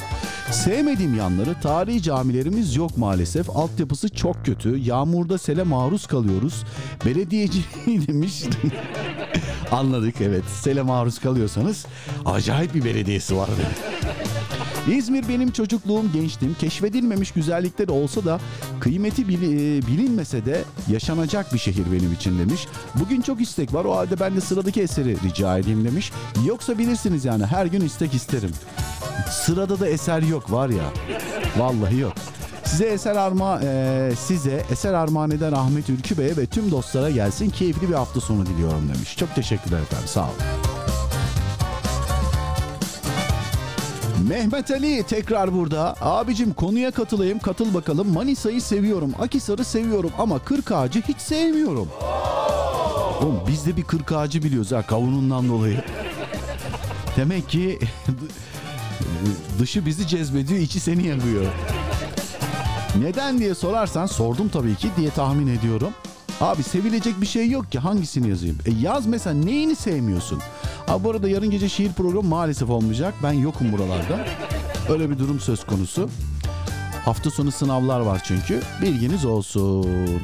Sevmediğim 0.51 1.15
yanları 1.15 1.61
tarihi 1.61 2.01
camilerimiz 2.01 2.75
yok 2.75 2.97
maalesef. 2.97 3.49
Altyapısı 3.49 4.09
çok 4.09 4.45
kötü. 4.45 4.77
Yağmurda 4.77 5.37
sele 5.37 5.63
maruz 5.63 6.07
kalıyoruz. 6.07 6.63
Belediyeci 7.05 7.59
demiş. 8.07 8.43
Anladık 9.71 10.15
evet. 10.21 10.43
Sele 10.61 10.81
maruz 10.81 11.19
kalıyorsanız 11.19 11.85
acayip 12.25 12.73
bir 12.75 12.85
belediyesi 12.85 13.37
var. 13.37 13.49
İzmir 14.87 15.27
benim 15.29 15.51
çocukluğum, 15.51 16.11
gençliğim. 16.13 16.55
Keşfedilmemiş 16.59 17.31
güzellikleri 17.31 17.91
olsa 17.91 18.25
da 18.25 18.39
kıymeti 18.79 19.27
bilinmese 19.87 20.45
de 20.45 20.63
yaşanacak 20.87 21.53
bir 21.53 21.59
şehir 21.59 21.85
benim 21.91 22.13
için 22.13 22.39
demiş. 22.39 22.67
Bugün 22.95 23.21
çok 23.21 23.41
istek 23.41 23.73
var 23.73 23.85
o 23.85 23.95
halde 23.95 24.19
ben 24.19 24.35
de 24.35 24.41
sıradaki 24.41 24.81
eseri 24.81 25.17
rica 25.23 25.57
edeyim 25.57 25.85
demiş. 25.85 26.11
Yoksa 26.45 26.77
bilirsiniz 26.77 27.25
yani 27.25 27.45
her 27.45 27.65
gün 27.65 27.81
istek 27.81 28.13
isterim. 28.13 28.51
Sırada 29.31 29.79
da 29.79 29.87
eser 29.89 30.21
yok 30.21 30.51
var 30.51 30.69
ya. 30.69 30.93
Vallahi 31.57 31.99
yok. 31.99 32.13
Size 32.65 32.85
eser 32.85 33.15
arma 33.15 33.59
e, 33.63 34.11
size 34.17 34.65
eser 34.71 34.93
armağan 34.93 35.31
eden 35.31 35.51
Ahmet 35.51 35.89
Ülkü 35.89 36.17
Bey'e 36.17 36.37
ve 36.37 36.45
tüm 36.45 36.71
dostlara 36.71 37.09
gelsin. 37.09 37.49
Keyifli 37.49 37.89
bir 37.89 37.93
hafta 37.93 38.21
sonu 38.21 38.45
diliyorum 38.45 38.89
demiş. 38.95 39.17
Çok 39.17 39.35
teşekkürler 39.35 39.79
efendim. 39.79 40.07
Sağ 40.07 40.23
olun. 40.23 40.70
Mehmet 44.29 44.71
Ali 44.71 45.03
tekrar 45.03 45.53
burada. 45.53 45.95
Abicim 46.01 46.53
konuya 46.53 46.91
katılayım 46.91 47.39
katıl 47.39 47.73
bakalım. 47.73 48.13
Manisa'yı 48.13 48.61
seviyorum. 48.61 49.13
Akisar'ı 49.19 49.63
seviyorum 49.65 50.11
ama 50.17 50.39
kırk 50.39 50.71
ağacı 50.71 51.01
hiç 51.01 51.17
sevmiyorum. 51.17 51.87
Oğlum 53.21 53.39
biz 53.47 53.65
de 53.65 53.77
bir 53.77 53.83
kırk 53.83 54.11
ağacı 54.11 54.43
biliyoruz 54.43 54.71
ha 54.71 54.81
kavunundan 54.81 55.49
dolayı. 55.49 55.83
Demek 57.17 57.49
ki 57.49 57.79
dışı 59.59 59.85
bizi 59.85 60.07
cezbediyor 60.07 60.59
içi 60.59 60.79
seni 60.79 61.07
yakıyor. 61.07 61.45
Neden 62.99 63.39
diye 63.39 63.55
sorarsan 63.55 64.05
sordum 64.05 64.49
tabii 64.49 64.75
ki 64.75 64.87
diye 64.97 65.09
tahmin 65.09 65.47
ediyorum. 65.47 65.91
Abi 66.41 66.63
sevilecek 66.63 67.21
bir 67.21 67.25
şey 67.25 67.49
yok 67.49 67.71
ki 67.71 67.79
hangisini 67.79 68.29
yazayım? 68.29 68.57
E 68.65 68.71
yaz 68.71 69.05
mesela 69.05 69.33
neyini 69.43 69.75
sevmiyorsun? 69.75 70.39
Ha 70.87 71.03
bu 71.03 71.11
arada 71.11 71.29
yarın 71.29 71.49
gece 71.51 71.69
şiir 71.69 71.93
programı 71.93 72.29
maalesef 72.29 72.69
olmayacak. 72.69 73.13
Ben 73.23 73.31
yokum 73.33 73.71
buralarda. 73.71 74.25
Öyle 74.89 75.09
bir 75.09 75.19
durum 75.19 75.39
söz 75.39 75.65
konusu. 75.65 76.09
Hafta 77.05 77.31
sonu 77.31 77.51
sınavlar 77.51 77.99
var 77.99 78.21
çünkü. 78.25 78.61
Bilginiz 78.81 79.25
olsun. 79.25 80.21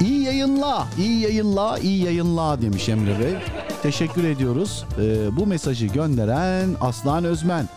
İyi 0.00 0.22
yayınla, 0.22 0.86
iyi 0.98 1.20
yayınla, 1.20 1.78
iyi 1.78 2.04
yayınla 2.04 2.62
demiş 2.62 2.88
Emre 2.88 3.18
Bey. 3.18 3.34
Teşekkür 3.82 4.24
ediyoruz. 4.24 4.84
Ee, 5.00 5.36
bu 5.36 5.46
mesajı 5.46 5.86
gönderen 5.86 6.68
Aslan 6.80 7.24
Özmen. 7.24 7.68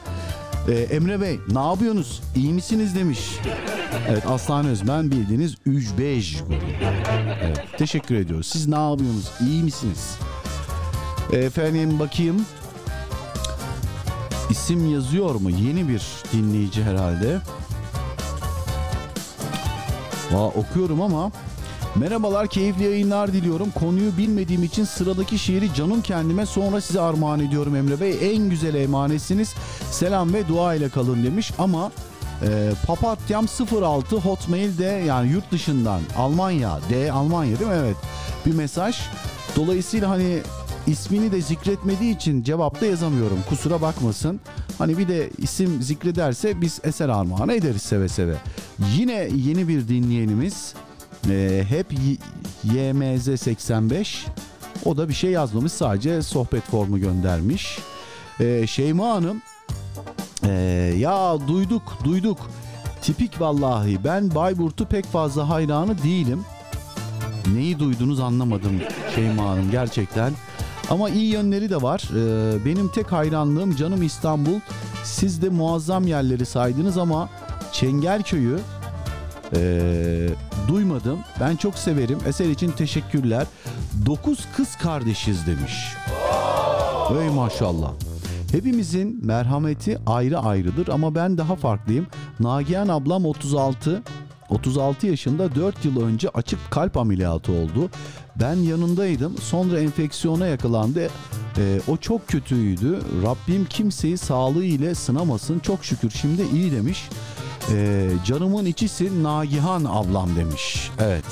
Ee, 0.70 0.74
Emre 0.74 1.22
Bey 1.22 1.40
ne 1.52 1.60
yapıyorsunuz? 1.60 2.22
İyi 2.36 2.54
misiniz 2.54 2.96
demiş. 2.96 3.20
Evet 4.10 4.24
Aslan 4.28 4.66
Özmen 4.66 5.12
bildiğiniz 5.12 5.56
Ücbej 5.66 6.38
Evet, 7.44 7.60
teşekkür 7.78 8.16
ediyoruz. 8.16 8.48
Siz 8.48 8.68
ne 8.68 8.76
yapıyorsunuz? 8.76 9.32
İyi 9.48 9.64
misiniz? 9.64 10.18
Efendim 11.32 12.00
bakayım. 12.00 12.46
İsim 14.50 14.94
yazıyor 14.94 15.36
mu? 15.36 15.50
Yeni 15.50 15.90
bir 15.90 16.04
dinleyici 16.34 16.84
herhalde. 16.84 17.42
Aa, 20.36 20.48
okuyorum 20.48 21.02
ama 21.02 21.32
Merhabalar, 21.96 22.48
keyifli 22.48 22.84
yayınlar 22.84 23.34
diliyorum. 23.34 23.72
Konuyu 23.72 24.18
bilmediğim 24.18 24.64
için 24.64 24.84
sıradaki 24.84 25.40
şiiri 25.40 25.74
canım 25.74 26.02
kendime 26.02 26.46
sonra 26.46 26.82
size 26.82 27.02
armağan 27.02 27.40
ediyorum 27.40 27.76
Emre 27.76 28.02
Bey. 28.02 28.18
En 28.22 28.50
güzel 28.50 28.76
emanetsiniz. 28.76 29.54
Selam 29.92 30.34
ve 30.34 30.48
dua 30.48 30.76
ile 30.76 30.90
kalın 30.90 31.24
demiş 31.24 31.52
ama 31.58 31.92
e, 32.42 32.72
papatyam 32.88 33.46
06 33.82 34.16
hotmail'de 34.16 35.04
yani 35.08 35.32
yurt 35.32 35.52
dışından 35.52 36.02
Almanya, 36.18 36.80
D 36.90 37.12
Almanya 37.12 37.60
değil 37.60 37.72
mi? 37.72 37.78
Evet. 37.80 37.98
Bir 38.46 38.54
mesaj. 38.54 38.98
Dolayısıyla 39.56 40.10
hani 40.10 40.40
ismini 40.88 41.32
de 41.32 41.42
zikretmediği 41.42 42.16
için 42.16 42.44
cevapta 42.44 42.86
yazamıyorum. 42.86 43.38
Kusura 43.50 43.82
bakmasın. 43.82 44.40
Hani 44.78 44.98
bir 44.98 45.08
de 45.08 45.30
isim 45.38 45.82
zikrederse 45.82 46.62
biz 46.62 46.80
eser 46.84 47.10
armağan 47.10 47.50
ederiz 47.50 47.82
seve 47.82 48.10
seve. 48.10 48.36
Yine 48.96 49.30
yeni 49.36 49.68
bir 49.68 49.88
dinleyenimiz 49.88 50.74
e, 51.30 51.64
hep 51.70 51.88
YMZ 52.64 53.40
85 53.42 54.26
o 54.86 54.98
da 54.98 55.10
bir 55.10 55.14
şey 55.14 55.32
yazmamış 55.32 55.72
sadece 55.72 56.22
sohbet 56.22 56.64
formu 56.64 57.00
göndermiş. 57.00 57.80
E, 58.40 58.68
Şeyma 58.68 59.10
Hanım 59.10 59.42
e, 60.44 60.52
ya 60.98 61.38
duyduk 61.48 61.84
duyduk 62.04 62.38
tipik 63.02 63.42
vallahi 63.42 64.04
ben 64.04 64.36
Bayburt'u 64.36 64.86
pek 64.86 65.06
fazla 65.06 65.50
hayranı 65.50 66.04
değilim. 66.04 66.46
Neyi 67.54 67.80
duydunuz 67.80 68.20
anlamadım 68.20 68.82
Şeyma 69.16 69.50
Hanım 69.50 69.72
gerçekten. 69.72 70.34
Ama 70.90 71.10
iyi 71.10 71.34
yönleri 71.34 71.70
de 71.70 71.82
var. 71.82 72.10
Ee, 72.12 72.66
benim 72.66 72.88
tek 72.88 73.12
hayranlığım 73.12 73.76
canım 73.76 74.04
İstanbul. 74.04 74.60
Siz 75.04 75.42
de 75.42 75.50
muazzam 75.50 76.08
yerleri 76.08 76.46
saydınız 76.46 76.98
ama 76.98 77.30
Çengelköy'ü 77.72 78.60
ee, 79.56 80.30
duymadım. 80.68 81.20
Ben 81.40 81.56
çok 81.56 81.76
severim. 81.76 82.20
Eser 82.28 82.50
için 82.50 82.72
teşekkürler. 82.72 83.48
Dokuz 84.06 84.40
kız 84.58 84.76
kardeşiz 84.76 85.48
demiş. 85.48 85.74
Ey 87.22 87.30
maşallah. 87.30 87.92
Hepimizin 88.56 89.26
merhameti 89.26 89.98
ayrı 90.06 90.40
ayrıdır 90.40 90.88
ama 90.88 91.16
ben 91.16 91.38
daha 91.38 91.56
farklıyım. 91.56 92.08
Nagihan 92.40 92.88
ablam 92.88 93.26
36, 93.26 94.04
36 94.50 95.08
yaşında 95.08 95.56
4 95.56 95.86
yıl 95.86 96.02
önce 96.02 96.30
açık 96.30 96.72
kalp 96.72 96.98
ameliyatı 96.98 97.52
oldu. 97.52 97.90
Ben 98.36 98.56
yanındaydım. 98.56 99.38
Sonra 99.38 99.80
enfeksiyona 99.80 100.48
yakalandı. 100.48 101.10
Ee, 101.58 101.80
o 101.88 101.98
çok 101.98 102.28
kötüydü. 102.28 103.00
Rabbim 103.24 103.66
kimseyi 103.66 104.18
sağlığı 104.18 104.66
ile 104.66 104.96
sınamasın. 104.96 105.60
Çok 105.60 105.86
şükür 105.86 106.10
şimdi 106.10 106.42
iyi 106.54 106.72
demiş. 106.72 107.10
Ee, 107.72 108.10
canımın 108.26 108.66
içisi 108.66 109.24
Nagihan 109.24 109.86
ablam 109.90 110.36
demiş. 110.36 110.92
Evet. 111.00 111.26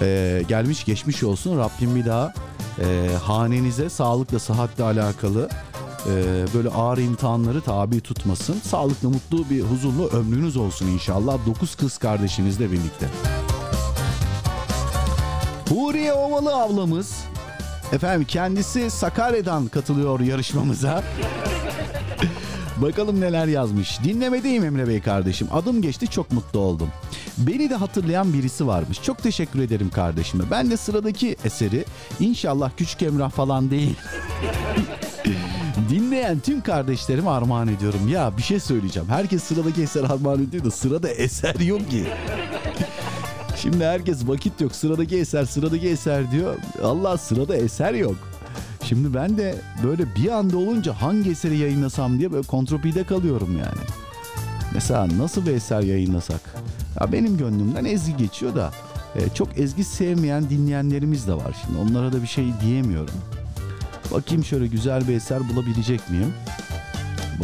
Ee, 0.00 0.42
gelmiş 0.48 0.84
geçmiş 0.84 1.22
olsun. 1.22 1.58
Rabbim 1.58 1.94
bir 1.94 2.06
daha 2.06 2.32
e, 2.80 3.10
hanenize 3.22 3.90
sağlıkla 3.90 4.38
sıhhatle 4.38 4.84
alakalı 4.84 5.48
e, 5.48 5.67
böyle 6.54 6.68
ağır 6.68 6.98
imtihanları 6.98 7.60
tabi 7.60 8.00
tutmasın. 8.00 8.60
Sağlıklı, 8.64 9.10
mutlu 9.10 9.50
bir 9.50 9.60
huzurlu 9.62 10.08
ömrünüz 10.08 10.56
olsun 10.56 10.86
inşallah. 10.86 11.46
9 11.46 11.74
kız 11.74 11.98
kardeşinizle 11.98 12.72
birlikte. 12.72 13.06
Huriye 15.68 16.12
Ovalı 16.12 16.56
ablamız 16.56 17.24
efendim 17.92 18.26
kendisi 18.30 18.90
Sakarya'dan 18.90 19.66
katılıyor 19.66 20.20
yarışmamıza. 20.20 21.02
Bakalım 22.82 23.20
neler 23.20 23.46
yazmış. 23.46 24.02
Dinlemedeyim 24.04 24.64
Emre 24.64 24.88
Bey 24.88 25.00
kardeşim. 25.00 25.48
Adım 25.52 25.82
geçti 25.82 26.06
çok 26.08 26.32
mutlu 26.32 26.60
oldum. 26.60 26.88
Beni 27.38 27.70
de 27.70 27.74
hatırlayan 27.74 28.32
birisi 28.32 28.66
varmış. 28.66 29.02
Çok 29.02 29.22
teşekkür 29.22 29.60
ederim 29.60 29.90
kardeşime. 29.90 30.44
Ben 30.50 30.70
de 30.70 30.76
sıradaki 30.76 31.36
eseri 31.44 31.84
inşallah 32.20 32.70
Küçük 32.76 33.02
Emrah 33.02 33.30
falan 33.30 33.70
değil. 33.70 33.96
Dinleyen 35.90 36.40
tüm 36.40 36.60
kardeşlerime 36.60 37.30
armağan 37.30 37.68
ediyorum. 37.68 38.08
Ya 38.08 38.36
bir 38.36 38.42
şey 38.42 38.60
söyleyeceğim. 38.60 39.08
Herkes 39.08 39.42
sıradaki 39.42 39.82
eser 39.82 40.04
armağan 40.04 40.42
ediyor 40.42 40.64
da 40.64 40.70
sırada 40.70 41.08
eser 41.08 41.54
yok 41.60 41.90
ki. 41.90 42.06
Şimdi 43.56 43.84
herkes 43.84 44.28
vakit 44.28 44.60
yok. 44.60 44.74
Sıradaki 44.74 45.16
eser, 45.18 45.44
sıradaki 45.44 45.88
eser 45.88 46.30
diyor. 46.32 46.56
Allah 46.82 47.18
sırada 47.18 47.56
eser 47.56 47.94
yok. 47.94 48.16
Şimdi 48.84 49.14
ben 49.14 49.38
de 49.38 49.54
böyle 49.84 50.14
bir 50.16 50.28
anda 50.28 50.58
olunca 50.58 50.92
hangi 50.92 51.30
eseri 51.30 51.56
yayınlasam 51.58 52.18
diye 52.18 52.32
böyle 52.32 52.46
kontropide 52.46 53.04
kalıyorum 53.04 53.58
yani. 53.58 53.86
Mesela 54.74 55.08
nasıl 55.18 55.46
bir 55.46 55.50
eser 55.52 55.82
yayınlasak? 55.82 56.40
Ya 57.00 57.12
benim 57.12 57.38
gönlümden 57.38 57.84
ezgi 57.84 58.16
geçiyor 58.16 58.54
da 58.56 58.70
e, 59.16 59.28
çok 59.34 59.58
ezgi 59.58 59.84
sevmeyen 59.84 60.50
dinleyenlerimiz 60.50 61.26
de 61.26 61.34
var 61.34 61.56
şimdi. 61.66 61.78
Onlara 61.78 62.12
da 62.12 62.22
bir 62.22 62.26
şey 62.26 62.46
diyemiyorum. 62.60 63.14
Bakayım 64.12 64.44
şöyle 64.44 64.66
güzel 64.66 65.08
bir 65.08 65.14
eser 65.14 65.48
bulabilecek 65.48 66.10
miyim? 66.10 66.34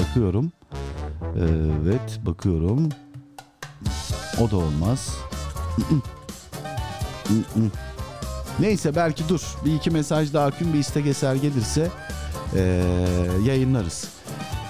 Bakıyorum. 0.00 0.52
Evet 1.36 2.20
bakıyorum. 2.26 2.88
O 4.40 4.50
da 4.50 4.56
olmaz. 4.56 5.16
Neyse 8.60 8.96
belki 8.96 9.28
dur. 9.28 9.40
Bir 9.64 9.74
iki 9.74 9.90
mesaj 9.90 10.32
daha 10.32 10.46
akün 10.46 10.72
bir 10.72 10.78
istek 10.78 11.06
eser 11.06 11.34
gelirse 11.34 11.90
ee, 12.56 12.84
yayınlarız. 13.46 14.08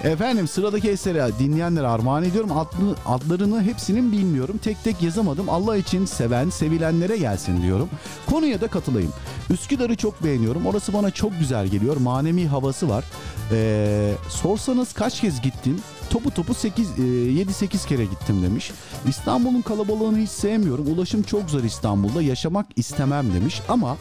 Efendim 0.05 0.47
sıradaki 0.47 0.89
eseri 0.89 1.39
dinleyenlere 1.39 1.87
armağan 1.87 2.23
ediyorum. 2.23 2.51
Adlı, 2.51 2.95
adlarını 3.05 3.63
hepsinin 3.63 4.11
bilmiyorum. 4.11 4.59
Tek 4.63 4.83
tek 4.83 5.01
yazamadım. 5.01 5.49
Allah 5.49 5.77
için 5.77 6.05
seven, 6.05 6.49
sevilenlere 6.49 7.17
gelsin 7.17 7.61
diyorum. 7.61 7.89
Konuya 8.29 8.61
da 8.61 8.67
katılayım. 8.67 9.13
Üsküdar'ı 9.49 9.95
çok 9.95 10.23
beğeniyorum. 10.23 10.65
Orası 10.65 10.93
bana 10.93 11.11
çok 11.11 11.39
güzel 11.39 11.67
geliyor. 11.67 11.97
Manevi 11.97 12.45
havası 12.45 12.89
var. 12.89 13.03
Ee, 13.51 14.13
sorsanız 14.29 14.93
kaç 14.93 15.21
kez 15.21 15.41
gittin? 15.41 15.81
Topu 16.09 16.31
topu 16.31 16.53
8 16.53 16.89
7-8 16.89 17.87
kere 17.87 18.05
gittim 18.05 18.43
demiş. 18.43 18.71
İstanbul'un 19.07 19.61
kalabalığını 19.61 20.17
hiç 20.17 20.29
sevmiyorum. 20.29 20.87
Ulaşım 20.87 21.23
çok 21.23 21.49
zor 21.49 21.63
İstanbul'da. 21.63 22.21
Yaşamak 22.21 22.65
istemem 22.75 23.33
demiş. 23.33 23.61
Ama 23.69 23.97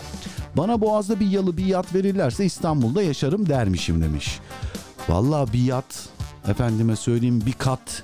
bana 0.56 0.80
Boğaz'da 0.80 1.20
bir 1.20 1.26
yalı 1.26 1.56
bir 1.56 1.66
yat 1.66 1.94
verirlerse 1.94 2.44
İstanbul'da 2.44 3.02
yaşarım 3.02 3.48
dermişim 3.48 4.02
demiş. 4.02 4.40
Vallahi 5.08 5.52
bir 5.52 5.64
yat, 5.64 6.08
efendime 6.48 6.96
söyleyeyim 6.96 7.42
bir 7.46 7.52
kat, 7.52 8.02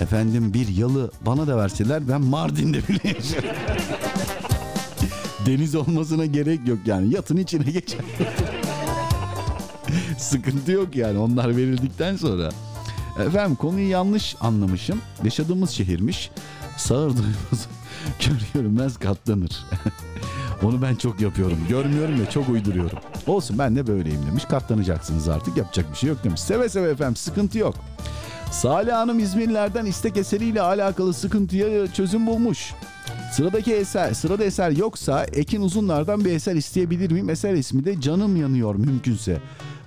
efendim 0.00 0.54
bir 0.54 0.68
yalı 0.68 1.10
bana 1.26 1.46
da 1.46 1.56
verseler 1.56 2.08
ben 2.08 2.20
Mardin'de 2.20 2.88
bile. 2.88 3.14
Deniz 5.46 5.74
olmasına 5.74 6.26
gerek 6.26 6.68
yok 6.68 6.78
yani 6.86 7.14
yatın 7.14 7.36
içine 7.36 7.70
geçer. 7.70 8.00
Sıkıntı 10.18 10.72
yok 10.72 10.96
yani 10.96 11.18
onlar 11.18 11.56
verildikten 11.56 12.16
sonra. 12.16 12.50
Efendim 13.26 13.56
konuyu 13.56 13.88
yanlış 13.88 14.36
anlamışım. 14.40 15.00
Yaşadığımız 15.24 15.70
şehirmiş. 15.70 16.30
Sağır 16.76 17.10
duymaz, 17.10 17.66
kör 18.20 18.34
görünmez 18.54 18.98
katlanır. 18.98 19.64
Onu 20.62 20.82
ben 20.82 20.94
çok 20.94 21.20
yapıyorum. 21.20 21.58
Görmüyorum 21.68 22.16
ya 22.20 22.30
çok 22.30 22.48
uyduruyorum. 22.48 22.98
Olsun 23.26 23.58
ben 23.58 23.76
de 23.76 23.86
böyleyim 23.86 24.26
demiş. 24.26 24.44
Katlanacaksınız 24.44 25.28
artık 25.28 25.56
yapacak 25.56 25.92
bir 25.92 25.96
şey 25.96 26.08
yok 26.08 26.24
demiş. 26.24 26.40
Seve 26.40 26.68
seve 26.68 26.90
efendim 26.90 27.16
sıkıntı 27.16 27.58
yok. 27.58 27.74
Salih 28.52 28.92
Hanım 28.92 29.18
İzmirlerden 29.18 29.86
istek 29.86 30.16
eseriyle 30.16 30.60
alakalı 30.60 31.14
sıkıntıya 31.14 31.92
çözüm 31.92 32.26
bulmuş. 32.26 32.74
Sıradaki 33.32 33.74
eser, 33.74 34.12
sırada 34.12 34.44
eser 34.44 34.70
yoksa 34.70 35.24
Ekin 35.24 35.62
Uzunlar'dan 35.62 36.24
bir 36.24 36.32
eser 36.32 36.54
isteyebilir 36.54 37.10
miyim? 37.10 37.30
Eser 37.30 37.54
ismi 37.54 37.84
de 37.84 38.00
Canım 38.00 38.36
Yanıyor 38.36 38.74
mümkünse. 38.74 39.40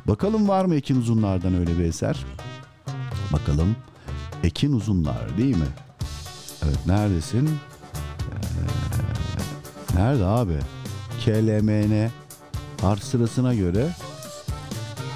Bakalım 0.07 0.47
var 0.47 0.65
mı 0.65 0.75
Ekin 0.75 0.95
Uzunlar'dan 0.99 1.55
öyle 1.55 1.79
bir 1.79 1.83
eser? 1.83 2.25
Bakalım. 3.33 3.75
Ekin 4.43 4.73
Uzunlar 4.73 5.37
değil 5.37 5.55
mi? 5.57 5.67
Evet 6.63 6.77
neredesin? 6.87 7.47
Ee, 7.47 8.37
nerede 9.97 10.25
abi? 10.25 10.57
KLMN 11.25 12.09
harf 12.81 13.03
sırasına 13.03 13.53
göre. 13.53 13.89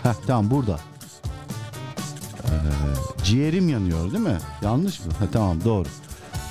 Heh 0.03 0.13
tamam 0.27 0.51
burada. 0.51 0.79
Ee, 2.43 2.49
ciğerim 3.23 3.69
yanıyor 3.69 4.11
değil 4.11 4.23
mi? 4.23 4.37
Yanlış 4.61 4.99
mı? 4.99 5.05
Ha, 5.19 5.25
tamam 5.33 5.57
doğru. 5.65 5.87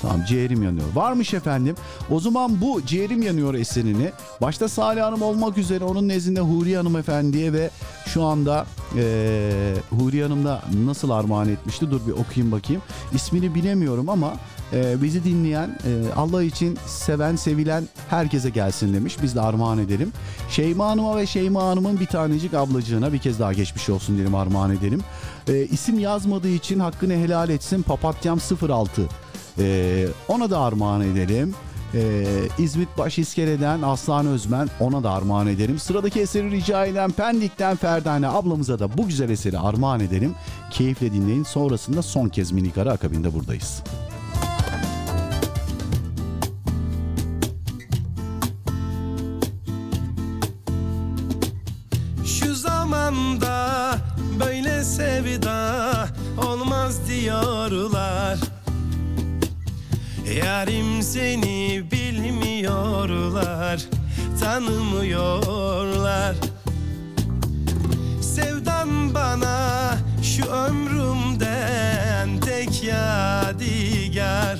Tamam 0.02 0.24
ciğerim 0.24 0.62
yanıyor. 0.62 0.86
Varmış 0.94 1.34
efendim. 1.34 1.74
O 2.10 2.20
zaman 2.20 2.60
bu 2.60 2.82
ciğerim 2.86 3.22
yanıyor 3.22 3.54
eserini 3.54 4.10
başta 4.40 4.68
Salih 4.68 5.02
Hanım 5.02 5.22
olmak 5.22 5.58
üzere 5.58 5.84
onun 5.84 6.08
nezdinde 6.08 6.40
Huriye 6.40 6.76
Hanım 6.76 6.96
efendiye 6.96 7.52
ve 7.52 7.70
şu 8.06 8.24
anda 8.24 8.66
e, 8.96 9.74
Huriye 9.90 10.22
Hanım 10.22 10.44
da 10.44 10.62
nasıl 10.84 11.10
armağan 11.10 11.48
etmişti? 11.48 11.90
Dur 11.90 12.00
bir 12.06 12.12
okuyayım 12.12 12.52
bakayım. 12.52 12.82
İsmini 13.12 13.54
bilemiyorum 13.54 14.08
ama 14.08 14.32
e, 14.72 15.02
bizi 15.02 15.24
dinleyen 15.24 15.68
e, 15.68 16.12
Allah 16.16 16.42
için 16.42 16.78
seven 16.86 17.36
sevilen 17.36 17.88
herkese 18.10 18.50
gelsin 18.50 18.94
demiş. 18.94 19.16
Biz 19.22 19.34
de 19.34 19.40
armağan 19.40 19.78
edelim. 19.78 20.12
Şeyma 20.50 20.86
Hanım'a 20.86 21.16
ve 21.16 21.26
Şeyma 21.26 21.62
Hanım'ın 21.62 22.00
bir 22.00 22.06
tanecik 22.06 22.54
ablacığına 22.54 23.12
bir 23.12 23.18
kez 23.18 23.40
daha 23.40 23.52
geçmiş 23.52 23.88
olsun 23.88 24.14
diyelim 24.16 24.34
armağan 24.34 24.70
edelim. 24.70 25.00
E, 25.48 25.64
isim 25.64 25.98
yazmadığı 25.98 26.50
için 26.50 26.78
hakkını 26.78 27.14
helal 27.14 27.50
etsin. 27.50 27.82
Papatyam 27.82 28.38
06 28.68 29.02
ee, 29.58 30.06
ona 30.28 30.50
da 30.50 30.60
armağan 30.60 31.00
edelim. 31.00 31.54
Ee, 31.94 32.24
İzmit 32.58 32.88
Başiskele'den 32.98 33.82
Aslan 33.82 34.26
Özmen 34.26 34.68
ona 34.80 35.02
da 35.02 35.10
armağan 35.10 35.46
edelim. 35.46 35.78
Sıradaki 35.78 36.20
eseri 36.20 36.50
rica 36.50 36.86
eden 36.86 37.10
Pendik'ten 37.10 37.76
Ferdane 37.76 38.28
ablamıza 38.28 38.78
da 38.78 38.98
bu 38.98 39.08
güzel 39.08 39.30
eseri 39.30 39.58
armağan 39.58 40.00
edelim. 40.00 40.34
Keyifle 40.70 41.12
dinleyin. 41.12 41.44
Sonrasında 41.44 42.02
son 42.02 42.28
kez 42.28 42.52
minik 42.52 42.78
ara 42.78 42.92
akabinde 42.92 43.34
buradayız. 43.34 43.82
Olmaz 57.46 57.80
diyorlar 57.80 58.38
Yarim 60.44 61.02
seni 61.02 61.84
bilmiyorlar 61.92 63.80
Tanımıyorlar. 64.40 66.34
Sevdan 68.20 69.14
bana 69.14 69.96
şu 70.22 70.44
ömrümden 70.46 72.40
tek 72.40 72.82
yadigar. 72.82 74.58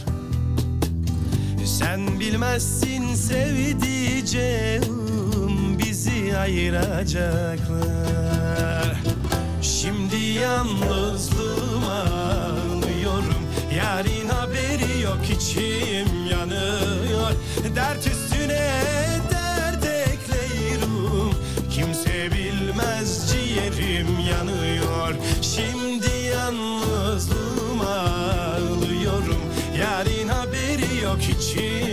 Sen 1.64 2.20
bilmezsin 2.20 3.14
sevdiceğim 3.14 4.84
bizi 5.78 6.38
ayıracaklar. 6.38 7.80
Şimdi 9.62 10.16
yalnızlığıma 10.16 12.04
Yarın 13.76 14.28
haberi 14.28 15.00
yok 15.00 15.20
içim 15.30 16.26
yanıyor. 16.30 17.30
Dert 17.76 18.06
üstüne 18.06 18.70
dert 19.30 19.84
ekleyirim. 19.84 21.30
Kimse 21.70 22.30
bilmez 22.32 23.32
ciğerim 23.32 24.08
yanıyor. 24.30 25.14
Şimdi 25.42 26.10
yalnızlığıma 26.32 27.94
ağlıyorum. 27.94 29.42
Yarın 29.78 30.28
haberi 30.28 31.02
yok 31.02 31.20
içim 31.22 31.89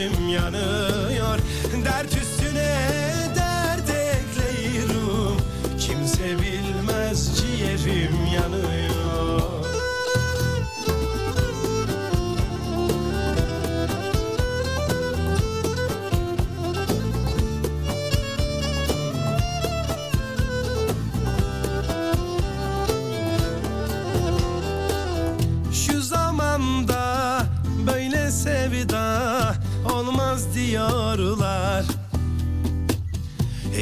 olmaz 30.93 31.27
diyorlar 31.27 31.85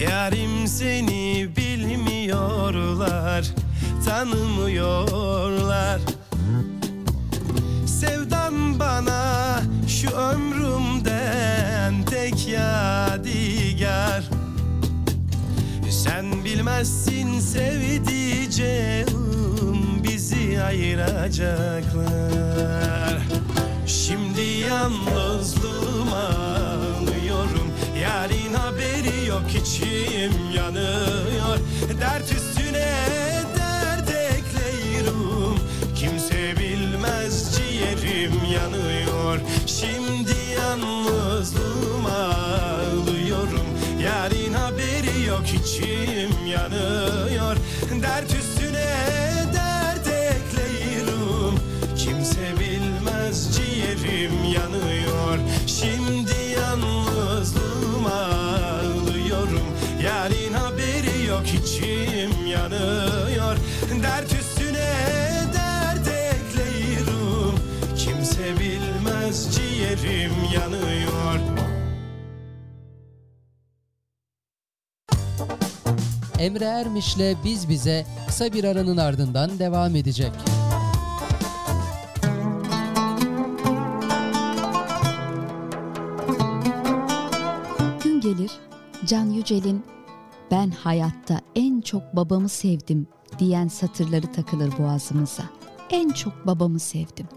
Yarim 0.09 0.67
seni 0.67 1.49
bilmiyorlar 1.57 3.43
Tanımıyorlar. 4.05 5.99
Sevdan 7.85 8.79
bana 8.79 9.61
şu 9.87 10.09
ömrümden 10.09 12.03
tek 12.03 12.47
yadigar. 12.47 14.23
Sen 15.89 16.45
bilmezsin 16.45 17.39
sevdiceğim 17.39 19.07
bizi 20.03 20.63
ayıracaklar. 20.63 22.05
Şimdi 23.87 24.41
yalnızlığıma 24.41 26.31
Yarın 28.15 28.53
haberi 28.53 29.27
yok 29.27 29.43
içim 29.61 30.51
yanıyor. 30.55 31.57
Dert 32.01 32.31
üstüne 32.31 32.97
dert 33.57 34.09
ekleyirim 34.09 35.55
Kimse 35.95 36.55
bilmez 36.59 37.55
ciğerim 37.55 38.33
yanıyor. 38.53 39.39
Şimdi 39.65 40.14
Emre 76.45 76.65
Ermiş'le 76.65 77.35
Biz 77.43 77.69
Bize 77.69 78.05
kısa 78.27 78.53
bir 78.53 78.63
aranın 78.63 78.97
ardından 78.97 79.59
devam 79.59 79.95
edecek. 79.95 80.31
Gün 88.03 88.21
gelir 88.21 88.51
Can 89.05 89.25
Yücel'in 89.25 89.85
ben 90.51 90.69
hayatta 90.71 91.41
en 91.55 91.81
çok 91.81 92.15
babamı 92.15 92.49
sevdim 92.49 93.07
diyen 93.39 93.67
satırları 93.67 94.31
takılır 94.31 94.73
boğazımıza. 94.77 95.43
En 95.89 96.09
çok 96.09 96.47
babamı 96.47 96.79
sevdim. 96.79 97.27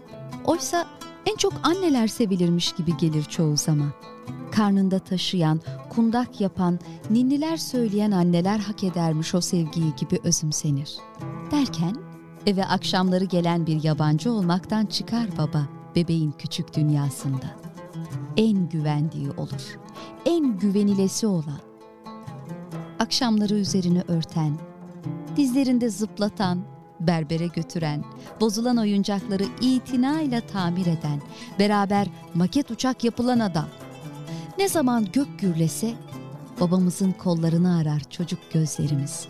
Oysa 0.45 0.87
en 1.25 1.35
çok 1.35 1.53
anneler 1.63 2.07
sevilirmiş 2.07 2.71
gibi 2.71 2.97
gelir 2.97 3.23
çoğu 3.23 3.57
zaman. 3.57 3.91
Karnında 4.51 4.99
taşıyan, 4.99 5.61
kundak 5.89 6.41
yapan, 6.41 6.79
ninniler 7.09 7.57
söyleyen 7.57 8.11
anneler 8.11 8.59
hak 8.59 8.83
edermiş 8.83 9.35
o 9.35 9.41
sevgiyi 9.41 9.95
gibi 9.95 10.19
özümsenir. 10.23 10.97
Derken 11.51 11.95
eve 12.45 12.65
akşamları 12.65 13.25
gelen 13.25 13.67
bir 13.67 13.83
yabancı 13.83 14.31
olmaktan 14.31 14.85
çıkar 14.85 15.37
baba 15.37 15.67
bebeğin 15.95 16.31
küçük 16.31 16.75
dünyasında. 16.75 17.45
En 18.37 18.69
güvendiği 18.69 19.31
olur, 19.31 19.79
en 20.25 20.57
güvenilesi 20.57 21.27
olan. 21.27 21.59
Akşamları 22.99 23.55
üzerini 23.55 24.01
örten, 24.07 24.57
dizlerinde 25.37 25.89
zıplatan, 25.89 26.59
berbere 26.99 27.47
götüren, 27.47 28.03
bozulan 28.41 28.77
oyuncakları 28.77 29.43
itinayla 29.61 30.41
tamir 30.41 30.85
eden, 30.85 31.21
beraber 31.59 32.07
maket 32.33 32.71
uçak 32.71 33.03
yapılan 33.03 33.39
adam. 33.39 33.67
Ne 34.59 34.69
zaman 34.69 35.07
gök 35.13 35.39
gürlese 35.39 35.93
babamızın 36.59 37.11
kollarını 37.11 37.77
arar 37.77 38.01
çocuk 38.09 38.39
gözlerimiz. 38.53 39.27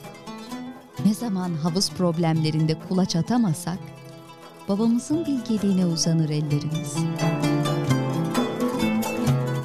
Ne 1.06 1.14
zaman 1.14 1.54
havuz 1.54 1.92
problemlerinde 1.92 2.76
kulaç 2.90 3.16
atamasak 3.16 3.80
babamızın 4.70 5.26
bilgeliğine 5.26 5.86
uzanır 5.86 6.30
ellerimiz. 6.30 6.96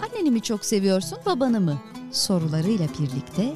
Anneni 0.03 0.31
mi 0.31 0.43
çok 0.43 0.65
seviyorsun 0.65 1.19
babanı 1.27 1.61
mı? 1.61 1.79
sorularıyla 2.13 2.89
birlikte 3.01 3.55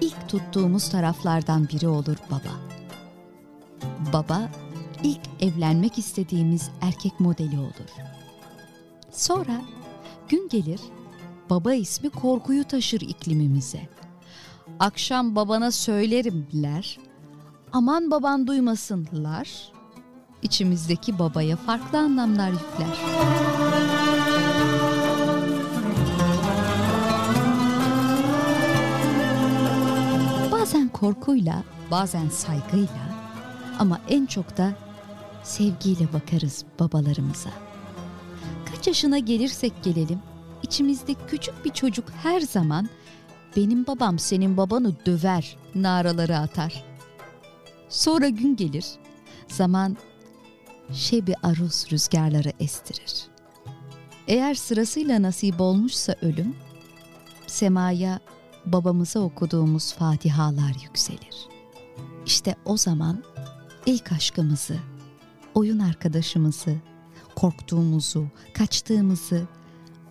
ilk 0.00 0.28
tuttuğumuz 0.28 0.88
taraflardan 0.88 1.68
biri 1.68 1.88
olur 1.88 2.16
baba. 2.30 2.52
Baba 4.12 4.50
ilk 5.02 5.20
evlenmek 5.40 5.98
istediğimiz 5.98 6.70
erkek 6.80 7.20
modeli 7.20 7.58
olur. 7.58 7.90
Sonra 9.10 9.62
gün 10.28 10.48
gelir 10.48 10.80
baba 11.52 11.74
ismi 11.74 12.10
korkuyu 12.10 12.64
taşır 12.64 13.00
iklimimize. 13.00 13.88
Akşam 14.80 15.36
babana 15.36 15.70
söylerimler, 15.70 16.98
aman 17.72 18.10
baban 18.10 18.46
duymasınlar, 18.46 19.72
içimizdeki 20.42 21.18
babaya 21.18 21.56
farklı 21.56 21.98
anlamlar 21.98 22.50
yükler. 22.50 22.96
Bazen 30.52 30.88
korkuyla, 30.88 31.62
bazen 31.90 32.28
saygıyla 32.28 33.12
ama 33.78 34.00
en 34.08 34.26
çok 34.26 34.56
da 34.56 34.72
sevgiyle 35.42 36.12
bakarız 36.12 36.64
babalarımıza. 36.80 37.50
Kaç 38.70 38.86
yaşına 38.86 39.18
gelirsek 39.18 39.72
gelelim, 39.82 40.18
içimizde 40.62 41.14
küçük 41.28 41.64
bir 41.64 41.70
çocuk 41.70 42.10
her 42.22 42.40
zaman 42.40 42.88
benim 43.56 43.86
babam 43.86 44.18
senin 44.18 44.56
babanı 44.56 45.06
döver 45.06 45.56
naraları 45.74 46.38
atar. 46.38 46.84
Sonra 47.88 48.28
gün 48.28 48.56
gelir, 48.56 48.86
zaman 49.48 49.96
şebi 50.92 51.34
aruz 51.42 51.86
rüzgarları 51.92 52.52
estirir. 52.60 53.26
Eğer 54.28 54.54
sırasıyla 54.54 55.22
nasip 55.22 55.60
olmuşsa 55.60 56.14
ölüm, 56.22 56.56
semaya 57.46 58.20
babamıza 58.66 59.20
okuduğumuz 59.20 59.92
fatihalar 59.92 60.74
yükselir. 60.82 61.48
İşte 62.26 62.56
o 62.64 62.76
zaman 62.76 63.24
ilk 63.86 64.12
aşkımızı, 64.12 64.76
oyun 65.54 65.78
arkadaşımızı, 65.78 66.76
korktuğumuzu, 67.36 68.26
kaçtığımızı, 68.54 69.48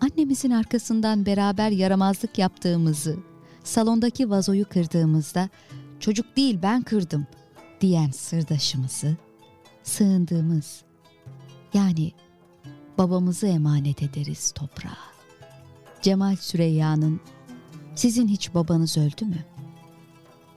annemizin 0.02 0.50
arkasından 0.50 1.26
beraber 1.26 1.70
yaramazlık 1.70 2.38
yaptığımızı, 2.38 3.16
salondaki 3.64 4.30
vazoyu 4.30 4.68
kırdığımızda 4.68 5.48
çocuk 6.00 6.36
değil 6.36 6.58
ben 6.62 6.82
kırdım 6.82 7.26
diyen 7.80 8.10
sırdaşımızı, 8.10 9.16
sığındığımız 9.82 10.82
yani 11.74 12.12
babamızı 12.98 13.46
emanet 13.46 14.02
ederiz 14.02 14.52
toprağa. 14.52 14.98
Cemal 16.02 16.36
Süreyya'nın 16.36 17.20
sizin 17.94 18.28
hiç 18.28 18.54
babanız 18.54 18.98
öldü 18.98 19.24
mü? 19.24 19.44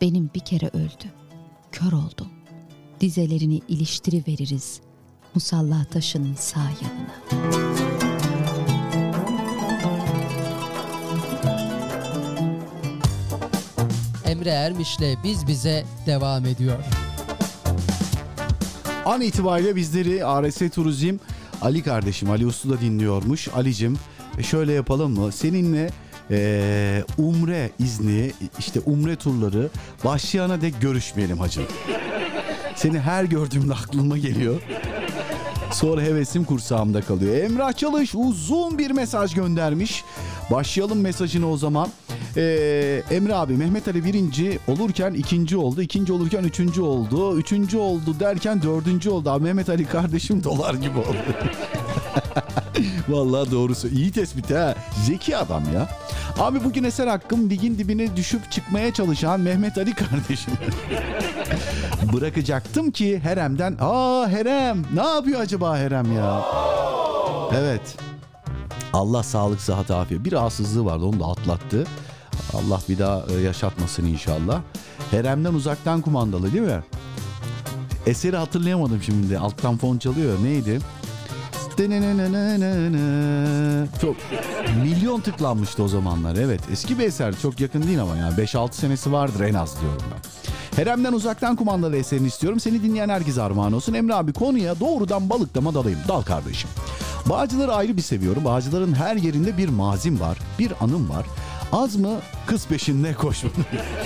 Benim 0.01 0.29
bir 0.35 0.39
kere 0.39 0.67
öldü. 0.67 1.13
Kör 1.71 1.91
oldum. 1.91 2.29
Dizelerini 3.01 3.61
iliştiri 3.67 4.23
veririz 4.27 4.81
musalla 5.35 5.85
taşının 5.85 6.35
sağ 6.35 6.59
yanına. 6.81 8.14
Emre 14.45 14.57
Ermiş'le 14.57 15.23
Biz 15.23 15.47
Bize 15.47 15.85
devam 16.05 16.45
ediyor. 16.45 16.77
An 19.05 19.21
itibariyle 19.21 19.75
bizleri 19.75 20.25
ARS 20.25 20.57
Turizm 20.57 21.17
Ali 21.61 21.83
kardeşim 21.83 22.31
Ali 22.31 22.45
Uslu 22.45 22.69
da 22.69 22.81
dinliyormuş. 22.81 23.47
Alicim 23.47 23.97
şöyle 24.41 24.73
yapalım 24.73 25.19
mı? 25.19 25.31
Seninle 25.31 25.89
e, 26.31 27.03
umre 27.17 27.69
izni, 27.79 28.31
işte 28.59 28.79
umre 28.85 29.15
turları 29.15 29.69
başlayana 30.03 30.61
dek 30.61 30.81
görüşmeyelim 30.81 31.37
hacı. 31.37 31.61
Seni 32.75 32.99
her 32.99 33.23
gördüğümde 33.23 33.73
aklıma 33.73 34.17
geliyor. 34.17 34.61
Sonra 35.71 36.01
hevesim 36.01 36.43
kursağımda 36.43 37.01
kalıyor. 37.01 37.35
Emrah 37.35 37.73
Çalış 37.73 38.15
uzun 38.15 38.77
bir 38.77 38.91
mesaj 38.91 39.33
göndermiş. 39.33 40.03
Başlayalım 40.51 40.99
mesajını 40.99 41.51
o 41.51 41.57
zaman. 41.57 41.89
Ee, 42.37 43.03
Emre 43.11 43.35
abi 43.35 43.53
Mehmet 43.57 43.87
Ali 43.87 44.03
birinci 44.05 44.59
olurken 44.67 45.13
ikinci 45.13 45.57
oldu. 45.57 45.81
ikinci 45.81 46.13
olurken 46.13 46.43
üçüncü 46.43 46.81
oldu. 46.81 47.37
Üçüncü 47.37 47.77
oldu 47.77 48.19
derken 48.19 48.61
dördüncü 48.61 49.09
oldu. 49.09 49.29
Abi 49.29 49.43
Mehmet 49.43 49.69
Ali 49.69 49.85
kardeşim 49.85 50.43
dolar 50.43 50.73
gibi 50.73 50.99
oldu. 50.99 51.17
Vallahi 53.09 53.51
doğrusu. 53.51 53.87
iyi 53.87 54.11
tespit 54.11 54.51
ha. 54.51 54.75
Zeki 55.05 55.37
adam 55.37 55.63
ya. 55.73 55.89
Abi 56.39 56.63
bugün 56.63 56.83
eser 56.83 57.07
hakkım 57.07 57.49
ligin 57.49 57.77
dibine 57.77 58.15
düşüp 58.15 58.51
çıkmaya 58.51 58.93
çalışan 58.93 59.39
Mehmet 59.39 59.77
Ali 59.77 59.93
kardeşim. 59.93 60.53
Bırakacaktım 62.13 62.91
ki 62.91 63.19
Herem'den. 63.19 63.77
Aa 63.79 64.27
Herem 64.27 64.83
ne 64.93 65.03
yapıyor 65.03 65.39
acaba 65.39 65.77
Herem 65.77 66.15
ya? 66.15 66.41
Evet. 67.57 67.97
Allah 68.93 69.23
sağlık 69.23 69.61
sıhhat 69.61 69.91
afiyet. 69.91 70.25
Bir 70.25 70.31
rahatsızlığı 70.31 70.85
vardı 70.85 71.05
onu 71.05 71.19
da 71.19 71.25
atlattı. 71.25 71.85
Allah 72.53 72.81
bir 72.89 72.99
daha 72.99 73.23
e, 73.29 73.41
yaşatmasın 73.41 74.05
inşallah. 74.05 74.61
Herem'den 75.11 75.53
uzaktan 75.53 76.01
kumandalı 76.01 76.53
değil 76.53 76.63
mi? 76.63 76.83
Eseri 78.05 78.37
hatırlayamadım 78.37 79.01
şimdi. 79.03 79.37
Alttan 79.37 79.77
fon 79.77 79.97
çalıyor. 79.97 80.37
Neydi? 80.43 80.79
Çok 84.01 84.15
milyon 84.83 85.21
tıklanmıştı 85.21 85.83
o 85.83 85.87
zamanlar. 85.87 86.35
Evet 86.35 86.61
eski 86.71 86.99
bir 86.99 87.03
eser 87.03 87.35
çok 87.41 87.59
yakın 87.59 87.83
değil 87.83 88.01
ama 88.01 88.17
yani 88.17 88.33
5-6 88.33 88.73
senesi 88.73 89.11
vardır 89.11 89.39
en 89.39 89.53
az 89.53 89.81
diyorum 89.81 90.01
ben. 90.11 90.19
Herem'den 90.83 91.13
uzaktan 91.13 91.55
kumandalı 91.55 91.97
eserini 91.97 92.27
istiyorum. 92.27 92.59
Seni 92.59 92.83
dinleyen 92.83 93.09
herkese 93.09 93.41
armağan 93.41 93.73
olsun. 93.73 93.93
Emre 93.93 94.13
abi 94.13 94.33
konuya 94.33 94.79
doğrudan 94.79 95.29
balıklama 95.29 95.73
dalayım. 95.73 95.99
Dal 96.07 96.21
kardeşim. 96.21 96.69
Bağcıları 97.25 97.73
ayrı 97.73 97.97
bir 97.97 98.01
seviyorum. 98.01 98.45
Bağcıların 98.45 98.93
her 98.93 99.15
yerinde 99.15 99.57
bir 99.57 99.69
mazim 99.69 100.19
var. 100.19 100.37
Bir 100.59 100.73
anım 100.81 101.09
var. 101.09 101.25
Az 101.75 101.95
mı 101.95 102.19
kız 102.45 102.67
peşinde 102.67 103.13
koşma. 103.13 103.49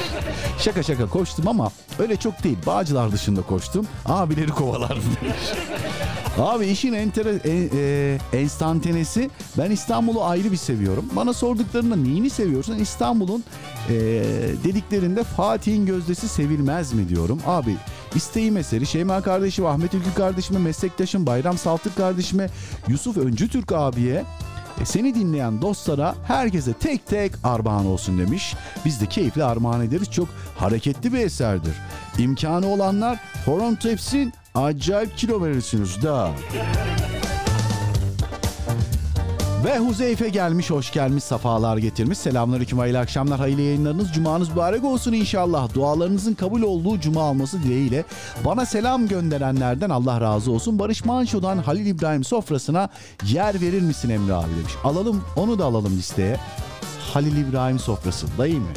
şaka 0.59 0.83
şaka 0.83 1.05
koştum 1.05 1.47
ama 1.47 1.71
öyle 1.99 2.15
çok 2.15 2.43
değil. 2.43 2.57
Bağcılar 2.65 3.11
dışında 3.11 3.41
koştum. 3.41 3.87
Abileri 4.05 4.51
kovalardım. 4.51 5.03
Abi 6.37 6.65
işin 6.65 6.93
entere, 6.93 7.29
en, 7.29 7.69
e, 7.77 8.17
enstantanesi 8.33 9.29
ben 9.57 9.71
İstanbul'u 9.71 10.23
ayrı 10.23 10.51
bir 10.51 10.57
seviyorum. 10.57 11.05
Bana 11.15 11.33
sorduklarında 11.33 11.95
neyini 11.95 12.29
seviyorsun? 12.29 12.75
İstanbul'un 12.75 13.43
e, 13.89 13.93
dediklerinde 14.63 15.23
Fatih'in 15.23 15.85
gözdesi 15.85 16.27
sevilmez 16.27 16.93
mi 16.93 17.09
diyorum. 17.09 17.39
Abi 17.47 17.75
isteğim 18.15 18.57
eseri 18.57 18.85
Şeyma 18.85 19.21
kardeşim, 19.21 19.65
Ahmet 19.65 19.93
Ülkü 19.93 20.13
kardeşime, 20.13 20.59
meslektaşım 20.59 21.25
Bayram 21.25 21.57
Saltık 21.57 21.97
kardeşime, 21.97 22.49
Yusuf 22.87 23.17
Öncü 23.17 23.49
Türk 23.49 23.71
abiye 23.71 24.25
e, 24.81 24.85
seni 24.85 25.15
dinleyen 25.15 25.61
dostlara 25.61 26.15
herkese 26.27 26.73
tek 26.73 27.07
tek 27.07 27.31
armağan 27.43 27.85
olsun 27.85 28.19
demiş. 28.19 28.55
Biz 28.85 29.01
de 29.01 29.05
keyifle 29.05 29.43
armağan 29.43 29.81
ederiz. 29.81 30.11
Çok 30.11 30.29
hareketli 30.57 31.13
bir 31.13 31.19
eserdir. 31.19 31.73
İmkanı 32.17 32.67
olanlar 32.67 33.19
horon 33.45 33.75
tepsin 33.75 34.33
acayip 34.55 35.17
kilo 35.17 35.43
verirsiniz 35.43 36.03
da. 36.03 36.31
Ve 39.65 39.79
Huzeyfe 39.79 40.29
gelmiş, 40.29 40.69
hoş 40.69 40.91
gelmiş, 40.91 41.23
safalar 41.23 41.77
getirmiş. 41.77 42.17
Selamünaleyküm, 42.17 42.79
hayırlı 42.79 42.99
akşamlar, 42.99 43.39
hayırlı 43.39 43.61
yayınlarınız. 43.61 44.11
Cumanız 44.13 44.49
mübarek 44.49 44.83
olsun 44.83 45.13
inşallah. 45.13 45.73
Dualarınızın 45.73 46.33
kabul 46.33 46.61
olduğu 46.61 46.99
cuma 46.99 47.23
alması 47.23 47.63
dileğiyle. 47.63 48.05
Bana 48.45 48.65
selam 48.65 49.07
gönderenlerden 49.07 49.89
Allah 49.89 50.21
razı 50.21 50.51
olsun. 50.51 50.79
Barış 50.79 51.05
Manço'dan 51.05 51.57
Halil 51.57 51.85
İbrahim 51.85 52.23
sofrasına 52.23 52.89
yer 53.25 53.61
verir 53.61 53.81
misin 53.81 54.09
Emre 54.09 54.33
abi 54.33 54.51
demiş. 54.59 54.73
Alalım, 54.83 55.23
onu 55.35 55.59
da 55.59 55.65
alalım 55.65 55.97
listeye. 55.97 56.37
Halil 57.13 57.37
İbrahim 57.37 57.79
sofrası, 57.79 58.27
dayı 58.37 58.59
mı? 58.59 58.67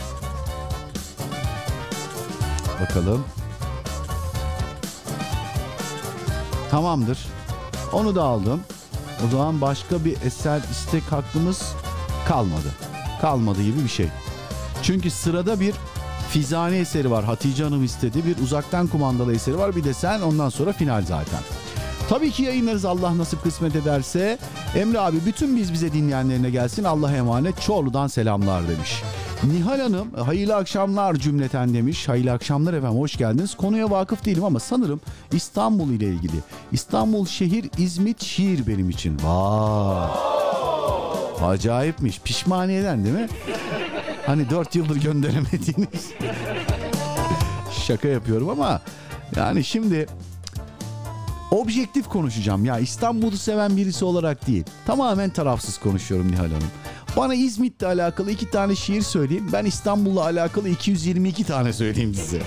Bakalım. 2.81 3.25
Tamamdır. 6.71 7.19
Onu 7.93 8.15
da 8.15 8.23
aldım. 8.23 8.61
O 9.27 9.31
zaman 9.31 9.61
başka 9.61 10.05
bir 10.05 10.17
eser 10.27 10.61
istek 10.71 11.03
hakkımız 11.13 11.63
kalmadı. 12.29 12.69
Kalmadı 13.21 13.63
gibi 13.63 13.85
bir 13.85 13.89
şey. 13.89 14.07
Çünkü 14.83 15.11
sırada 15.11 15.61
bir 15.61 15.75
Fizani 16.31 16.77
eseri 16.77 17.11
var. 17.11 17.25
Hatice 17.25 17.65
Hanım 17.65 17.85
istedi. 17.85 18.25
Bir 18.27 18.45
uzaktan 18.45 18.87
kumandalı 18.87 19.35
eseri 19.35 19.59
var. 19.59 19.77
Bir 19.77 19.85
de 19.85 19.95
sen 19.95 20.21
ondan 20.21 20.49
sonra 20.49 20.73
final 20.73 21.03
zaten. 21.03 21.41
Tabii 22.09 22.31
ki 22.31 22.43
yayınlarız 22.43 22.85
Allah 22.85 23.19
nasip 23.19 23.43
kısmet 23.43 23.77
ederse. 23.77 24.39
Emre 24.77 25.01
abi 25.01 25.17
bütün 25.27 25.57
biz 25.57 25.73
bize 25.73 25.93
dinleyenlerine 25.93 26.51
gelsin. 26.51 26.85
Allah'a 26.85 27.13
emanet. 27.13 27.61
Çorlu'dan 27.61 28.07
selamlar 28.07 28.69
demiş. 28.69 29.03
Nihal 29.45 29.81
Hanım 29.81 30.15
hayırlı 30.15 30.57
akşamlar 30.57 31.15
cümleten 31.15 31.75
demiş. 31.75 32.09
Hayırlı 32.09 32.33
akşamlar 32.33 32.75
efendim 32.75 32.99
hoş 32.99 33.17
geldiniz. 33.17 33.55
Konuya 33.55 33.91
vakıf 33.91 34.25
değilim 34.25 34.45
ama 34.45 34.61
sanırım 34.61 35.01
İstanbul 35.33 35.91
ile 35.91 36.07
ilgili. 36.07 36.37
İstanbul 36.73 37.27
şehir 37.27 37.71
İzmit 37.79 38.23
şiir 38.23 38.67
benim 38.67 38.91
için. 38.91 39.19
Vay. 39.23 40.09
Acayipmiş. 41.43 42.21
Pişmaniyeden 42.21 43.05
değil 43.05 43.15
mi? 43.15 43.29
Hani 44.27 44.51
dört 44.51 44.75
yıldır 44.75 44.97
gönderemediğiniz. 44.97 46.11
Şaka 47.87 48.09
yapıyorum 48.09 48.49
ama 48.49 48.81
yani 49.37 49.65
şimdi 49.65 50.07
objektif 51.51 52.09
konuşacağım. 52.09 52.65
Ya 52.65 52.79
İstanbul'u 52.79 53.37
seven 53.37 53.77
birisi 53.77 54.05
olarak 54.05 54.47
değil. 54.47 54.65
Tamamen 54.87 55.31
tarafsız 55.31 55.79
konuşuyorum 55.79 56.33
Nihal 56.33 56.45
Hanım. 56.45 56.71
Bana 57.17 57.35
İzmit'le 57.35 57.83
alakalı 57.83 58.31
iki 58.31 58.51
tane 58.51 58.77
şiir 58.77 59.03
söyleyeyim. 59.03 59.51
Ben 59.53 59.65
İstanbul'la 59.65 60.25
alakalı 60.25 60.69
222 60.69 61.45
tane 61.45 61.73
söyleyeyim 61.73 62.15
size. 62.15 62.43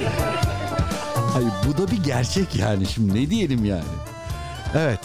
Hayır 1.34 1.52
bu 1.68 1.78
da 1.78 1.92
bir 1.92 2.04
gerçek 2.04 2.56
yani. 2.56 2.86
Şimdi 2.86 3.16
ne 3.16 3.30
diyelim 3.30 3.66
yani. 3.66 3.84
Evet. 4.76 5.00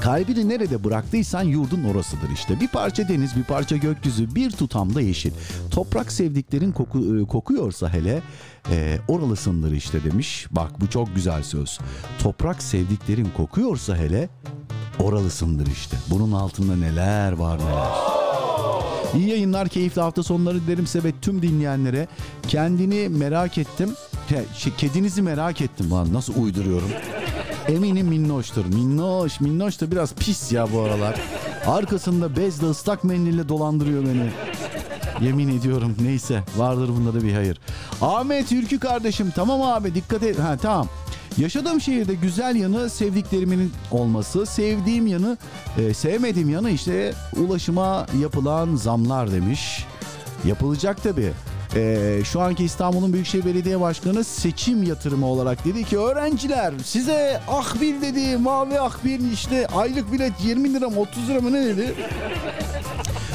Kalbini 0.00 0.48
nerede 0.48 0.84
bıraktıysan 0.84 1.42
yurdun 1.42 1.84
orasıdır 1.84 2.30
işte. 2.34 2.60
Bir 2.60 2.68
parça 2.68 3.08
deniz, 3.08 3.36
bir 3.36 3.44
parça 3.44 3.76
gökyüzü, 3.76 4.34
bir 4.34 4.50
tutam 4.50 4.94
da 4.94 5.00
yeşil. 5.00 5.32
Toprak 5.70 6.12
sevdiklerin 6.12 6.72
koku, 6.72 7.20
e, 7.22 7.26
kokuyorsa 7.26 7.92
hele 7.92 8.22
e, 8.70 8.98
oralısındır 9.08 9.72
işte 9.72 10.04
demiş. 10.04 10.46
Bak 10.50 10.80
bu 10.80 10.90
çok 10.90 11.14
güzel 11.14 11.42
söz. 11.42 11.78
Toprak 12.18 12.62
sevdiklerin 12.62 13.28
kokuyorsa 13.36 13.96
hele 13.96 14.28
oralısındır 14.98 15.66
işte. 15.66 15.96
Bunun 16.10 16.32
altında 16.32 16.76
neler 16.76 17.32
var 17.32 17.58
neler. 17.58 18.19
İyi 19.16 19.28
yayınlar, 19.28 19.68
keyifli 19.68 20.00
hafta 20.00 20.22
sonları 20.22 20.66
dilerim 20.66 20.86
size 20.86 21.08
ve 21.08 21.12
tüm 21.22 21.42
dinleyenlere. 21.42 22.08
Kendini 22.48 23.08
merak 23.08 23.58
ettim. 23.58 23.94
Şey, 24.56 24.72
kedinizi 24.78 25.22
merak 25.22 25.60
ettim. 25.60 25.90
Lan 25.90 26.12
nasıl 26.12 26.42
uyduruyorum? 26.42 26.88
Eminim 27.68 28.06
minnoştur. 28.06 28.64
Minnoş, 28.66 29.40
minnoş 29.40 29.80
da 29.80 29.90
biraz 29.90 30.14
pis 30.14 30.52
ya 30.52 30.72
bu 30.72 30.80
aralar. 30.80 31.20
Arkasında 31.66 32.36
bezle 32.36 32.66
ıslak 32.66 33.04
mendille 33.04 33.48
dolandırıyor 33.48 34.04
beni. 34.04 34.30
Yemin 35.20 35.58
ediyorum 35.58 35.96
neyse 36.00 36.42
vardır 36.56 36.88
bunda 36.88 37.14
da 37.14 37.24
bir 37.24 37.32
hayır. 37.32 37.58
Ahmet 38.02 38.52
Ülkü 38.52 38.78
kardeşim 38.78 39.32
tamam 39.36 39.62
abi 39.62 39.94
dikkat 39.94 40.22
et. 40.22 40.38
Ha 40.38 40.56
tamam. 40.62 40.88
Yaşadığım 41.38 41.80
şehirde 41.80 42.14
güzel 42.14 42.56
yanı 42.56 42.90
sevdiklerimin 42.90 43.72
olması, 43.90 44.46
sevdiğim 44.46 45.06
yanı, 45.06 45.38
e, 45.78 45.94
sevmediğim 45.94 46.50
yanı 46.50 46.70
işte 46.70 47.14
ulaşıma 47.36 48.06
yapılan 48.20 48.76
zamlar 48.76 49.32
demiş. 49.32 49.86
Yapılacak 50.44 51.02
tabii. 51.02 51.32
Ee, 51.76 52.20
şu 52.24 52.40
anki 52.40 52.64
İstanbul'un 52.64 53.12
Büyükşehir 53.12 53.44
Belediye 53.44 53.80
Başkanı 53.80 54.24
seçim 54.24 54.82
yatırımı 54.82 55.26
olarak 55.26 55.64
dedi 55.64 55.84
ki 55.84 55.98
öğrenciler 55.98 56.74
size 56.84 57.40
akbil 57.48 58.02
dedi 58.02 58.36
mavi 58.36 58.80
akbil 58.80 59.32
işte 59.32 59.66
aylık 59.66 60.12
bilet 60.12 60.32
20 60.44 60.74
lira 60.74 60.88
mı 60.88 61.00
30 61.00 61.28
lira 61.28 61.40
mı 61.40 61.52
ne 61.52 61.66
dedi? 61.66 61.94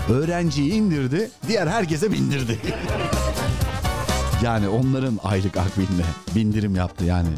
Öğrenciyi 0.10 0.74
indirdi 0.74 1.30
diğer 1.48 1.68
herkese 1.68 2.12
bindirdi. 2.12 2.60
yani 4.44 4.68
onların 4.68 5.20
aylık 5.24 5.58
akbiline 5.58 6.06
bindirim 6.36 6.76
yaptı 6.76 7.06
yani 7.06 7.30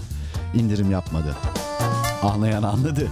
indirim 0.54 0.92
yapmadı. 0.92 1.36
Anlayan 2.24 2.64
anladı. 2.64 3.08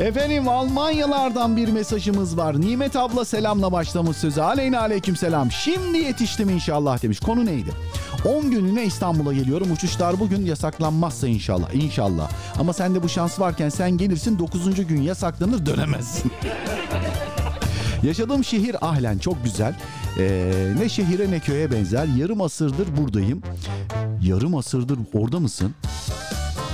Efendim 0.00 0.48
Almanyalardan 0.48 1.56
bir 1.56 1.68
mesajımız 1.68 2.36
var. 2.36 2.60
Nimet 2.60 2.96
abla 2.96 3.24
selamla 3.24 3.72
başlamış 3.72 4.16
sözü. 4.16 4.40
Aleyna 4.40 4.80
aleyküm 4.80 5.16
selam. 5.16 5.50
Şimdi 5.50 5.98
yetiştim 5.98 6.48
inşallah 6.48 7.02
demiş. 7.02 7.20
Konu 7.20 7.46
neydi? 7.46 7.70
10 8.24 8.50
günlüğüne 8.50 8.84
İstanbul'a 8.84 9.32
geliyorum. 9.32 9.72
Uçuşlar 9.72 10.20
bugün 10.20 10.46
yasaklanmazsa 10.46 11.28
inşallah. 11.28 11.74
İnşallah. 11.74 12.30
Ama 12.58 12.72
sende 12.72 13.02
bu 13.02 13.08
şans 13.08 13.40
varken 13.40 13.68
sen 13.68 13.90
gelirsin 13.90 14.38
9. 14.38 14.86
gün 14.86 15.02
yasaklanır 15.02 15.66
dönemezsin. 15.66 16.32
Yaşadığım 18.02 18.44
şehir 18.44 18.76
Ahlen 18.86 19.18
çok 19.18 19.44
güzel. 19.44 19.74
Ee, 20.18 20.52
ne 20.78 20.88
şehire 20.88 21.30
ne 21.30 21.40
köye 21.40 21.70
benzer. 21.70 22.06
Yarım 22.16 22.40
asırdır 22.40 22.96
buradayım. 22.96 23.42
Yarım 24.22 24.54
asırdır 24.54 24.98
orada 25.14 25.40
mısın? 25.40 25.74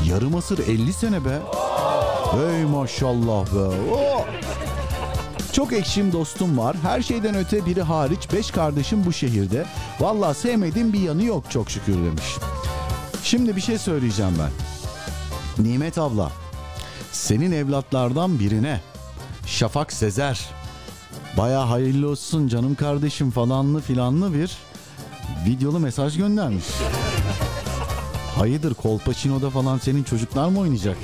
Yarım 0.05 0.37
asır 0.37 0.59
50 0.59 0.93
sene 0.93 1.25
be. 1.25 1.39
Hey 2.31 2.65
maşallah 2.65 3.47
be. 3.47 3.93
Oh! 3.95 4.27
Çok 5.53 5.73
ekşim 5.73 6.13
dostum 6.13 6.59
var. 6.59 6.77
Her 6.83 7.03
şeyden 7.03 7.35
öte 7.35 7.67
biri 7.67 7.83
hariç 7.83 8.29
5 8.33 8.51
kardeşim 8.51 9.07
bu 9.07 9.13
şehirde. 9.13 9.67
Vallahi 10.01 10.39
sevmediğim 10.39 10.93
bir 10.93 11.01
yanı 11.01 11.25
yok 11.25 11.45
çok 11.51 11.71
şükür 11.71 11.95
demiş. 11.95 12.37
Şimdi 13.23 13.57
bir 13.57 13.61
şey 13.61 13.79
söyleyeceğim 13.79 14.35
ben. 14.39 14.51
Nimet 15.65 15.99
abla, 15.99 16.33
senin 17.13 17.53
evlatlardan 17.53 18.39
birine 18.39 18.81
Şafak 19.47 19.93
Sezer 19.93 20.41
baya 21.37 21.71
hayırlı 21.71 22.09
olsun 22.09 22.49
canım 22.49 22.75
kardeşim 22.75 23.31
falanlı 23.31 23.81
filanlı 23.81 24.35
bir 24.35 24.59
videolu 25.47 25.79
mesaj 25.79 26.17
göndermiş. 26.17 26.65
Hayırdır 28.39 28.75
Kolpaçino'da 28.75 29.51
falan 29.51 29.79
senin 29.79 30.03
çocuklar 30.03 30.49
mı 30.49 30.59
oynayacak? 30.59 30.97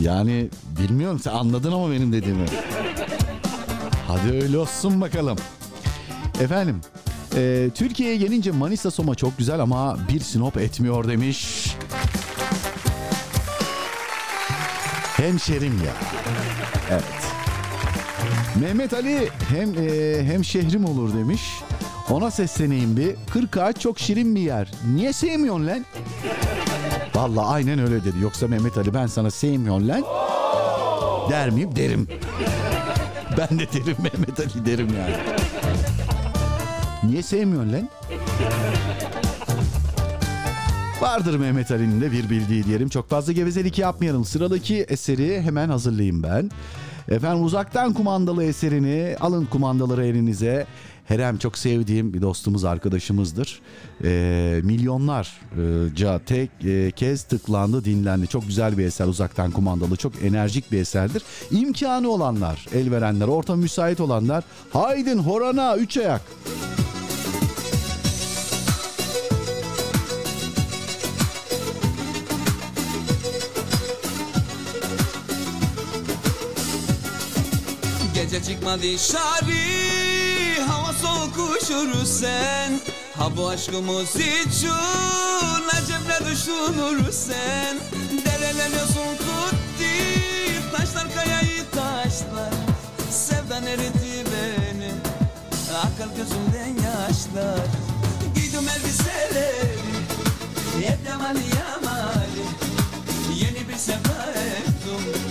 yani 0.00 0.48
bilmiyorum 0.78 1.20
sen 1.24 1.30
anladın 1.30 1.72
ama 1.72 1.90
benim 1.90 2.12
dediğimi. 2.12 2.46
Hadi 4.08 4.32
öyle 4.32 4.58
olsun 4.58 5.00
bakalım. 5.00 5.38
Efendim 6.40 6.80
e, 7.36 7.70
Türkiye'ye 7.74 8.16
gelince 8.16 8.50
Manisa 8.50 8.90
Soma 8.90 9.14
çok 9.14 9.38
güzel 9.38 9.60
ama 9.60 9.96
bir 10.08 10.20
Sinop 10.20 10.56
etmiyor 10.56 11.08
demiş. 11.08 11.66
Hemşerim 15.16 15.84
ya. 15.86 15.92
Evet. 16.90 17.04
Mehmet 18.60 18.92
Ali 18.92 19.28
hem 19.48 19.74
e, 19.78 20.24
hem 20.24 20.44
şehrim 20.44 20.84
olur 20.84 21.14
demiş. 21.14 21.42
Ona 22.10 22.30
sesleneyim 22.30 22.96
bir. 22.96 23.14
Kırkağaç 23.32 23.80
çok 23.80 23.98
şirin 23.98 24.34
bir 24.34 24.40
yer. 24.40 24.70
Niye 24.94 25.12
sevmiyorsun 25.12 25.66
lan? 25.66 25.84
Vallahi 27.14 27.46
aynen 27.46 27.78
öyle 27.78 28.04
dedi. 28.04 28.16
Yoksa 28.22 28.48
Mehmet 28.48 28.78
Ali 28.78 28.94
ben 28.94 29.06
sana 29.06 29.30
sevmiyorsun 29.30 29.88
lan. 29.88 30.02
Der 31.30 31.50
miyim? 31.50 31.76
Derim. 31.76 32.08
Ben 33.38 33.58
de 33.58 33.66
derim 33.72 33.96
Mehmet 34.02 34.40
Ali 34.40 34.66
derim 34.66 34.88
yani. 34.98 35.16
Niye 37.04 37.22
sevmiyorsun 37.22 37.72
lan? 37.72 37.88
Vardır 41.00 41.36
Mehmet 41.36 41.70
Ali'nin 41.70 42.00
de 42.00 42.12
bir 42.12 42.30
bildiği 42.30 42.64
diyelim. 42.64 42.88
Çok 42.88 43.08
fazla 43.10 43.32
gevezelik 43.32 43.78
yapmayalım. 43.78 44.24
Sıradaki 44.24 44.76
eseri 44.76 45.40
hemen 45.42 45.68
hazırlayayım 45.68 46.22
ben. 46.22 46.50
Efendim 47.08 47.44
uzaktan 47.44 47.92
kumandalı 47.92 48.44
eserini 48.44 49.16
alın 49.20 49.44
kumandaları 49.44 50.06
elinize. 50.06 50.66
Herem 51.08 51.38
çok 51.38 51.58
sevdiğim 51.58 52.14
bir 52.14 52.22
dostumuz 52.22 52.64
arkadaşımızdır. 52.64 53.60
Ee, 54.04 54.60
milyonlarca 54.64 56.20
tek 56.26 56.50
e, 56.64 56.90
kez 56.90 57.22
tıklandı 57.22 57.84
dinlendi. 57.84 58.28
Çok 58.28 58.46
güzel 58.46 58.78
bir 58.78 58.84
eser 58.84 59.06
uzaktan 59.06 59.50
kumandalı 59.50 59.96
çok 59.96 60.22
enerjik 60.22 60.72
bir 60.72 60.78
eserdir. 60.78 61.22
İmkanı 61.50 62.08
olanlar 62.08 62.66
el 62.74 62.90
verenler 62.90 63.28
ortam 63.28 63.58
müsait 63.58 64.00
olanlar 64.00 64.44
haydin 64.70 65.18
horana 65.18 65.76
üç 65.76 65.96
ayak. 65.96 66.22
Gece 78.14 78.42
çıkma 78.42 78.78
dışarı 78.78 79.97
Üşür 81.02 82.04
sen? 82.04 82.80
Ha 83.18 83.36
bu 83.36 83.48
aşkımız 83.48 84.16
için 84.16 84.68
Acep 85.72 86.00
ne 86.08 86.26
düşünür 86.26 87.12
sen. 87.12 87.76
Dereler 88.24 88.70
yosun 88.70 89.16
tuttu 89.18 89.48
Taşlar 90.76 91.14
kayayı 91.14 91.64
taşlar. 91.70 92.52
Sevdan 93.10 93.66
eritti 93.66 94.24
beni 94.32 94.92
Akıl 95.76 96.16
gözümden 96.16 96.82
yaşlar. 96.84 97.66
Giydim 98.34 98.68
elbiseleri 98.68 99.78
Hep 100.80 100.98
yamali 101.08 101.38
yamali 101.38 102.44
Yeni 103.34 103.68
bir 103.68 103.76
sevda 103.76 104.32
ettim 104.32 105.22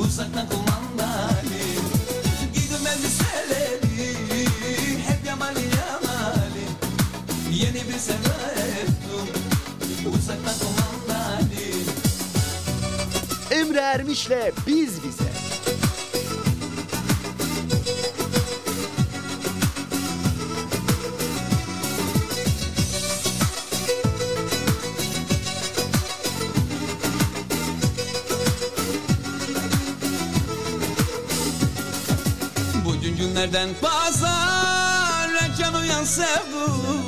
Uzaktan 0.00 0.48
kumandalı 0.48 0.67
Emre 13.50 13.78
Ermiş'le 13.78 14.52
Biz 14.66 15.04
Bize. 15.04 15.24
Bugün 32.84 33.16
günlerden 33.16 33.68
pazar 33.80 34.48
Erken 35.58 35.74
uyan 35.74 36.04
sevdum 36.04 37.07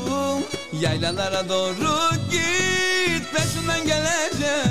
Yaylalara 0.81 1.49
doğru 1.49 2.11
git. 2.31 3.33
Peşinden 3.33 3.87
geleceğim 3.87 4.70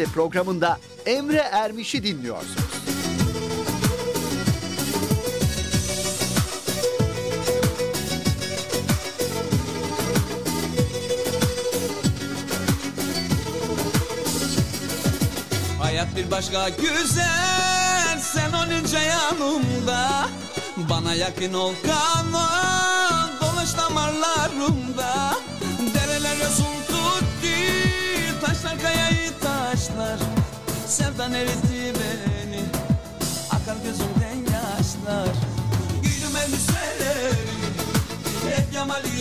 Bize 0.00 0.12
programında 0.12 0.78
Emre 1.06 1.36
Ermiş'i 1.36 2.02
dinliyorsunuz. 2.02 2.56
Hayat 15.80 16.16
bir 16.16 16.30
başka 16.30 16.68
güzel 16.68 18.18
Sen 18.20 18.52
olunca 18.52 19.00
yanımda 19.02 20.28
Bana 20.76 21.14
yakın 21.14 21.54
ol 21.54 21.72
kamal 21.86 23.28
Dolaş 23.40 23.76
damarlarımda 23.76 25.34
Dereler 25.94 26.36
yosun 26.36 26.64
tuttu 26.88 28.46
Taşlar 28.46 28.80
kayayı 28.82 29.19
Sevdan 31.00 31.34
eritti 31.34 31.92
beni. 31.94 32.62
Akar 33.50 33.76
gözümden 33.84 34.52
yaşlar. 34.52 35.34
Giydim 36.02 36.36
elbiseleri 36.36 37.34
Hep 38.56 38.74
yamali 38.74 39.19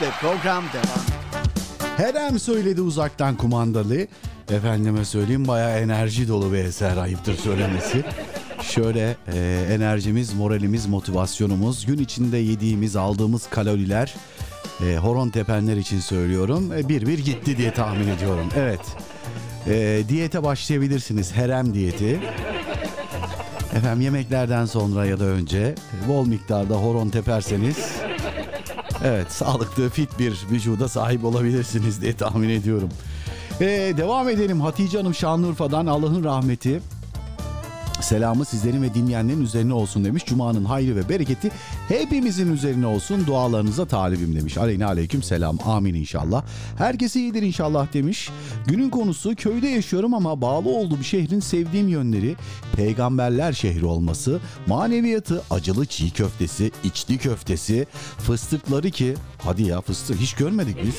Ermiş'le 0.00 0.20
program 0.20 0.64
devam. 0.72 1.06
Herem 1.96 2.38
söyledi 2.38 2.80
uzaktan 2.80 3.36
kumandalı. 3.36 4.06
Efendime 4.50 5.04
söyleyeyim 5.04 5.48
bayağı 5.48 5.78
enerji 5.78 6.28
dolu 6.28 6.52
bir 6.52 6.58
eser 6.58 6.96
ayıptır 6.96 7.36
söylemesi. 7.36 8.04
Şöyle 8.62 9.16
e, 9.34 9.66
enerjimiz, 9.70 10.34
moralimiz, 10.34 10.86
motivasyonumuz, 10.86 11.86
gün 11.86 11.98
içinde 11.98 12.36
yediğimiz, 12.36 12.96
aldığımız 12.96 13.50
kaloriler 13.50 14.14
e, 14.86 14.96
horon 14.96 15.30
tepenler 15.30 15.76
için 15.76 16.00
söylüyorum. 16.00 16.72
E, 16.72 16.88
bir 16.88 17.06
bir 17.06 17.18
gitti 17.18 17.56
diye 17.56 17.74
tahmin 17.74 18.08
ediyorum. 18.08 18.48
Evet. 18.56 18.80
E, 19.66 20.02
diyete 20.08 20.42
başlayabilirsiniz. 20.42 21.32
Herem 21.32 21.74
diyeti. 21.74 22.20
Efendim 23.76 24.00
yemeklerden 24.00 24.64
sonra 24.64 25.06
ya 25.06 25.20
da 25.20 25.24
önce 25.24 25.74
bol 26.08 26.26
miktarda 26.26 26.74
horon 26.74 27.08
teperseniz 27.08 27.99
Evet 29.04 29.32
sağlıklı 29.32 29.88
fit 29.88 30.18
bir 30.18 30.46
vücuda 30.50 30.88
sahip 30.88 31.24
olabilirsiniz 31.24 32.02
diye 32.02 32.16
tahmin 32.16 32.48
ediyorum. 32.48 32.88
Ee, 33.60 33.94
devam 33.96 34.28
edelim 34.28 34.60
Hatice 34.60 34.98
Hanım 34.98 35.14
Şanlıurfa'dan 35.14 35.86
Allah'ın 35.86 36.24
rahmeti. 36.24 36.80
Selamı 38.02 38.44
sizlerin 38.44 38.82
ve 38.82 38.94
dinleyenlerin 38.94 39.42
üzerine 39.42 39.74
olsun 39.74 40.04
demiş. 40.04 40.24
Cuma'nın 40.26 40.64
hayrı 40.64 40.96
ve 40.96 41.08
bereketi 41.08 41.50
hepimizin 41.88 42.52
üzerine 42.52 42.86
olsun. 42.86 43.26
Dualarınıza 43.26 43.86
talibim 43.86 44.36
demiş. 44.36 44.58
Aleyna 44.58 44.86
aleyküm 44.86 45.22
selam. 45.22 45.58
Amin 45.66 45.94
inşallah. 45.94 46.44
Herkese 46.78 47.20
iyidir 47.20 47.42
inşallah 47.42 47.92
demiş. 47.92 48.30
Günün 48.66 48.90
konusu 48.90 49.34
köyde 49.34 49.68
yaşıyorum 49.68 50.14
ama 50.14 50.40
bağlı 50.40 50.68
olduğum 50.68 51.02
şehrin 51.02 51.40
sevdiğim 51.40 51.88
yönleri 51.88 52.36
peygamberler 52.76 53.52
şehri 53.52 53.86
olması, 53.86 54.40
maneviyatı, 54.66 55.42
acılı 55.50 55.86
çiğ 55.86 56.10
köftesi, 56.10 56.70
içli 56.84 57.18
köftesi, 57.18 57.86
fıstıkları 58.18 58.90
ki 58.90 59.14
hadi 59.38 59.62
ya 59.62 59.80
fıstık 59.80 60.20
hiç 60.20 60.34
görmedik 60.34 60.76
biz. 60.84 60.94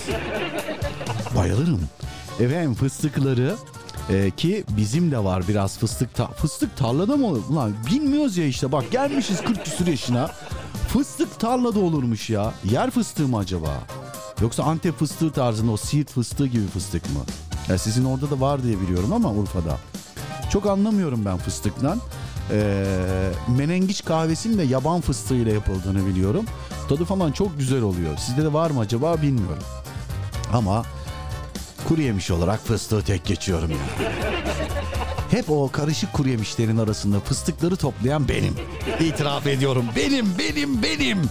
Bayılırım. 1.35 1.81
Efendim 2.39 2.73
fıstıkları 2.73 3.55
e, 4.11 4.31
ki 4.31 4.63
bizim 4.77 5.11
de 5.11 5.23
var 5.23 5.43
biraz 5.47 5.77
fıstık 5.77 6.15
ta- 6.15 6.27
fıstık 6.31 6.77
tarlada 6.77 7.17
mı 7.17 7.27
olur? 7.27 7.41
Ulan 7.49 7.73
bilmiyoruz 7.91 8.37
ya 8.37 8.45
işte 8.45 8.71
bak 8.71 8.91
gelmişiz 8.91 9.41
40 9.41 9.65
küsur 9.65 9.87
yaşına. 9.87 10.31
Fıstık 10.87 11.39
tarlada 11.39 11.79
olurmuş 11.79 12.29
ya. 12.29 12.53
Yer 12.71 12.91
fıstığı 12.91 13.27
mı 13.27 13.37
acaba? 13.37 13.69
Yoksa 14.41 14.63
Antep 14.63 14.97
fıstığı 14.99 15.31
tarzında 15.31 15.71
o 15.71 15.77
Siirt 15.77 16.11
fıstığı 16.11 16.47
gibi 16.47 16.67
fıstık 16.67 17.05
mı? 17.05 17.19
Ya 17.69 17.77
sizin 17.77 18.05
orada 18.05 18.31
da 18.31 18.39
var 18.41 18.63
diye 18.63 18.81
biliyorum 18.81 19.13
ama 19.13 19.31
Urfa'da. 19.31 19.77
Çok 20.51 20.65
anlamıyorum 20.65 21.25
ben 21.25 21.37
fıstıktan. 21.37 21.99
Ee, 22.51 22.85
menengiç 23.47 24.05
kahvesinin 24.05 24.57
de 24.57 24.63
yaban 24.63 25.01
fıstığıyla 25.01 25.53
yapıldığını 25.53 26.05
biliyorum. 26.05 26.45
Tadı 26.89 27.05
falan 27.05 27.31
çok 27.31 27.59
güzel 27.59 27.81
oluyor. 27.81 28.17
Sizde 28.17 28.43
de 28.43 28.53
var 28.53 28.71
mı 28.71 28.79
acaba 28.79 29.21
bilmiyorum. 29.21 29.63
Ama 30.53 30.83
kuru 31.87 32.01
yemiş 32.01 32.31
olarak 32.31 32.67
fıstığı 32.67 33.01
tek 33.01 33.25
geçiyorum 33.25 33.71
ya. 33.71 34.11
Hep 35.31 35.49
o 35.49 35.69
karışık 35.71 36.13
kuru 36.13 36.29
yemişlerin 36.29 36.77
arasında 36.77 37.19
fıstıkları 37.19 37.75
toplayan 37.75 38.27
benim. 38.27 38.55
İtiraf 38.99 39.47
ediyorum. 39.47 39.85
Benim, 39.95 40.25
benim, 40.39 40.83
benim. 40.83 41.21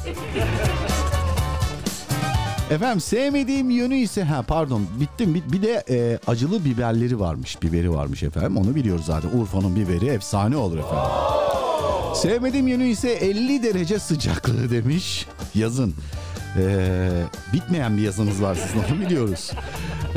Efendim 2.71 3.01
sevmediğim 3.01 3.71
yönü 3.71 3.97
ise 3.97 4.23
ha 4.25 4.43
pardon 4.43 4.87
bittim 5.01 5.35
bir, 5.35 5.53
bir 5.53 5.63
de 5.63 5.85
e, 5.91 6.19
acılı 6.27 6.65
biberleri 6.65 7.21
varmış 7.21 7.63
biberi 7.63 7.93
varmış 7.93 8.23
efendim 8.23 8.57
onu 8.57 8.75
biliyoruz 8.75 9.05
zaten 9.07 9.29
Urfa'nın 9.41 9.77
biberi 9.77 10.07
efsane 10.07 10.57
olur 10.57 10.79
efendim. 10.79 11.11
Sevmediğim 12.15 12.69
yönü 12.69 12.85
ise 12.85 13.11
50 13.11 13.63
derece 13.63 13.99
sıcaklığı 13.99 14.71
demiş 14.71 15.27
yazın. 15.55 15.95
Ee, 16.57 17.11
bitmeyen 17.53 17.97
bir 17.97 18.03
yazınız 18.03 18.43
var 18.43 18.55
sizin 18.55 18.79
onu 18.79 19.01
biliyoruz. 19.01 19.51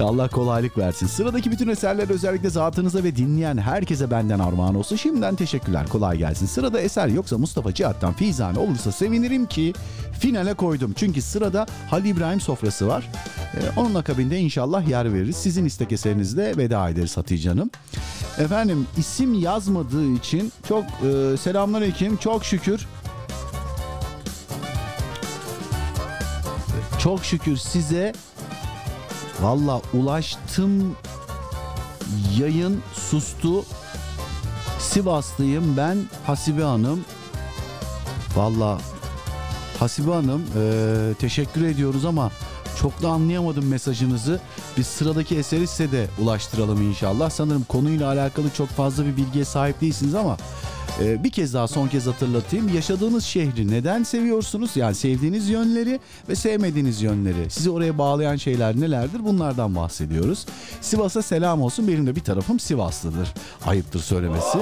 Allah 0.02 0.28
kolaylık 0.28 0.78
versin. 0.78 1.08
Sıradaki 1.08 1.52
bütün 1.52 1.68
eserler 1.68 2.10
özellikle 2.10 2.50
zatınıza 2.50 3.04
ve 3.04 3.16
dinleyen 3.16 3.58
herkese 3.58 4.12
benden 4.12 4.40
armağan 4.40 4.76
olsun. 4.76 4.96
Şimdiden 4.96 5.36
teşekkürler. 5.36 5.88
Kolay 5.88 6.18
gelsin. 6.18 6.46
Sırada 6.46 6.80
eser 6.80 7.08
yoksa 7.08 7.38
Mustafa 7.38 7.74
Cihat'tan 7.74 8.14
Fizane 8.14 8.60
olursa 8.60 8.92
sevinirim 8.92 9.46
ki 9.46 9.74
finale 10.20 10.54
koydum. 10.54 10.94
Çünkü 10.96 11.22
sırada 11.22 11.66
Halil 11.90 12.06
İbrahim 12.06 12.42
sofrası 12.42 12.88
var. 12.88 13.10
Ee, 13.56 13.80
onun 13.80 13.96
akabinde 13.96 14.40
inşallah 14.40 14.88
yer 14.88 15.14
veririz. 15.14 15.36
Sizin 15.36 15.66
istek 15.66 15.92
eserinizle 15.92 16.58
veda 16.58 16.90
ederiz 16.90 17.18
Hatice 17.18 17.50
Hanım. 17.50 17.70
Efendim 18.38 18.88
isim 18.98 19.34
yazmadığı 19.40 20.14
için 20.14 20.52
çok 20.68 20.84
e, 20.84 21.38
selamünaleyküm. 21.38 22.18
Çok 22.18 22.46
şükür 22.46 22.88
Çok 27.04 27.26
şükür 27.26 27.58
size 27.58 28.14
valla 29.42 29.82
ulaştım 29.94 30.96
yayın 32.40 32.82
sustu. 32.94 33.66
Sivaslıyım 34.80 35.78
ben 35.78 35.98
Hasibe 36.26 36.64
Hanım. 36.64 37.06
Valla 38.36 38.78
Hasibe 39.80 40.12
Hanım 40.12 40.44
e, 40.58 41.14
teşekkür 41.20 41.66
ediyoruz 41.66 42.06
ama 42.06 42.32
çok 42.82 43.02
da 43.02 43.10
anlayamadım 43.10 43.68
mesajınızı. 43.68 44.40
Biz 44.78 44.88
sıradaki 44.88 45.38
eseri 45.38 45.68
size 45.68 45.92
de 45.92 46.08
ulaştıralım 46.22 46.82
inşallah. 46.82 47.30
Sanırım 47.30 47.64
konuyla 47.64 48.08
alakalı 48.08 48.50
çok 48.50 48.70
fazla 48.70 49.06
bir 49.06 49.18
bilgiye 49.18 49.46
sahip 49.46 49.82
değilsiniz 49.82 50.16
ama 50.16 50.38
e, 51.02 51.24
bir 51.24 51.30
kez 51.30 51.54
daha 51.54 51.68
son 51.68 51.88
kez 51.88 52.08
hatırlatayım. 52.08 52.76
Yaşadığınız 52.76 53.24
şehri 53.24 53.72
neden 53.72 54.04
seviyorsunuz? 54.04 54.78
Yani 54.78 54.96
sevdiğiniz 54.96 55.50
yönleri 55.50 56.00
ve 56.30 56.36
sevmediğiniz 56.36 57.02
yönleri. 57.02 57.50
Sizi 57.50 57.70
oraya 57.70 57.98
bağlayan 57.98 58.36
şeyler 58.36 58.80
nelerdir? 58.80 59.26
Bunlardan 59.26 59.76
bahsediyoruz. 59.76 60.46
Sivas'a 60.82 61.22
selam 61.22 61.62
olsun. 61.62 61.88
Benim 61.88 62.08
de 62.08 62.16
bir 62.16 62.22
tarafım 62.24 62.60
Sivaslıdır. 62.60 63.34
Ayıptır 63.66 64.00
söylemesi. 64.00 64.58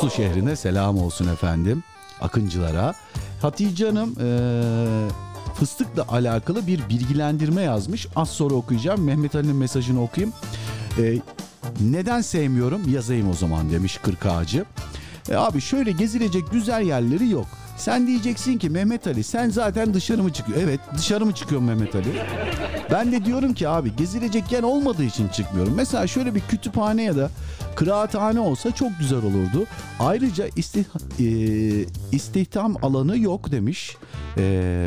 Su 0.00 0.10
şehrine 0.10 0.56
selam 0.56 0.98
olsun 0.98 1.28
efendim. 1.28 1.82
Akıncılara. 2.20 2.94
Hatice 3.42 3.86
Hanım 3.86 4.14
e, 4.20 4.28
fıstıkla 5.54 6.04
alakalı 6.08 6.66
bir 6.66 6.88
bilgilendirme 6.88 7.62
yazmış. 7.62 8.06
Az 8.16 8.30
sonra 8.30 8.54
okuyacağım. 8.54 9.04
Mehmet 9.04 9.34
Ali'nin 9.34 9.56
mesajını 9.56 10.02
okuyayım. 10.02 10.34
E, 10.98 11.18
neden 11.80 12.20
sevmiyorum? 12.20 12.92
Yazayım 12.92 13.30
o 13.30 13.34
zaman 13.34 13.70
demiş 13.70 13.98
kırk 14.02 14.26
ağacı. 14.26 14.64
E 15.28 15.36
abi 15.36 15.60
şöyle 15.60 15.92
gezilecek 15.92 16.50
güzel 16.52 16.82
yerleri 16.82 17.28
yok. 17.28 17.46
Sen 17.76 18.06
diyeceksin 18.06 18.58
ki 18.58 18.70
Mehmet 18.70 19.06
Ali 19.06 19.24
sen 19.24 19.50
zaten 19.50 19.94
dışarı 19.94 20.22
mı 20.22 20.32
çıkıyor? 20.32 20.58
Evet 20.62 20.80
dışarı 20.98 21.26
mı 21.26 21.32
çıkıyorum 21.34 21.66
Mehmet 21.66 21.94
Ali? 21.94 22.08
Ben 22.90 23.12
de 23.12 23.24
diyorum 23.24 23.54
ki 23.54 23.68
abi 23.68 23.96
gezilecek 23.96 24.52
yer 24.52 24.62
olmadığı 24.62 25.04
için 25.04 25.28
çıkmıyorum. 25.28 25.74
Mesela 25.76 26.06
şöyle 26.06 26.34
bir 26.34 26.40
kütüphane 26.40 27.02
ya 27.02 27.16
da 27.16 27.30
kıraathane 27.76 28.40
olsa 28.40 28.70
çok 28.72 28.90
güzel 28.98 29.18
olurdu. 29.18 29.66
Ayrıca 30.00 30.46
istih, 30.56 30.84
e, 31.20 31.24
istihdam 32.12 32.76
alanı 32.82 33.18
yok 33.18 33.50
demiş. 33.52 33.96
Eee 34.36 34.86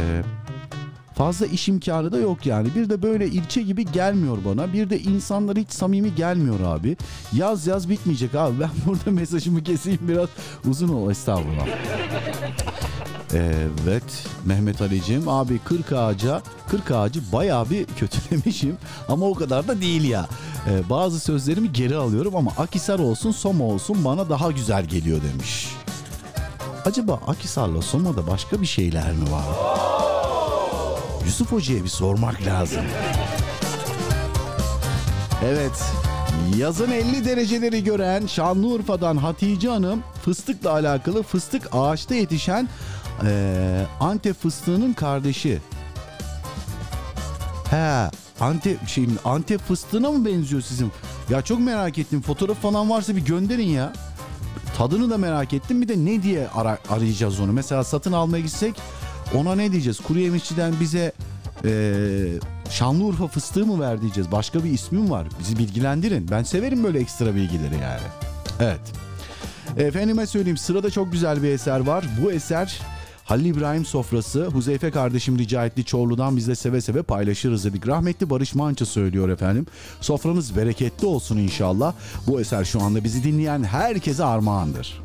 Fazla 1.16 1.46
iş 1.46 1.68
imkanı 1.68 2.12
da 2.12 2.18
yok 2.18 2.46
yani. 2.46 2.68
Bir 2.76 2.90
de 2.90 3.02
böyle 3.02 3.28
ilçe 3.28 3.62
gibi 3.62 3.92
gelmiyor 3.92 4.38
bana. 4.46 4.74
Bir 4.74 4.90
de 4.90 5.00
insanlar 5.00 5.58
hiç 5.58 5.72
samimi 5.72 6.16
gelmiyor 6.16 6.60
abi. 6.60 6.98
Yaz 7.34 7.68
yaz 7.68 7.90
bitmeyecek 7.90 8.36
abi. 8.36 8.60
Ben 8.60 8.70
burada 8.86 9.12
mesajımı 9.12 9.64
keseyim 9.64 10.00
biraz 10.02 10.30
uzun 10.68 10.88
ol 10.90 11.12
estağfurullah. 11.12 11.68
Evet 13.34 14.04
Mehmet 14.46 14.82
Ali'cim 14.82 15.28
abi 15.30 15.60
40 15.60 15.92
ağaca 15.92 16.42
40 16.70 16.92
ağacı 16.92 17.22
bayağı 17.34 17.70
bir 17.70 17.86
kötülemişim 17.86 18.78
ama 19.10 19.26
o 19.26 19.34
kadar 19.34 19.68
da 19.68 19.82
değil 19.82 20.04
ya. 20.04 20.28
Ee, 20.70 20.90
bazı 20.90 21.20
sözlerimi 21.20 21.74
geri 21.74 21.96
alıyorum 21.96 22.36
ama 22.36 22.52
Akisar 22.58 23.00
olsun 23.00 23.32
Soma 23.32 23.64
olsun 23.64 24.06
bana 24.06 24.30
daha 24.30 24.52
güzel 24.52 24.86
geliyor 24.86 25.22
demiş. 25.34 25.68
Acaba 26.86 27.20
Akisar'la 27.28 27.82
Soma'da 27.82 28.28
başka 28.28 28.62
bir 28.62 28.66
şeyler 28.66 29.12
mi 29.12 29.32
var? 29.32 29.44
Yusuf 31.26 31.52
Hoca'ya 31.52 31.84
bir 31.84 31.90
sormak 31.90 32.42
lazım. 32.46 32.82
Evet. 35.46 35.84
Yazın 36.58 36.92
50 36.92 37.26
dereceleri 37.26 37.84
gören 37.84 38.28
Şanlıurfa'dan 38.28 39.18
Hatice 39.18 39.70
Hanım 39.70 40.04
fıstıkla 40.26 40.72
alakalı 40.72 41.24
fıstık 41.24 41.70
ağaçta 41.72 42.16
yetişen 42.16 42.70
e, 43.26 43.86
Antep 44.00 44.42
fıstığının 44.42 44.94
kardeşi. 44.94 45.62
He 47.70 48.10
Antep 48.40 48.88
şey 48.88 49.08
Antep 49.26 49.62
fıstığına 49.62 50.12
mı 50.12 50.26
benziyor 50.26 50.62
sizin? 50.62 50.92
Ya 51.30 51.42
çok 51.42 51.60
merak 51.60 51.98
ettim. 51.98 52.22
Fotoğraf 52.22 52.58
falan 52.62 52.90
varsa 52.90 53.16
bir 53.16 53.26
gönderin 53.26 53.68
ya. 53.70 53.94
Tadını 54.78 55.10
da 55.10 55.18
merak 55.18 55.54
ettim. 55.54 55.82
Bir 55.82 55.88
de 55.88 56.06
ne 56.06 56.24
diye 56.24 56.48
ara- 56.56 56.78
arayacağız 56.90 57.40
onu. 57.40 57.52
Mesela 57.52 57.84
satın 57.84 58.12
almaya 58.14 58.40
gitsek 58.42 58.76
ona 59.36 59.56
ne 59.56 59.72
diyeceğiz? 59.72 60.00
Kuru 60.00 60.20
yemişçiden 60.20 60.74
bize 60.80 61.12
eee 61.64 62.40
Şanlıurfa 62.70 63.28
fıstığı 63.28 63.66
mı 63.66 63.80
ver 63.80 64.02
diyeceğiz. 64.02 64.32
Başka 64.32 64.64
bir 64.64 64.72
ismim 64.72 65.10
var. 65.10 65.28
Bizi 65.40 65.58
bilgilendirin. 65.58 66.28
Ben 66.32 66.44
severim 66.44 66.84
böyle 66.84 67.00
ekstra 67.00 67.36
bilgileri 67.36 67.76
yani. 67.82 68.02
Evet. 68.60 68.80
Efendime 69.78 70.28
söyleyeyim 70.28 70.58
sırada 70.58 70.92
çok 70.92 71.12
güzel 71.12 71.44
bir 71.44 71.50
eser 71.50 71.80
var. 71.80 72.06
Bu 72.24 72.32
eser 72.32 72.80
Halil 73.24 73.46
İbrahim 73.46 73.86
sofrası. 73.86 74.46
Huzeyfe 74.46 74.92
kardeşim 74.92 75.40
rica 75.40 75.66
etti 75.66 75.84
Çorlu'dan 75.84 76.38
biz 76.38 76.48
de 76.48 76.56
seve 76.56 76.82
seve 76.82 77.02
paylaşırız 77.02 77.66
dedik. 77.66 77.88
Rahmetli 77.88 78.30
Barış 78.30 78.56
Manço 78.56 78.86
söylüyor 78.86 79.30
efendim. 79.30 79.66
Sofranız 80.02 80.56
bereketli 80.56 81.08
olsun 81.08 81.38
inşallah. 81.38 81.94
Bu 82.28 82.42
eser 82.42 82.66
şu 82.66 82.82
anda 82.82 83.04
bizi 83.04 83.24
dinleyen 83.24 83.64
herkese 83.64 84.24
armağandır. 84.24 85.02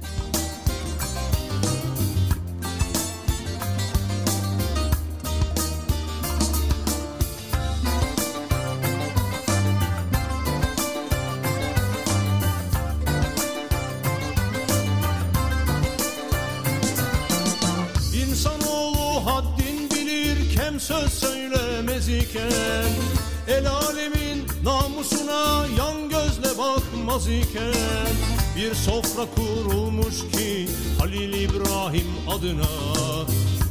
El 23.48 23.66
alemin 23.66 24.46
namusuna 24.64 25.66
yan 25.78 26.08
gözle 26.08 26.58
bakmaz 26.58 27.28
iken 27.28 28.14
Bir 28.56 28.74
sofra 28.74 29.24
kurulmuş 29.34 30.16
ki 30.32 30.68
Halil 30.98 31.32
İbrahim 31.32 32.06
adına 32.30 32.70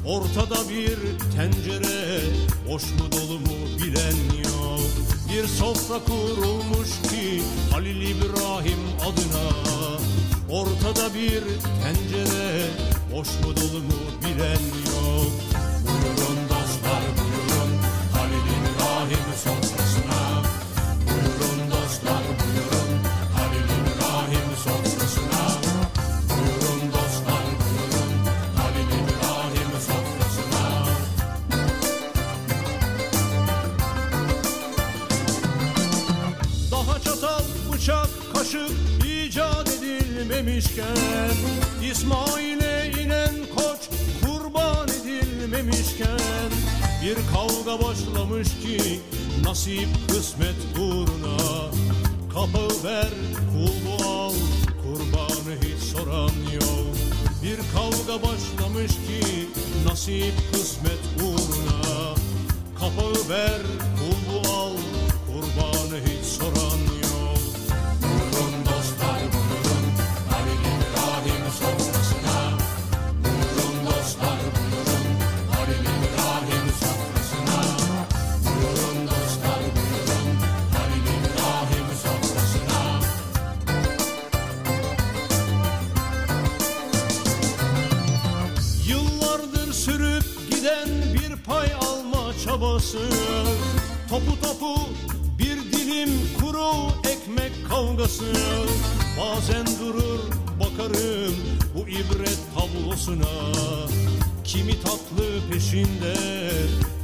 Ortada 0.05 0.69
bir 0.69 0.97
tencere 1.35 2.21
boş 2.69 2.83
mu 2.83 3.11
dolu 3.11 3.39
mu 3.39 3.57
bilen 3.77 4.17
yok. 4.43 4.81
Bir 5.29 5.47
sofra 5.47 5.99
kurulmuş 6.05 6.89
ki 7.09 7.41
Halil 7.71 8.01
İbrahim 8.01 8.79
adına 9.01 9.47
Ortada 10.49 11.13
bir 11.13 11.43
tencere 11.83 12.65
boş 13.13 13.27
mu 13.27 13.55
dolu 13.55 13.79
mu 13.79 13.99
bilen 14.21 14.63
yok. 14.95 15.31
Buyurun 15.87 16.39
dostlar 16.49 17.03
buyurun. 17.17 17.71
Halil 18.13 18.47
İbrahim 18.57 19.33
sofrasına 19.43 19.66
edilmemişken 40.47 41.35
İsmail'e 41.91 42.91
inen 43.03 43.35
koç 43.55 43.89
kurban 44.25 44.87
edilmemişken 44.87 46.51
Bir 47.03 47.15
kavga 47.15 47.83
başlamış 47.83 48.47
ki 48.47 48.99
nasip 49.43 49.87
kısmet 50.07 50.55
uğruna. 50.79 51.37
Kapı 52.33 52.87
ver, 52.87 53.09
kulu 53.51 54.07
al, 54.09 54.33
kurbanı 54.83 55.55
hiç 55.61 55.83
soran 55.83 56.31
yok. 56.53 56.95
Bir 57.43 57.57
kavga 57.73 58.27
başlamış 58.27 58.91
ki 58.91 59.47
nasip 59.89 60.33
kısmet 60.51 61.23
uğruna. 61.23 62.15
Kapağı 62.79 63.29
ver, 63.29 63.61
kulu 63.99 64.53
al, 64.53 64.73
kurbanı 65.27 65.99
hiç 66.05 66.25
soran 66.25 66.86
alma 92.57 92.79
çabası. 92.79 92.97
Topu 94.09 94.41
topu 94.41 94.81
bir 95.39 95.71
dilim 95.71 96.09
kuru 96.41 96.71
ekmek 97.09 97.69
kavgası. 97.69 98.33
Bazen 99.19 99.65
durur 99.65 100.19
bakarım 100.59 101.35
bu 101.75 101.87
ibret 101.87 102.39
tablosuna. 102.55 103.53
Kimi 104.43 104.81
tatlı 104.81 105.51
peşinde 105.51 106.15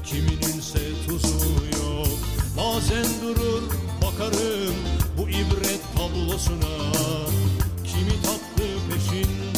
kimininse 0.05 0.79
tuzu 1.07 1.37
yok. 1.73 2.07
Bazen 2.57 3.05
durur 3.21 3.63
bakarım 4.01 4.75
bu 5.17 5.29
ibret 5.29 5.81
tablosuna. 5.97 6.93
Kimi 7.85 8.21
tatlı 8.23 8.65
peşinde 8.89 9.52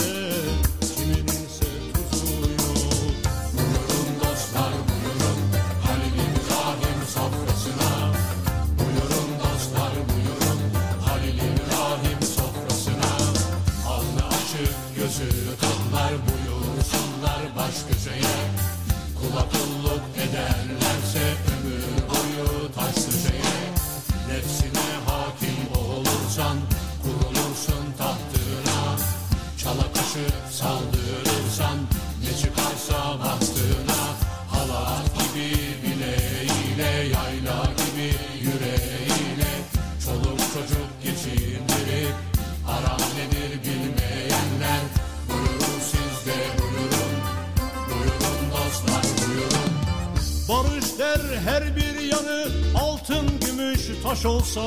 taş 54.16 54.26
olsa 54.26 54.62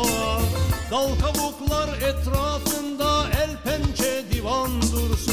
Dal 0.91 1.09
kabuklar 1.21 1.89
etrafında 1.97 3.27
el 3.31 3.57
pençe 3.65 4.25
divan 4.33 4.83
dursa 4.83 5.33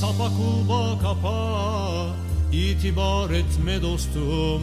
Sapa 0.00 0.28
kulba 0.28 0.98
kapa 0.98 2.06
itibar 2.52 3.30
etme 3.30 3.82
dostum 3.82 4.62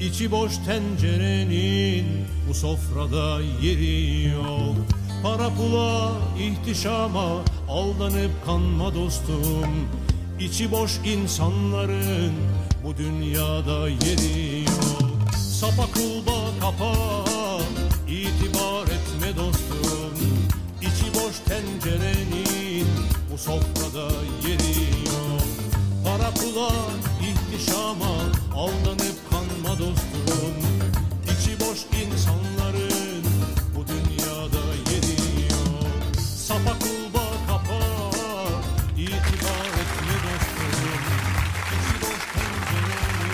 İçi 0.00 0.30
boş 0.30 0.52
tencerenin 0.56 2.06
bu 2.48 2.54
sofrada 2.54 3.40
yeri 3.62 4.28
yok. 4.28 4.76
Para 5.22 5.48
pula 5.48 6.12
ihtişama 6.40 7.28
aldanıp 7.68 8.30
kanma 8.46 8.94
dostum 8.94 9.88
İçi 10.40 10.72
boş 10.72 10.92
insanların 11.04 12.32
bu 12.84 12.96
dünyada 12.96 13.88
yeri 13.88 14.60
yok. 14.60 15.10
Sapa 15.60 15.86
kulba 15.94 16.38
kapa 16.60 17.37
tencerenin 21.80 22.86
bu 23.32 23.38
sofrada 23.38 24.08
yeri 24.48 25.06
yok. 25.06 25.42
Para 26.04 26.30
pula 26.30 26.70
ihtişama 27.22 28.14
aldanıp 28.56 29.30
kanma 29.30 29.78
dostum. 29.78 30.54
İçi 31.24 31.60
boş 31.60 31.78
insanların 32.02 33.24
bu 33.76 33.84
dünyada 33.88 34.64
yeri 34.90 35.42
yok. 35.52 36.16
Sapa 36.36 36.78
kulba 36.78 37.24
kapa 37.46 37.80
itibar 38.96 39.68
etme 39.82 40.16
dostum. 40.24 41.02
İçi 41.74 41.94
boş 42.02 42.22
tencerenin 42.34 43.28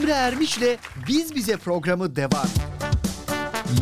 Emre 0.00 0.12
Ermiş'le 0.12 0.78
Biz 1.08 1.34
Bize 1.34 1.56
programı 1.56 2.16
devam. 2.16 2.69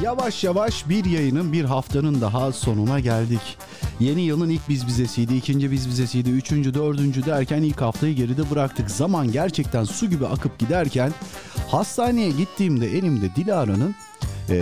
Yavaş 0.03 0.45
yavaş 0.45 0.89
bir 0.89 1.05
yayının 1.05 1.53
bir 1.53 1.65
haftanın 1.65 2.21
daha 2.21 2.53
sonuna 2.53 3.01
geldik. 3.01 3.59
Yeni 4.01 4.21
yılın 4.21 4.49
ilk 4.49 4.69
biz 4.69 4.87
bizesiydi, 4.87 5.37
ikinci 5.37 5.71
biz 5.71 5.89
bizesiydi, 5.89 6.31
üçüncü, 6.31 6.75
dördüncü 6.75 7.27
derken 7.27 7.63
ilk 7.63 7.81
haftayı 7.81 8.15
geride 8.15 8.51
bıraktık. 8.51 8.91
Zaman 8.91 9.33
gerçekten 9.33 9.85
su 9.85 10.11
gibi 10.11 10.27
akıp 10.27 10.59
giderken 10.59 11.13
hastaneye 11.69 12.31
gittiğimde 12.31 12.87
elimde 12.99 13.35
Dilara'nın 13.37 13.95
e, 14.51 14.57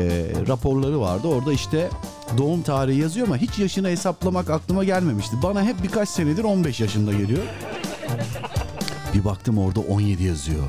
raporları 0.49 1.01
vardı. 1.01 1.29
Orada 1.29 1.53
işte 1.53 1.91
doğum 2.39 2.63
tarihi 2.63 3.01
yazıyor 3.01 3.27
ama 3.27 3.37
hiç 3.37 3.59
yaşını 3.59 3.89
hesaplamak 3.89 4.51
aklıma 4.51 4.85
gelmemişti. 4.85 5.37
Bana 5.43 5.63
hep 5.63 5.83
birkaç 5.83 6.09
senedir 6.09 6.45
15 6.45 6.81
yaşında 6.81 7.13
geliyor. 7.13 7.43
Bir 9.15 9.25
baktım 9.25 9.59
orada 9.59 9.81
17 9.81 10.25
yazıyor. 10.25 10.65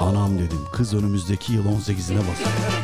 Anam 0.00 0.38
dedim 0.38 0.60
kız 0.72 0.94
önümüzdeki 0.94 1.52
yıl 1.52 1.64
18'ine 1.64 2.18
basıyor. 2.18 2.79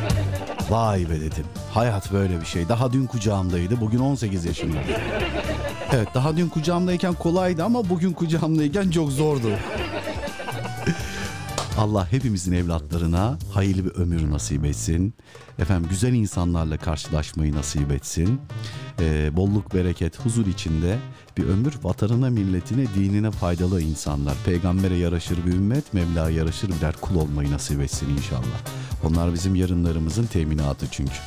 Vay 0.69 1.09
be 1.09 1.15
dedim. 1.21 1.45
Hayat 1.73 2.13
böyle 2.13 2.41
bir 2.41 2.45
şey. 2.45 2.69
Daha 2.69 2.93
dün 2.93 3.05
kucağımdaydı. 3.05 3.81
Bugün 3.81 3.99
18 3.99 4.45
yaşında. 4.45 4.77
Evet 5.93 6.07
daha 6.13 6.37
dün 6.37 6.49
kucağımdayken 6.49 7.13
kolaydı 7.13 7.63
ama 7.63 7.89
bugün 7.89 8.13
kucağımdayken 8.13 8.89
çok 8.89 9.11
zordu. 9.11 9.47
Allah 11.77 12.11
hepimizin 12.11 12.51
evlatlarına 12.51 13.37
hayırlı 13.53 13.85
bir 13.85 13.91
ömür 13.91 14.31
nasip 14.31 14.65
etsin. 14.65 15.13
Efendim 15.59 15.89
güzel 15.89 16.13
insanlarla 16.13 16.77
karşılaşmayı 16.77 17.55
nasip 17.55 17.91
etsin. 17.91 18.41
Ee, 18.99 19.29
bolluk, 19.35 19.73
bereket, 19.73 20.19
huzur 20.19 20.45
içinde 20.47 20.99
bir 21.37 21.43
ömür 21.43 21.73
vatanına, 21.83 22.29
milletine, 22.29 22.85
dinine 22.95 23.31
faydalı 23.31 23.81
insanlar. 23.81 24.35
Peygambere 24.45 24.95
yaraşır 24.95 25.45
bir 25.45 25.53
ümmet, 25.53 25.93
Mevla'ya 25.93 26.37
yaraşır 26.37 26.69
birer 26.69 26.95
kul 27.01 27.15
olmayı 27.15 27.51
nasip 27.51 27.81
etsin 27.81 28.09
inşallah. 28.09 28.59
Onlar 29.03 29.33
bizim 29.33 29.55
yarınlarımızın 29.55 30.25
teminatı 30.25 30.85
çünkü. 30.91 31.17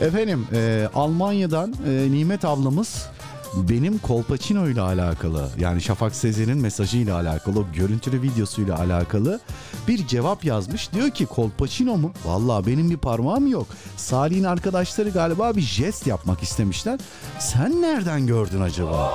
Efendim 0.00 0.46
e, 0.52 0.88
Almanya'dan 0.94 1.74
e, 1.86 2.08
Nimet 2.10 2.44
ablamız 2.44 3.08
benim 3.54 3.98
Kolpaçino 3.98 4.68
ile 4.68 4.80
alakalı 4.80 5.48
yani 5.58 5.80
Şafak 5.82 6.14
Sezer'in 6.14 6.58
mesajıyla 6.58 7.16
alakalı 7.16 7.60
o 7.60 7.64
görüntülü 7.74 8.22
videosuyla 8.22 8.78
alakalı 8.78 9.40
bir 9.88 10.06
cevap 10.06 10.44
yazmış. 10.44 10.92
Diyor 10.92 11.10
ki 11.10 11.26
Kolpaçino 11.26 11.96
mu? 11.96 12.12
Valla 12.24 12.66
benim 12.66 12.90
bir 12.90 12.96
parmağım 12.96 13.46
yok. 13.46 13.66
Salih'in 13.96 14.44
arkadaşları 14.44 15.10
galiba 15.10 15.56
bir 15.56 15.60
jest 15.60 16.06
yapmak 16.06 16.42
istemişler. 16.42 17.00
Sen 17.38 17.82
nereden 17.82 18.26
gördün 18.26 18.60
acaba? 18.60 19.12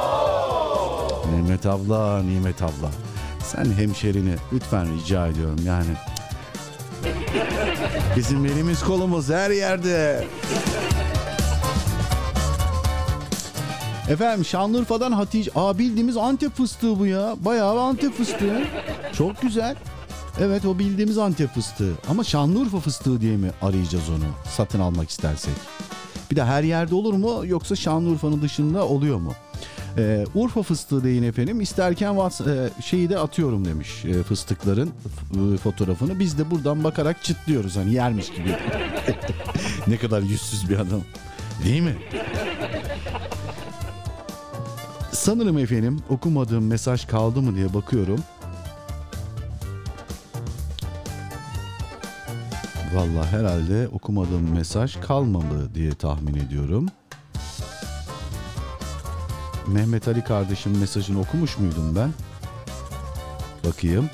Nimet 1.36 1.66
abla, 1.66 2.24
Nimet 2.24 2.62
abla. 2.62 2.92
Sen 3.46 3.66
hemşerini 3.66 4.36
lütfen 4.54 4.88
rica 4.98 5.28
ediyorum 5.28 5.60
yani. 5.66 5.92
Bizim 8.16 8.46
elimiz 8.46 8.84
kolumuz 8.84 9.30
her 9.30 9.52
yerde. 9.52 10.28
Efendim 14.10 14.46
Şanlıurfa'dan 14.46 15.12
Hatice. 15.12 15.52
Aa 15.56 15.78
bildiğimiz 15.78 16.18
Antep 16.18 16.56
fıstığı 16.56 17.00
bu 17.00 17.06
ya. 17.06 17.36
Bayağı 17.46 17.80
Antep 17.80 18.14
fıstığı. 18.14 18.62
Çok 19.18 19.42
güzel. 19.42 19.76
Evet 20.42 20.66
o 20.66 20.80
bildiğimiz 20.80 21.18
Antep 21.18 21.54
fıstığı. 21.54 21.92
Ama 22.10 22.24
Şanlıurfa 22.24 22.80
fıstığı 22.80 23.22
diye 23.22 23.38
mi 23.38 23.52
arayacağız 23.62 24.10
onu 24.10 24.54
satın 24.56 24.80
almak 24.80 25.10
istersek? 25.10 25.54
Bir 26.32 26.36
de 26.36 26.44
her 26.44 26.64
yerde 26.64 26.96
olur 26.96 27.14
mu 27.14 27.42
yoksa 27.46 27.76
Şanlıurfa'nın 27.76 28.42
dışında 28.42 28.88
oluyor 28.88 29.18
mu? 29.18 29.34
Ee, 29.98 30.26
Urfa 30.36 30.64
fıstığı 30.64 31.04
deyin 31.04 31.24
efendim. 31.24 31.62
İsterken 31.62 32.16
e, 32.16 32.82
şeyi 32.82 33.10
de 33.10 33.20
atıyorum 33.20 33.66
demiş 33.66 34.06
e, 34.06 34.24
fıstıkların 34.24 34.92
e, 35.54 35.58
fotoğrafını. 35.58 36.20
Biz 36.20 36.38
de 36.38 36.52
buradan 36.52 36.84
bakarak 36.84 37.24
çıtlıyoruz 37.24 37.76
hani 37.76 37.94
yermiş 37.94 38.30
gibi. 38.30 38.56
ne 39.88 39.98
kadar 39.98 40.22
yüzsüz 40.22 40.70
bir 40.70 40.76
adam. 40.76 41.02
Değil 41.66 41.82
mi? 41.82 41.96
Sanırım 45.14 45.58
efendim 45.58 46.00
okumadığım 46.10 46.68
mesaj 46.68 47.06
kaldı 47.06 47.42
mı 47.42 47.56
diye 47.56 47.74
bakıyorum. 47.74 48.20
Vallahi 52.94 53.28
herhalde 53.28 53.88
okumadığım 53.88 54.52
mesaj 54.54 55.00
kalmamalı 55.02 55.76
diye 55.76 55.92
tahmin 55.92 56.36
ediyorum. 56.36 56.88
Mehmet 59.68 60.08
Ali 60.08 60.24
kardeşim 60.24 60.80
mesajını 60.80 61.20
okumuş 61.20 61.58
muydum 61.58 61.96
ben? 61.96 62.10
Bakayım. 63.70 64.10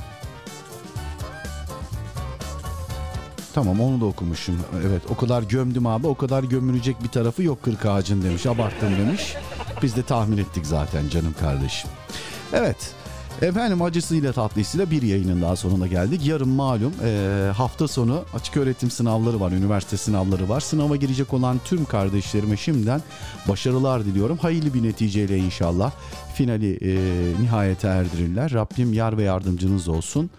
Tamam 3.54 3.82
onu 3.82 4.02
da 4.02 4.06
okumuşum. 4.06 4.60
Evet 4.88 5.02
o 5.10 5.16
kadar 5.16 5.44
gömdüm 5.44 5.86
abi 5.88 6.08
o 6.08 6.16
kadar 6.16 6.44
gömülecek 6.44 7.04
bir 7.04 7.10
tarafı 7.10 7.44
yok 7.44 7.64
kırk 7.64 7.86
ağacın 7.86 8.22
demiş. 8.22 8.46
Abarttım 8.46 8.98
demiş. 8.98 9.36
Biz 9.82 9.96
de 9.96 10.04
tahmin 10.04 10.38
ettik 10.38 10.66
zaten 10.66 11.10
canım 11.10 11.36
kardeşim. 11.40 11.90
Evet. 12.54 12.94
Efendim 13.42 13.82
acısıyla 13.82 14.34
tatlısıyla 14.34 14.92
bir 14.92 15.02
yayının 15.02 15.42
daha 15.42 15.56
sonuna 15.56 15.88
geldik. 15.88 16.26
Yarın 16.26 16.50
malum 16.50 16.94
e, 17.04 17.52
hafta 17.56 17.88
sonu 17.88 18.24
açık 18.34 18.58
öğretim 18.58 18.92
sınavları 18.92 19.40
var, 19.40 19.52
üniversite 19.52 19.98
sınavları 19.98 20.50
var. 20.50 20.60
Sınava 20.60 20.96
girecek 20.96 21.34
olan 21.34 21.60
tüm 21.66 21.86
kardeşlerime 21.86 22.58
şimdiden 22.58 23.02
başarılar 23.48 24.06
diliyorum. 24.06 24.38
Hayırlı 24.38 24.74
bir 24.74 24.84
neticeyle 24.84 25.38
inşallah 25.38 25.92
finali 26.34 26.78
e, 26.82 26.94
nihayete 27.42 27.88
erdirirler. 27.88 28.54
Rabbim 28.54 28.94
yar 28.94 29.18
ve 29.18 29.24
yardımcınız 29.24 29.88
olsun. 29.88 30.30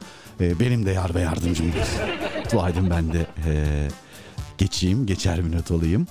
E, 0.41 0.61
benim 0.61 0.87
de 0.87 0.91
yar 0.91 1.15
ve 1.15 1.21
yardımcım 1.21 1.67
olsun. 1.69 2.05
Dua 2.53 2.71
edin 2.71 2.91
ben 2.91 3.13
de 3.13 3.27
e, 3.47 3.89
geçeyim, 4.59 5.07
geçer 5.07 5.45
bir 5.45 5.57
not 5.57 5.71
olayım. 5.71 6.07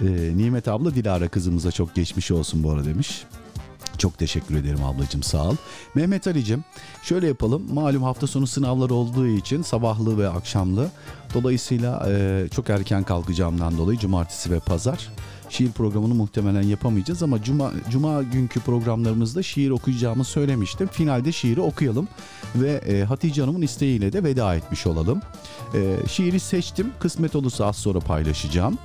E, 0.00 0.06
Nimet 0.36 0.68
abla 0.68 0.94
Dilara 0.94 1.28
kızımıza 1.28 1.72
çok 1.72 1.94
geçmiş 1.94 2.30
olsun 2.30 2.62
bu 2.62 2.70
arada 2.70 2.84
demiş. 2.84 3.24
Çok 3.98 4.18
teşekkür 4.18 4.56
ederim 4.56 4.84
ablacığım 4.84 5.22
sağ 5.22 5.48
ol. 5.48 5.56
Mehmet 5.94 6.26
Ali'cim 6.26 6.64
şöyle 7.02 7.26
yapalım. 7.26 7.74
Malum 7.74 8.02
hafta 8.02 8.26
sonu 8.26 8.46
sınavlar 8.46 8.90
olduğu 8.90 9.26
için 9.26 9.62
sabahlı 9.62 10.18
ve 10.18 10.28
akşamlı. 10.28 10.90
Dolayısıyla 11.34 12.06
e, 12.08 12.46
çok 12.54 12.70
erken 12.70 13.02
kalkacağımdan 13.02 13.78
dolayı 13.78 13.98
cumartesi 13.98 14.50
ve 14.50 14.60
pazar 14.60 15.08
şiir 15.50 15.72
programını 15.72 16.14
muhtemelen 16.14 16.62
yapamayacağız 16.62 17.22
ama 17.22 17.42
cuma 17.42 17.72
cuma 17.90 18.22
günkü 18.22 18.60
programlarımızda 18.60 19.42
şiir 19.42 19.70
okuyacağımı 19.70 20.24
söylemiştim. 20.24 20.88
Finalde 20.92 21.32
şiiri 21.32 21.60
okuyalım 21.60 22.08
ve 22.54 22.70
e, 22.70 23.04
Hatice 23.04 23.40
Hanım'ın 23.40 23.62
isteğiyle 23.62 24.12
de 24.12 24.24
veda 24.24 24.54
etmiş 24.54 24.86
olalım. 24.86 25.20
E, 25.74 25.96
şiiri 26.08 26.40
seçtim. 26.40 26.92
Kısmet 27.00 27.36
olursa 27.36 27.66
az 27.66 27.76
sonra 27.76 28.00
paylaşacağım. 28.00 28.78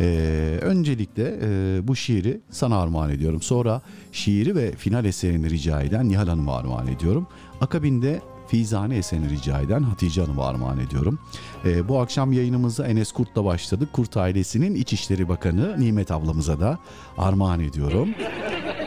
Ee, 0.00 0.58
öncelikle 0.62 1.38
e, 1.42 1.80
bu 1.88 1.96
şiiri 1.96 2.40
sana 2.50 2.78
armağan 2.80 3.10
ediyorum. 3.10 3.42
Sonra 3.42 3.82
şiiri 4.12 4.56
ve 4.56 4.72
final 4.72 5.04
eserini 5.04 5.50
rica 5.50 5.82
eden 5.82 6.08
Nihal 6.08 6.28
Hanım'a 6.28 6.56
armağan 6.56 6.86
ediyorum. 6.86 7.26
Akabinde 7.60 8.20
Fizane 8.48 8.96
eserini 8.96 9.30
rica 9.30 9.60
eden 9.60 9.82
Hatice 9.82 10.20
Hanım'a 10.20 10.46
armağan 10.46 10.78
ediyorum. 10.78 11.18
Ee, 11.64 11.88
bu 11.88 12.00
akşam 12.00 12.32
yayınımıza 12.32 12.86
Enes 12.86 13.12
Kurt'la 13.12 13.44
başladık. 13.44 13.92
Kurt 13.92 14.16
ailesinin 14.16 14.74
İçişleri 14.74 15.28
Bakanı 15.28 15.80
Nimet 15.80 16.10
ablamıza 16.10 16.60
da 16.60 16.78
armağan 17.18 17.60
ediyorum. 17.60 18.08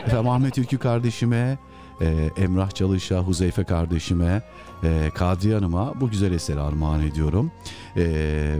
Efendim 0.06 0.28
Ahmet 0.28 0.58
Ülkü 0.58 0.78
kardeşime, 0.78 1.58
e, 2.00 2.30
Emrah 2.36 2.70
Çalış'a, 2.70 3.18
Huzeyfe 3.18 3.64
kardeşime, 3.64 4.42
e, 4.84 5.10
Kadriye 5.14 5.54
Hanım'a 5.54 6.00
bu 6.00 6.10
güzel 6.10 6.32
eseri 6.32 6.60
armağan 6.60 7.02
ediyorum. 7.02 7.50
E, 7.96 8.56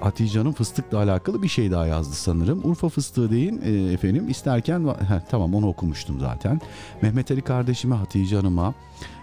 Hatice 0.00 0.38
Hanım 0.38 0.52
fıstıkla 0.52 0.98
alakalı 0.98 1.42
bir 1.42 1.48
şey 1.48 1.70
daha 1.70 1.86
yazdı 1.86 2.14
sanırım. 2.14 2.60
Urfa 2.64 2.88
fıstığı 2.88 3.30
deyin 3.30 3.60
e, 3.64 3.92
efendim. 3.92 4.28
İsterken 4.28 4.80
Heh, 5.08 5.20
tamam 5.30 5.54
onu 5.54 5.68
okumuştum 5.68 6.20
zaten. 6.20 6.60
Mehmet 7.02 7.30
Ali 7.30 7.42
kardeşime 7.42 7.94
Hatice 7.94 8.36
Hanım'a 8.36 8.74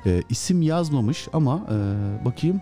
e, 0.06 0.24
isim 0.30 0.62
yazmamış 0.62 1.28
ama 1.34 1.62
e, 1.72 2.26
bakayım 2.26 2.62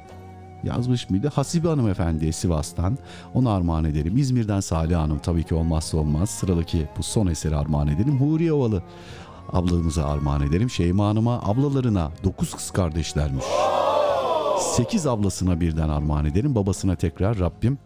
yazmış 0.64 1.10
mıydı? 1.10 1.32
Hasibe 1.36 1.68
Hanım 1.68 1.90
Efendi'ye 1.90 2.32
Sivas'tan. 2.32 2.98
Onu 3.34 3.50
armağan 3.50 3.86
edelim. 3.86 4.18
İzmir'den 4.18 4.60
Salih 4.60 4.96
Hanım 4.96 5.20
tabii 5.20 5.44
ki 5.44 5.56
olmazsa 5.56 5.98
olmaz. 5.98 6.30
Sıradaki 6.30 6.88
bu 6.98 7.04
son 7.04 7.28
eseri 7.28 7.56
armağan 7.56 7.88
edelim. 7.88 8.20
Huriye 8.20 8.54
Ovalı 8.54 8.84
ablamıza 9.54 10.06
armağan 10.06 10.42
edelim. 10.42 10.70
Şeyma 10.70 11.08
Hanım'a 11.08 11.40
ablalarına 11.42 12.12
9 12.24 12.54
kız 12.54 12.72
kardeşlermiş. 12.72 13.46
8 14.60 15.08
ablasına 15.08 15.62
birden 15.62 15.90
armağan 15.90 16.26
edelim. 16.26 16.56
Babasına 16.56 16.96
tekrar 16.96 17.40
Rabbim 17.40 17.78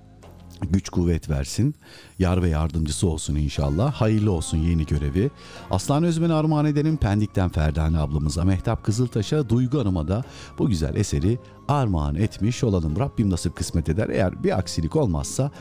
güç 0.62 0.90
kuvvet 0.90 1.30
versin. 1.30 1.76
Yar 2.20 2.44
ve 2.44 2.50
yardımcısı 2.50 3.08
olsun 3.08 3.36
inşallah. 3.36 3.94
Hayırlı 3.94 4.32
olsun 4.32 4.58
yeni 4.58 4.86
görevi. 4.86 5.30
Aslan 5.72 6.04
Özmen'e 6.04 6.34
armağan 6.34 6.66
edelim. 6.66 6.98
Pendik'ten 6.98 7.50
Ferdane 7.50 8.00
ablamıza, 8.00 8.44
Mehtap 8.44 8.84
Kızıltaş'a, 8.84 9.50
Duygu 9.50 9.80
Hanım'a 9.80 10.08
da 10.08 10.24
bu 10.60 10.70
güzel 10.70 10.96
eseri 10.96 11.40
armağan 11.68 12.16
etmiş 12.16 12.64
olalım. 12.64 13.00
Rabbim 13.00 13.30
nasip 13.30 13.56
kısmet 13.56 13.90
eder. 13.90 14.10
Eğer 14.10 14.44
bir 14.44 14.58
aksilik 14.58 14.96
olmazsa 14.96 15.52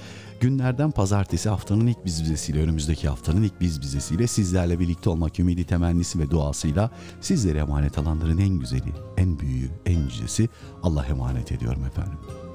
günlerden 0.40 0.90
pazartesi 0.90 1.48
haftanın 1.48 1.86
ilk 1.86 2.04
biz 2.04 2.22
bizesiyle 2.22 2.62
önümüzdeki 2.62 3.08
haftanın 3.08 3.42
ilk 3.42 3.60
biz 3.60 3.80
bizesiyle 3.80 4.26
sizlerle 4.26 4.80
birlikte 4.80 5.10
olmak 5.10 5.38
ümidi 5.38 5.64
temennisi 5.64 6.18
ve 6.18 6.30
duasıyla 6.30 6.90
sizlere 7.20 7.58
emanet 7.58 7.98
alanların 7.98 8.38
en 8.38 8.58
güzeli, 8.58 8.92
en 9.16 9.38
büyüğü, 9.38 9.70
en 9.86 9.98
yücesi 9.98 10.48
Allah 10.82 11.06
emanet 11.06 11.52
ediyorum 11.52 11.84
efendim. 11.84 12.47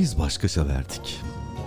Biz 0.00 0.18
başka 0.18 0.48
severdik. 0.48 1.20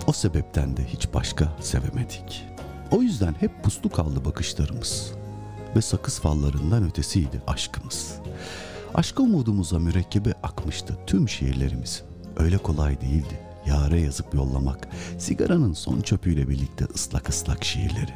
O 0.06 0.12
sebepten 0.12 0.76
de 0.76 0.84
hiç 0.84 1.14
başka 1.14 1.56
sevemedik. 1.60 2.46
O 2.90 3.02
yüzden 3.02 3.34
hep 3.40 3.64
puslu 3.64 3.90
kaldı 3.90 4.24
bakışlarımız. 4.24 5.12
Ve 5.76 5.82
sakız 5.82 6.20
fallarından 6.20 6.84
ötesiydi 6.84 7.42
aşkımız. 7.46 8.14
Aşk 8.94 9.20
umudumuza 9.20 9.78
mürekkebi 9.78 10.32
akmıştı 10.42 10.98
tüm 11.06 11.28
şiirlerimiz. 11.28 12.02
Öyle 12.36 12.58
kolay 12.58 13.00
değildi. 13.00 13.40
Yare 13.66 14.00
yazıp 14.00 14.34
yollamak. 14.34 14.88
Sigaranın 15.18 15.72
son 15.72 16.00
çöpüyle 16.00 16.48
birlikte 16.48 16.84
ıslak 16.94 17.28
ıslak 17.28 17.64
şiirleri. 17.64 18.14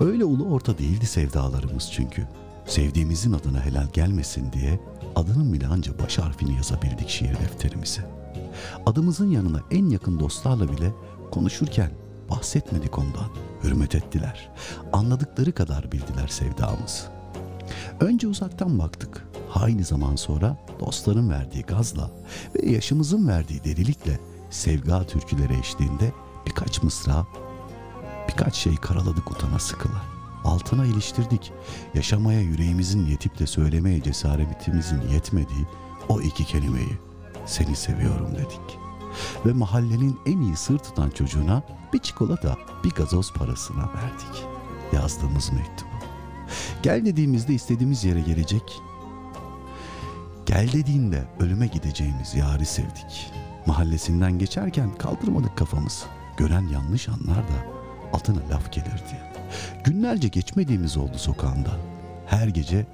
Öyle 0.00 0.24
ulu 0.24 0.44
orta 0.48 0.78
değildi 0.78 1.06
sevdalarımız 1.06 1.90
çünkü. 1.92 2.26
Sevdiğimizin 2.66 3.32
adına 3.32 3.64
helal 3.64 3.86
gelmesin 3.92 4.52
diye 4.52 4.80
adının 5.16 5.52
bile 5.52 5.66
anca 5.66 5.98
baş 5.98 6.18
harfini 6.18 6.56
yazabildik 6.56 7.08
şiir 7.08 7.38
defterimize. 7.38 8.13
Adımızın 8.86 9.30
yanına 9.30 9.60
en 9.70 9.88
yakın 9.88 10.20
dostlarla 10.20 10.68
bile 10.68 10.92
konuşurken 11.30 11.90
bahsetmedik 12.30 12.98
ondan. 12.98 13.28
Hürmet 13.62 13.94
ettiler. 13.94 14.50
Anladıkları 14.92 15.52
kadar 15.52 15.92
bildiler 15.92 16.28
sevdamızı. 16.28 17.02
Önce 18.00 18.26
uzaktan 18.28 18.78
baktık. 18.78 19.28
Aynı 19.54 19.84
zaman 19.84 20.16
sonra 20.16 20.56
dostların 20.80 21.30
verdiği 21.30 21.62
gazla 21.62 22.10
ve 22.54 22.70
yaşımızın 22.70 23.28
verdiği 23.28 23.64
delilikle 23.64 24.20
sevga 24.50 25.06
türküleri 25.06 25.58
eşliğinde 25.58 26.12
birkaç 26.46 26.82
mısra, 26.82 27.26
birkaç 28.28 28.54
şey 28.54 28.76
karaladık 28.76 29.30
utana 29.30 29.58
sıkıla. 29.58 30.02
Altına 30.44 30.86
iliştirdik. 30.86 31.52
Yaşamaya 31.94 32.40
yüreğimizin 32.40 33.06
yetip 33.06 33.38
de 33.38 33.46
söylemeye 33.46 34.02
cesaretimizin 34.02 35.00
yetmediği 35.12 35.66
o 36.08 36.20
iki 36.20 36.44
kelimeyi 36.44 36.98
seni 37.46 37.76
seviyorum 37.76 38.34
dedik. 38.34 38.78
Ve 39.46 39.52
mahallenin 39.52 40.20
en 40.26 40.40
iyi 40.40 40.56
sır 40.56 40.80
çocuğuna 41.14 41.62
bir 41.92 41.98
çikolata, 41.98 42.56
bir 42.84 42.90
gazoz 42.90 43.32
parasına 43.32 43.82
verdik. 43.82 44.44
Yazdığımız 44.92 45.52
mektubu. 45.52 45.90
Gel 46.82 47.04
dediğimizde 47.04 47.54
istediğimiz 47.54 48.04
yere 48.04 48.20
gelecek. 48.20 48.80
Gel 50.46 50.72
dediğinde 50.72 51.24
ölüme 51.40 51.66
gideceğimiz 51.66 52.34
yari 52.34 52.66
sevdik. 52.66 53.32
Mahallesinden 53.66 54.38
geçerken 54.38 54.94
kaldırmadık 54.94 55.56
kafamızı. 55.56 56.04
Gören 56.36 56.68
yanlış 56.68 57.08
anlar 57.08 57.38
da 57.38 57.66
altına 58.12 58.40
laf 58.50 58.72
gelirdi. 58.72 59.22
Günlerce 59.84 60.28
geçmediğimiz 60.28 60.96
oldu 60.96 61.18
sokağında. 61.18 61.70
Her 62.26 62.48
gece 62.48 62.86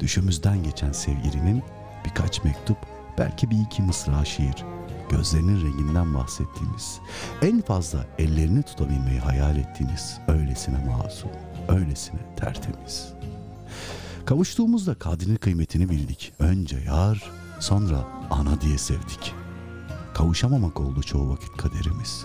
düşümüzden 0.00 0.62
geçen 0.62 0.92
sevgilinin 0.92 1.62
birkaç 2.04 2.44
mektup, 2.44 2.78
belki 3.18 3.50
bir 3.50 3.58
iki 3.60 3.82
mısra 3.82 4.24
şiir, 4.24 4.64
gözlerinin 5.10 5.64
renginden 5.64 6.14
bahsettiğimiz, 6.14 7.00
en 7.42 7.60
fazla 7.60 8.06
ellerini 8.18 8.62
tutabilmeyi 8.62 9.20
hayal 9.20 9.56
ettiğiniz 9.56 10.18
öylesine 10.28 10.84
masum, 10.84 11.30
öylesine 11.68 12.20
tertemiz. 12.36 13.12
Kavuştuğumuzda 14.26 14.94
kadrini 14.94 15.36
kıymetini 15.38 15.88
bildik. 15.88 16.32
Önce 16.38 16.76
yar, 16.86 17.30
sonra 17.60 18.04
ana 18.30 18.60
diye 18.60 18.78
sevdik. 18.78 19.34
Kavuşamamak 20.14 20.80
oldu 20.80 21.02
çoğu 21.02 21.30
vakit 21.30 21.56
kaderimiz. 21.56 22.24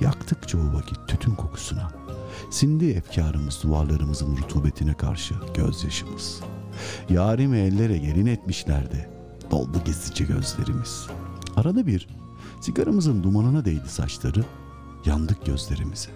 Yaktık 0.00 0.48
çoğu 0.48 0.72
vakit 0.72 1.08
tütün 1.08 1.34
kokusuna. 1.34 1.92
Sindi 2.50 2.90
efkarımız 2.90 3.62
duvarlarımızın 3.62 4.36
rutubetine 4.36 4.94
karşı 4.94 5.34
gözyaşımız. 5.54 6.40
Yarimi 7.08 7.58
ellere 7.58 7.98
gelin 7.98 8.26
etmişlerdi. 8.26 9.17
Doldu 9.50 9.84
gizlice 9.84 10.24
gözlerimiz. 10.24 11.06
Arada 11.56 11.86
bir 11.86 12.08
sigaramızın 12.60 13.22
dumanına 13.22 13.64
değdi 13.64 13.88
saçları. 13.88 14.44
Yandık 15.04 15.46
gözlerimize. 15.46 16.10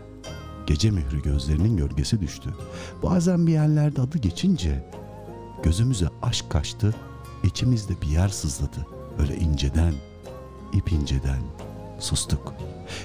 Gece 0.66 0.90
mührü 0.90 1.22
gözlerinin 1.22 1.76
gölgesi 1.76 2.20
düştü. 2.20 2.54
Bazen 3.02 3.46
bir 3.46 3.52
yerlerde 3.52 4.00
adı 4.00 4.18
geçince 4.18 4.90
gözümüze 5.62 6.08
aşk 6.22 6.50
kaçtı. 6.50 6.94
içimizde 7.44 8.00
bir 8.02 8.06
yer 8.06 8.28
sızladı. 8.28 8.86
Öyle 9.18 9.36
inceden, 9.36 9.94
ip 10.72 10.92
inceden 10.92 11.42
sustuk. 11.98 12.54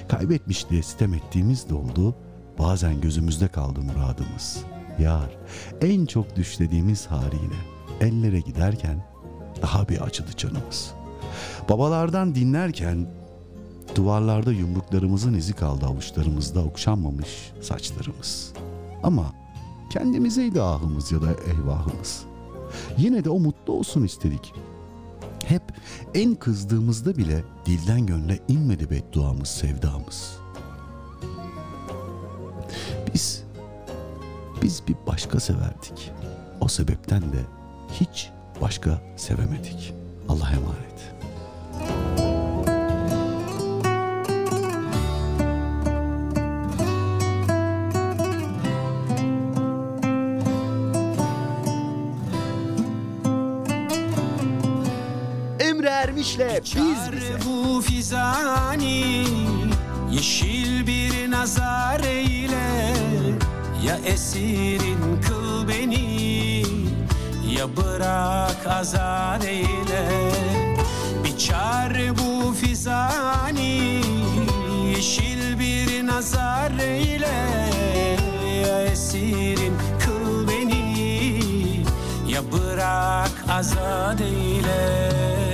Kaybetmiş 0.08 0.70
diye 0.70 0.82
sitem 0.82 1.14
ettiğimiz 1.14 1.68
de 1.68 1.74
oldu. 1.74 2.14
Bazen 2.58 3.00
gözümüzde 3.00 3.48
kaldı 3.48 3.80
muradımız. 3.80 4.58
Yar, 4.98 5.38
en 5.80 6.06
çok 6.06 6.36
düşlediğimiz 6.36 7.06
haliyle 7.06 7.56
ellere 8.00 8.40
giderken 8.40 9.04
daha 9.62 9.88
bir 9.88 10.00
acıdı 10.00 10.36
canımız. 10.36 10.90
Babalardan 11.68 12.34
dinlerken 12.34 13.06
duvarlarda 13.94 14.52
yumruklarımızın 14.52 15.34
izi 15.34 15.52
kaldı 15.52 15.86
avuçlarımızda 15.86 16.60
okşanmamış 16.64 17.52
saçlarımız. 17.62 18.52
Ama 19.02 19.32
kendimizeydi 19.90 20.62
ahımız 20.62 21.12
ya 21.12 21.22
da 21.22 21.30
ehvahımız. 21.32 22.24
Yine 22.98 23.24
de 23.24 23.30
o 23.30 23.38
mutlu 23.38 23.72
olsun 23.72 24.04
istedik. 24.04 24.54
Hep 25.44 25.62
en 26.14 26.34
kızdığımızda 26.34 27.16
bile 27.16 27.44
dilden 27.66 28.06
gönle 28.06 28.38
inmedi 28.48 28.90
bedduamız, 28.90 29.48
sevdamız. 29.48 30.36
Biz, 33.14 33.44
biz 34.62 34.82
bir 34.88 34.96
başka 35.06 35.40
severdik. 35.40 36.12
O 36.60 36.68
sebepten 36.68 37.22
de 37.22 37.44
hiç 37.92 38.30
başka 38.60 38.98
sevemedik. 39.16 39.94
Allah'a 40.28 40.50
emanet. 40.50 40.88
Emre 55.60 55.88
Ermiş'le 55.88 56.38
biz 56.64 57.12
bize. 57.12 57.34
bu 57.46 57.80
fizani 57.82 59.24
Yeşil 60.12 60.86
bir 60.86 61.30
nazar 61.30 62.00
eyle 62.00 62.92
Ya 63.86 63.98
esirin 64.06 65.20
kıl 65.28 65.68
beni 65.68 66.17
Ya 67.58 67.76
bırak 67.76 68.66
azar 68.66 69.40
eyle 69.40 70.30
Biçar 71.24 71.92
bu 72.18 72.54
fizani 72.54 74.02
Yeşil 74.90 75.58
bir 75.58 76.06
nazar 76.06 76.70
eyle. 76.80 77.60
Ya 78.66 78.82
esirin 78.82 79.72
kıl 80.00 80.48
beni 80.48 81.82
Ya 82.28 82.40
bırak 82.52 83.44
azad 83.50 84.18
eyle 84.18 85.47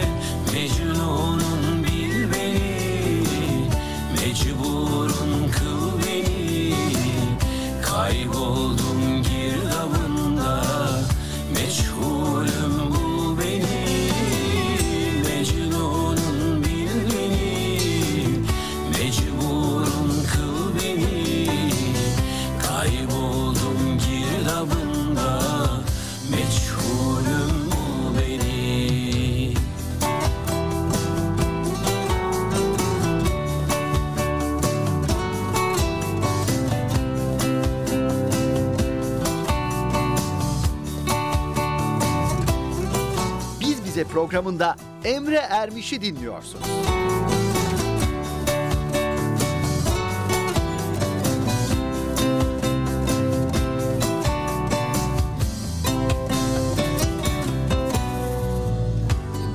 programında 44.15 44.77
Emre 45.05 45.37
Ermiş'i 45.37 46.01
dinliyorsunuz. 46.01 46.67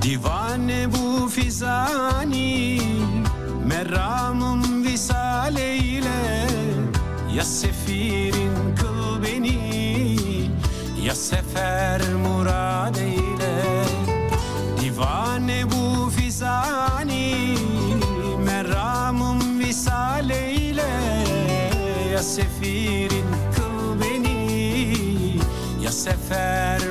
Divane 0.02 0.86
bu 0.92 1.28
fizani 1.28 2.80
Meramım 3.66 4.84
visaleyle 4.84 6.46
Ya 7.36 7.44
sefirin 7.44 8.76
kıl 8.80 9.22
beni 9.22 9.58
Ya 11.04 11.14
sefer 11.14 12.00
murad 12.14 12.79
seferin 22.22 23.26
kıl 23.56 24.00
beni. 24.00 25.38
Ya 25.82 25.92
sefer 25.92 26.89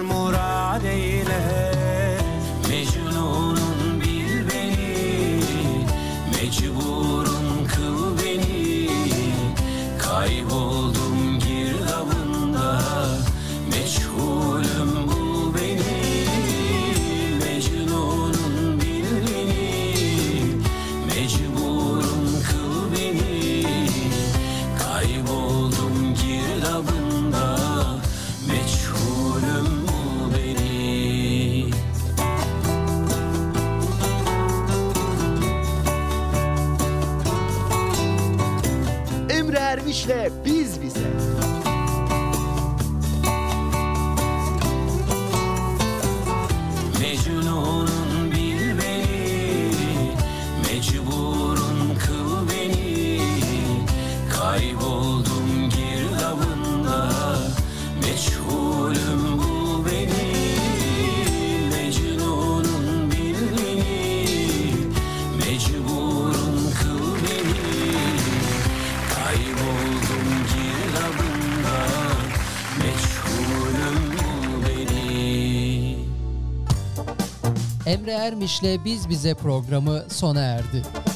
Emre 77.89 78.11
Ermiş'le 78.11 78.85
Biz 78.85 79.09
Bize 79.09 79.33
programı 79.33 80.03
sona 80.09 80.41
erdi. 80.41 81.08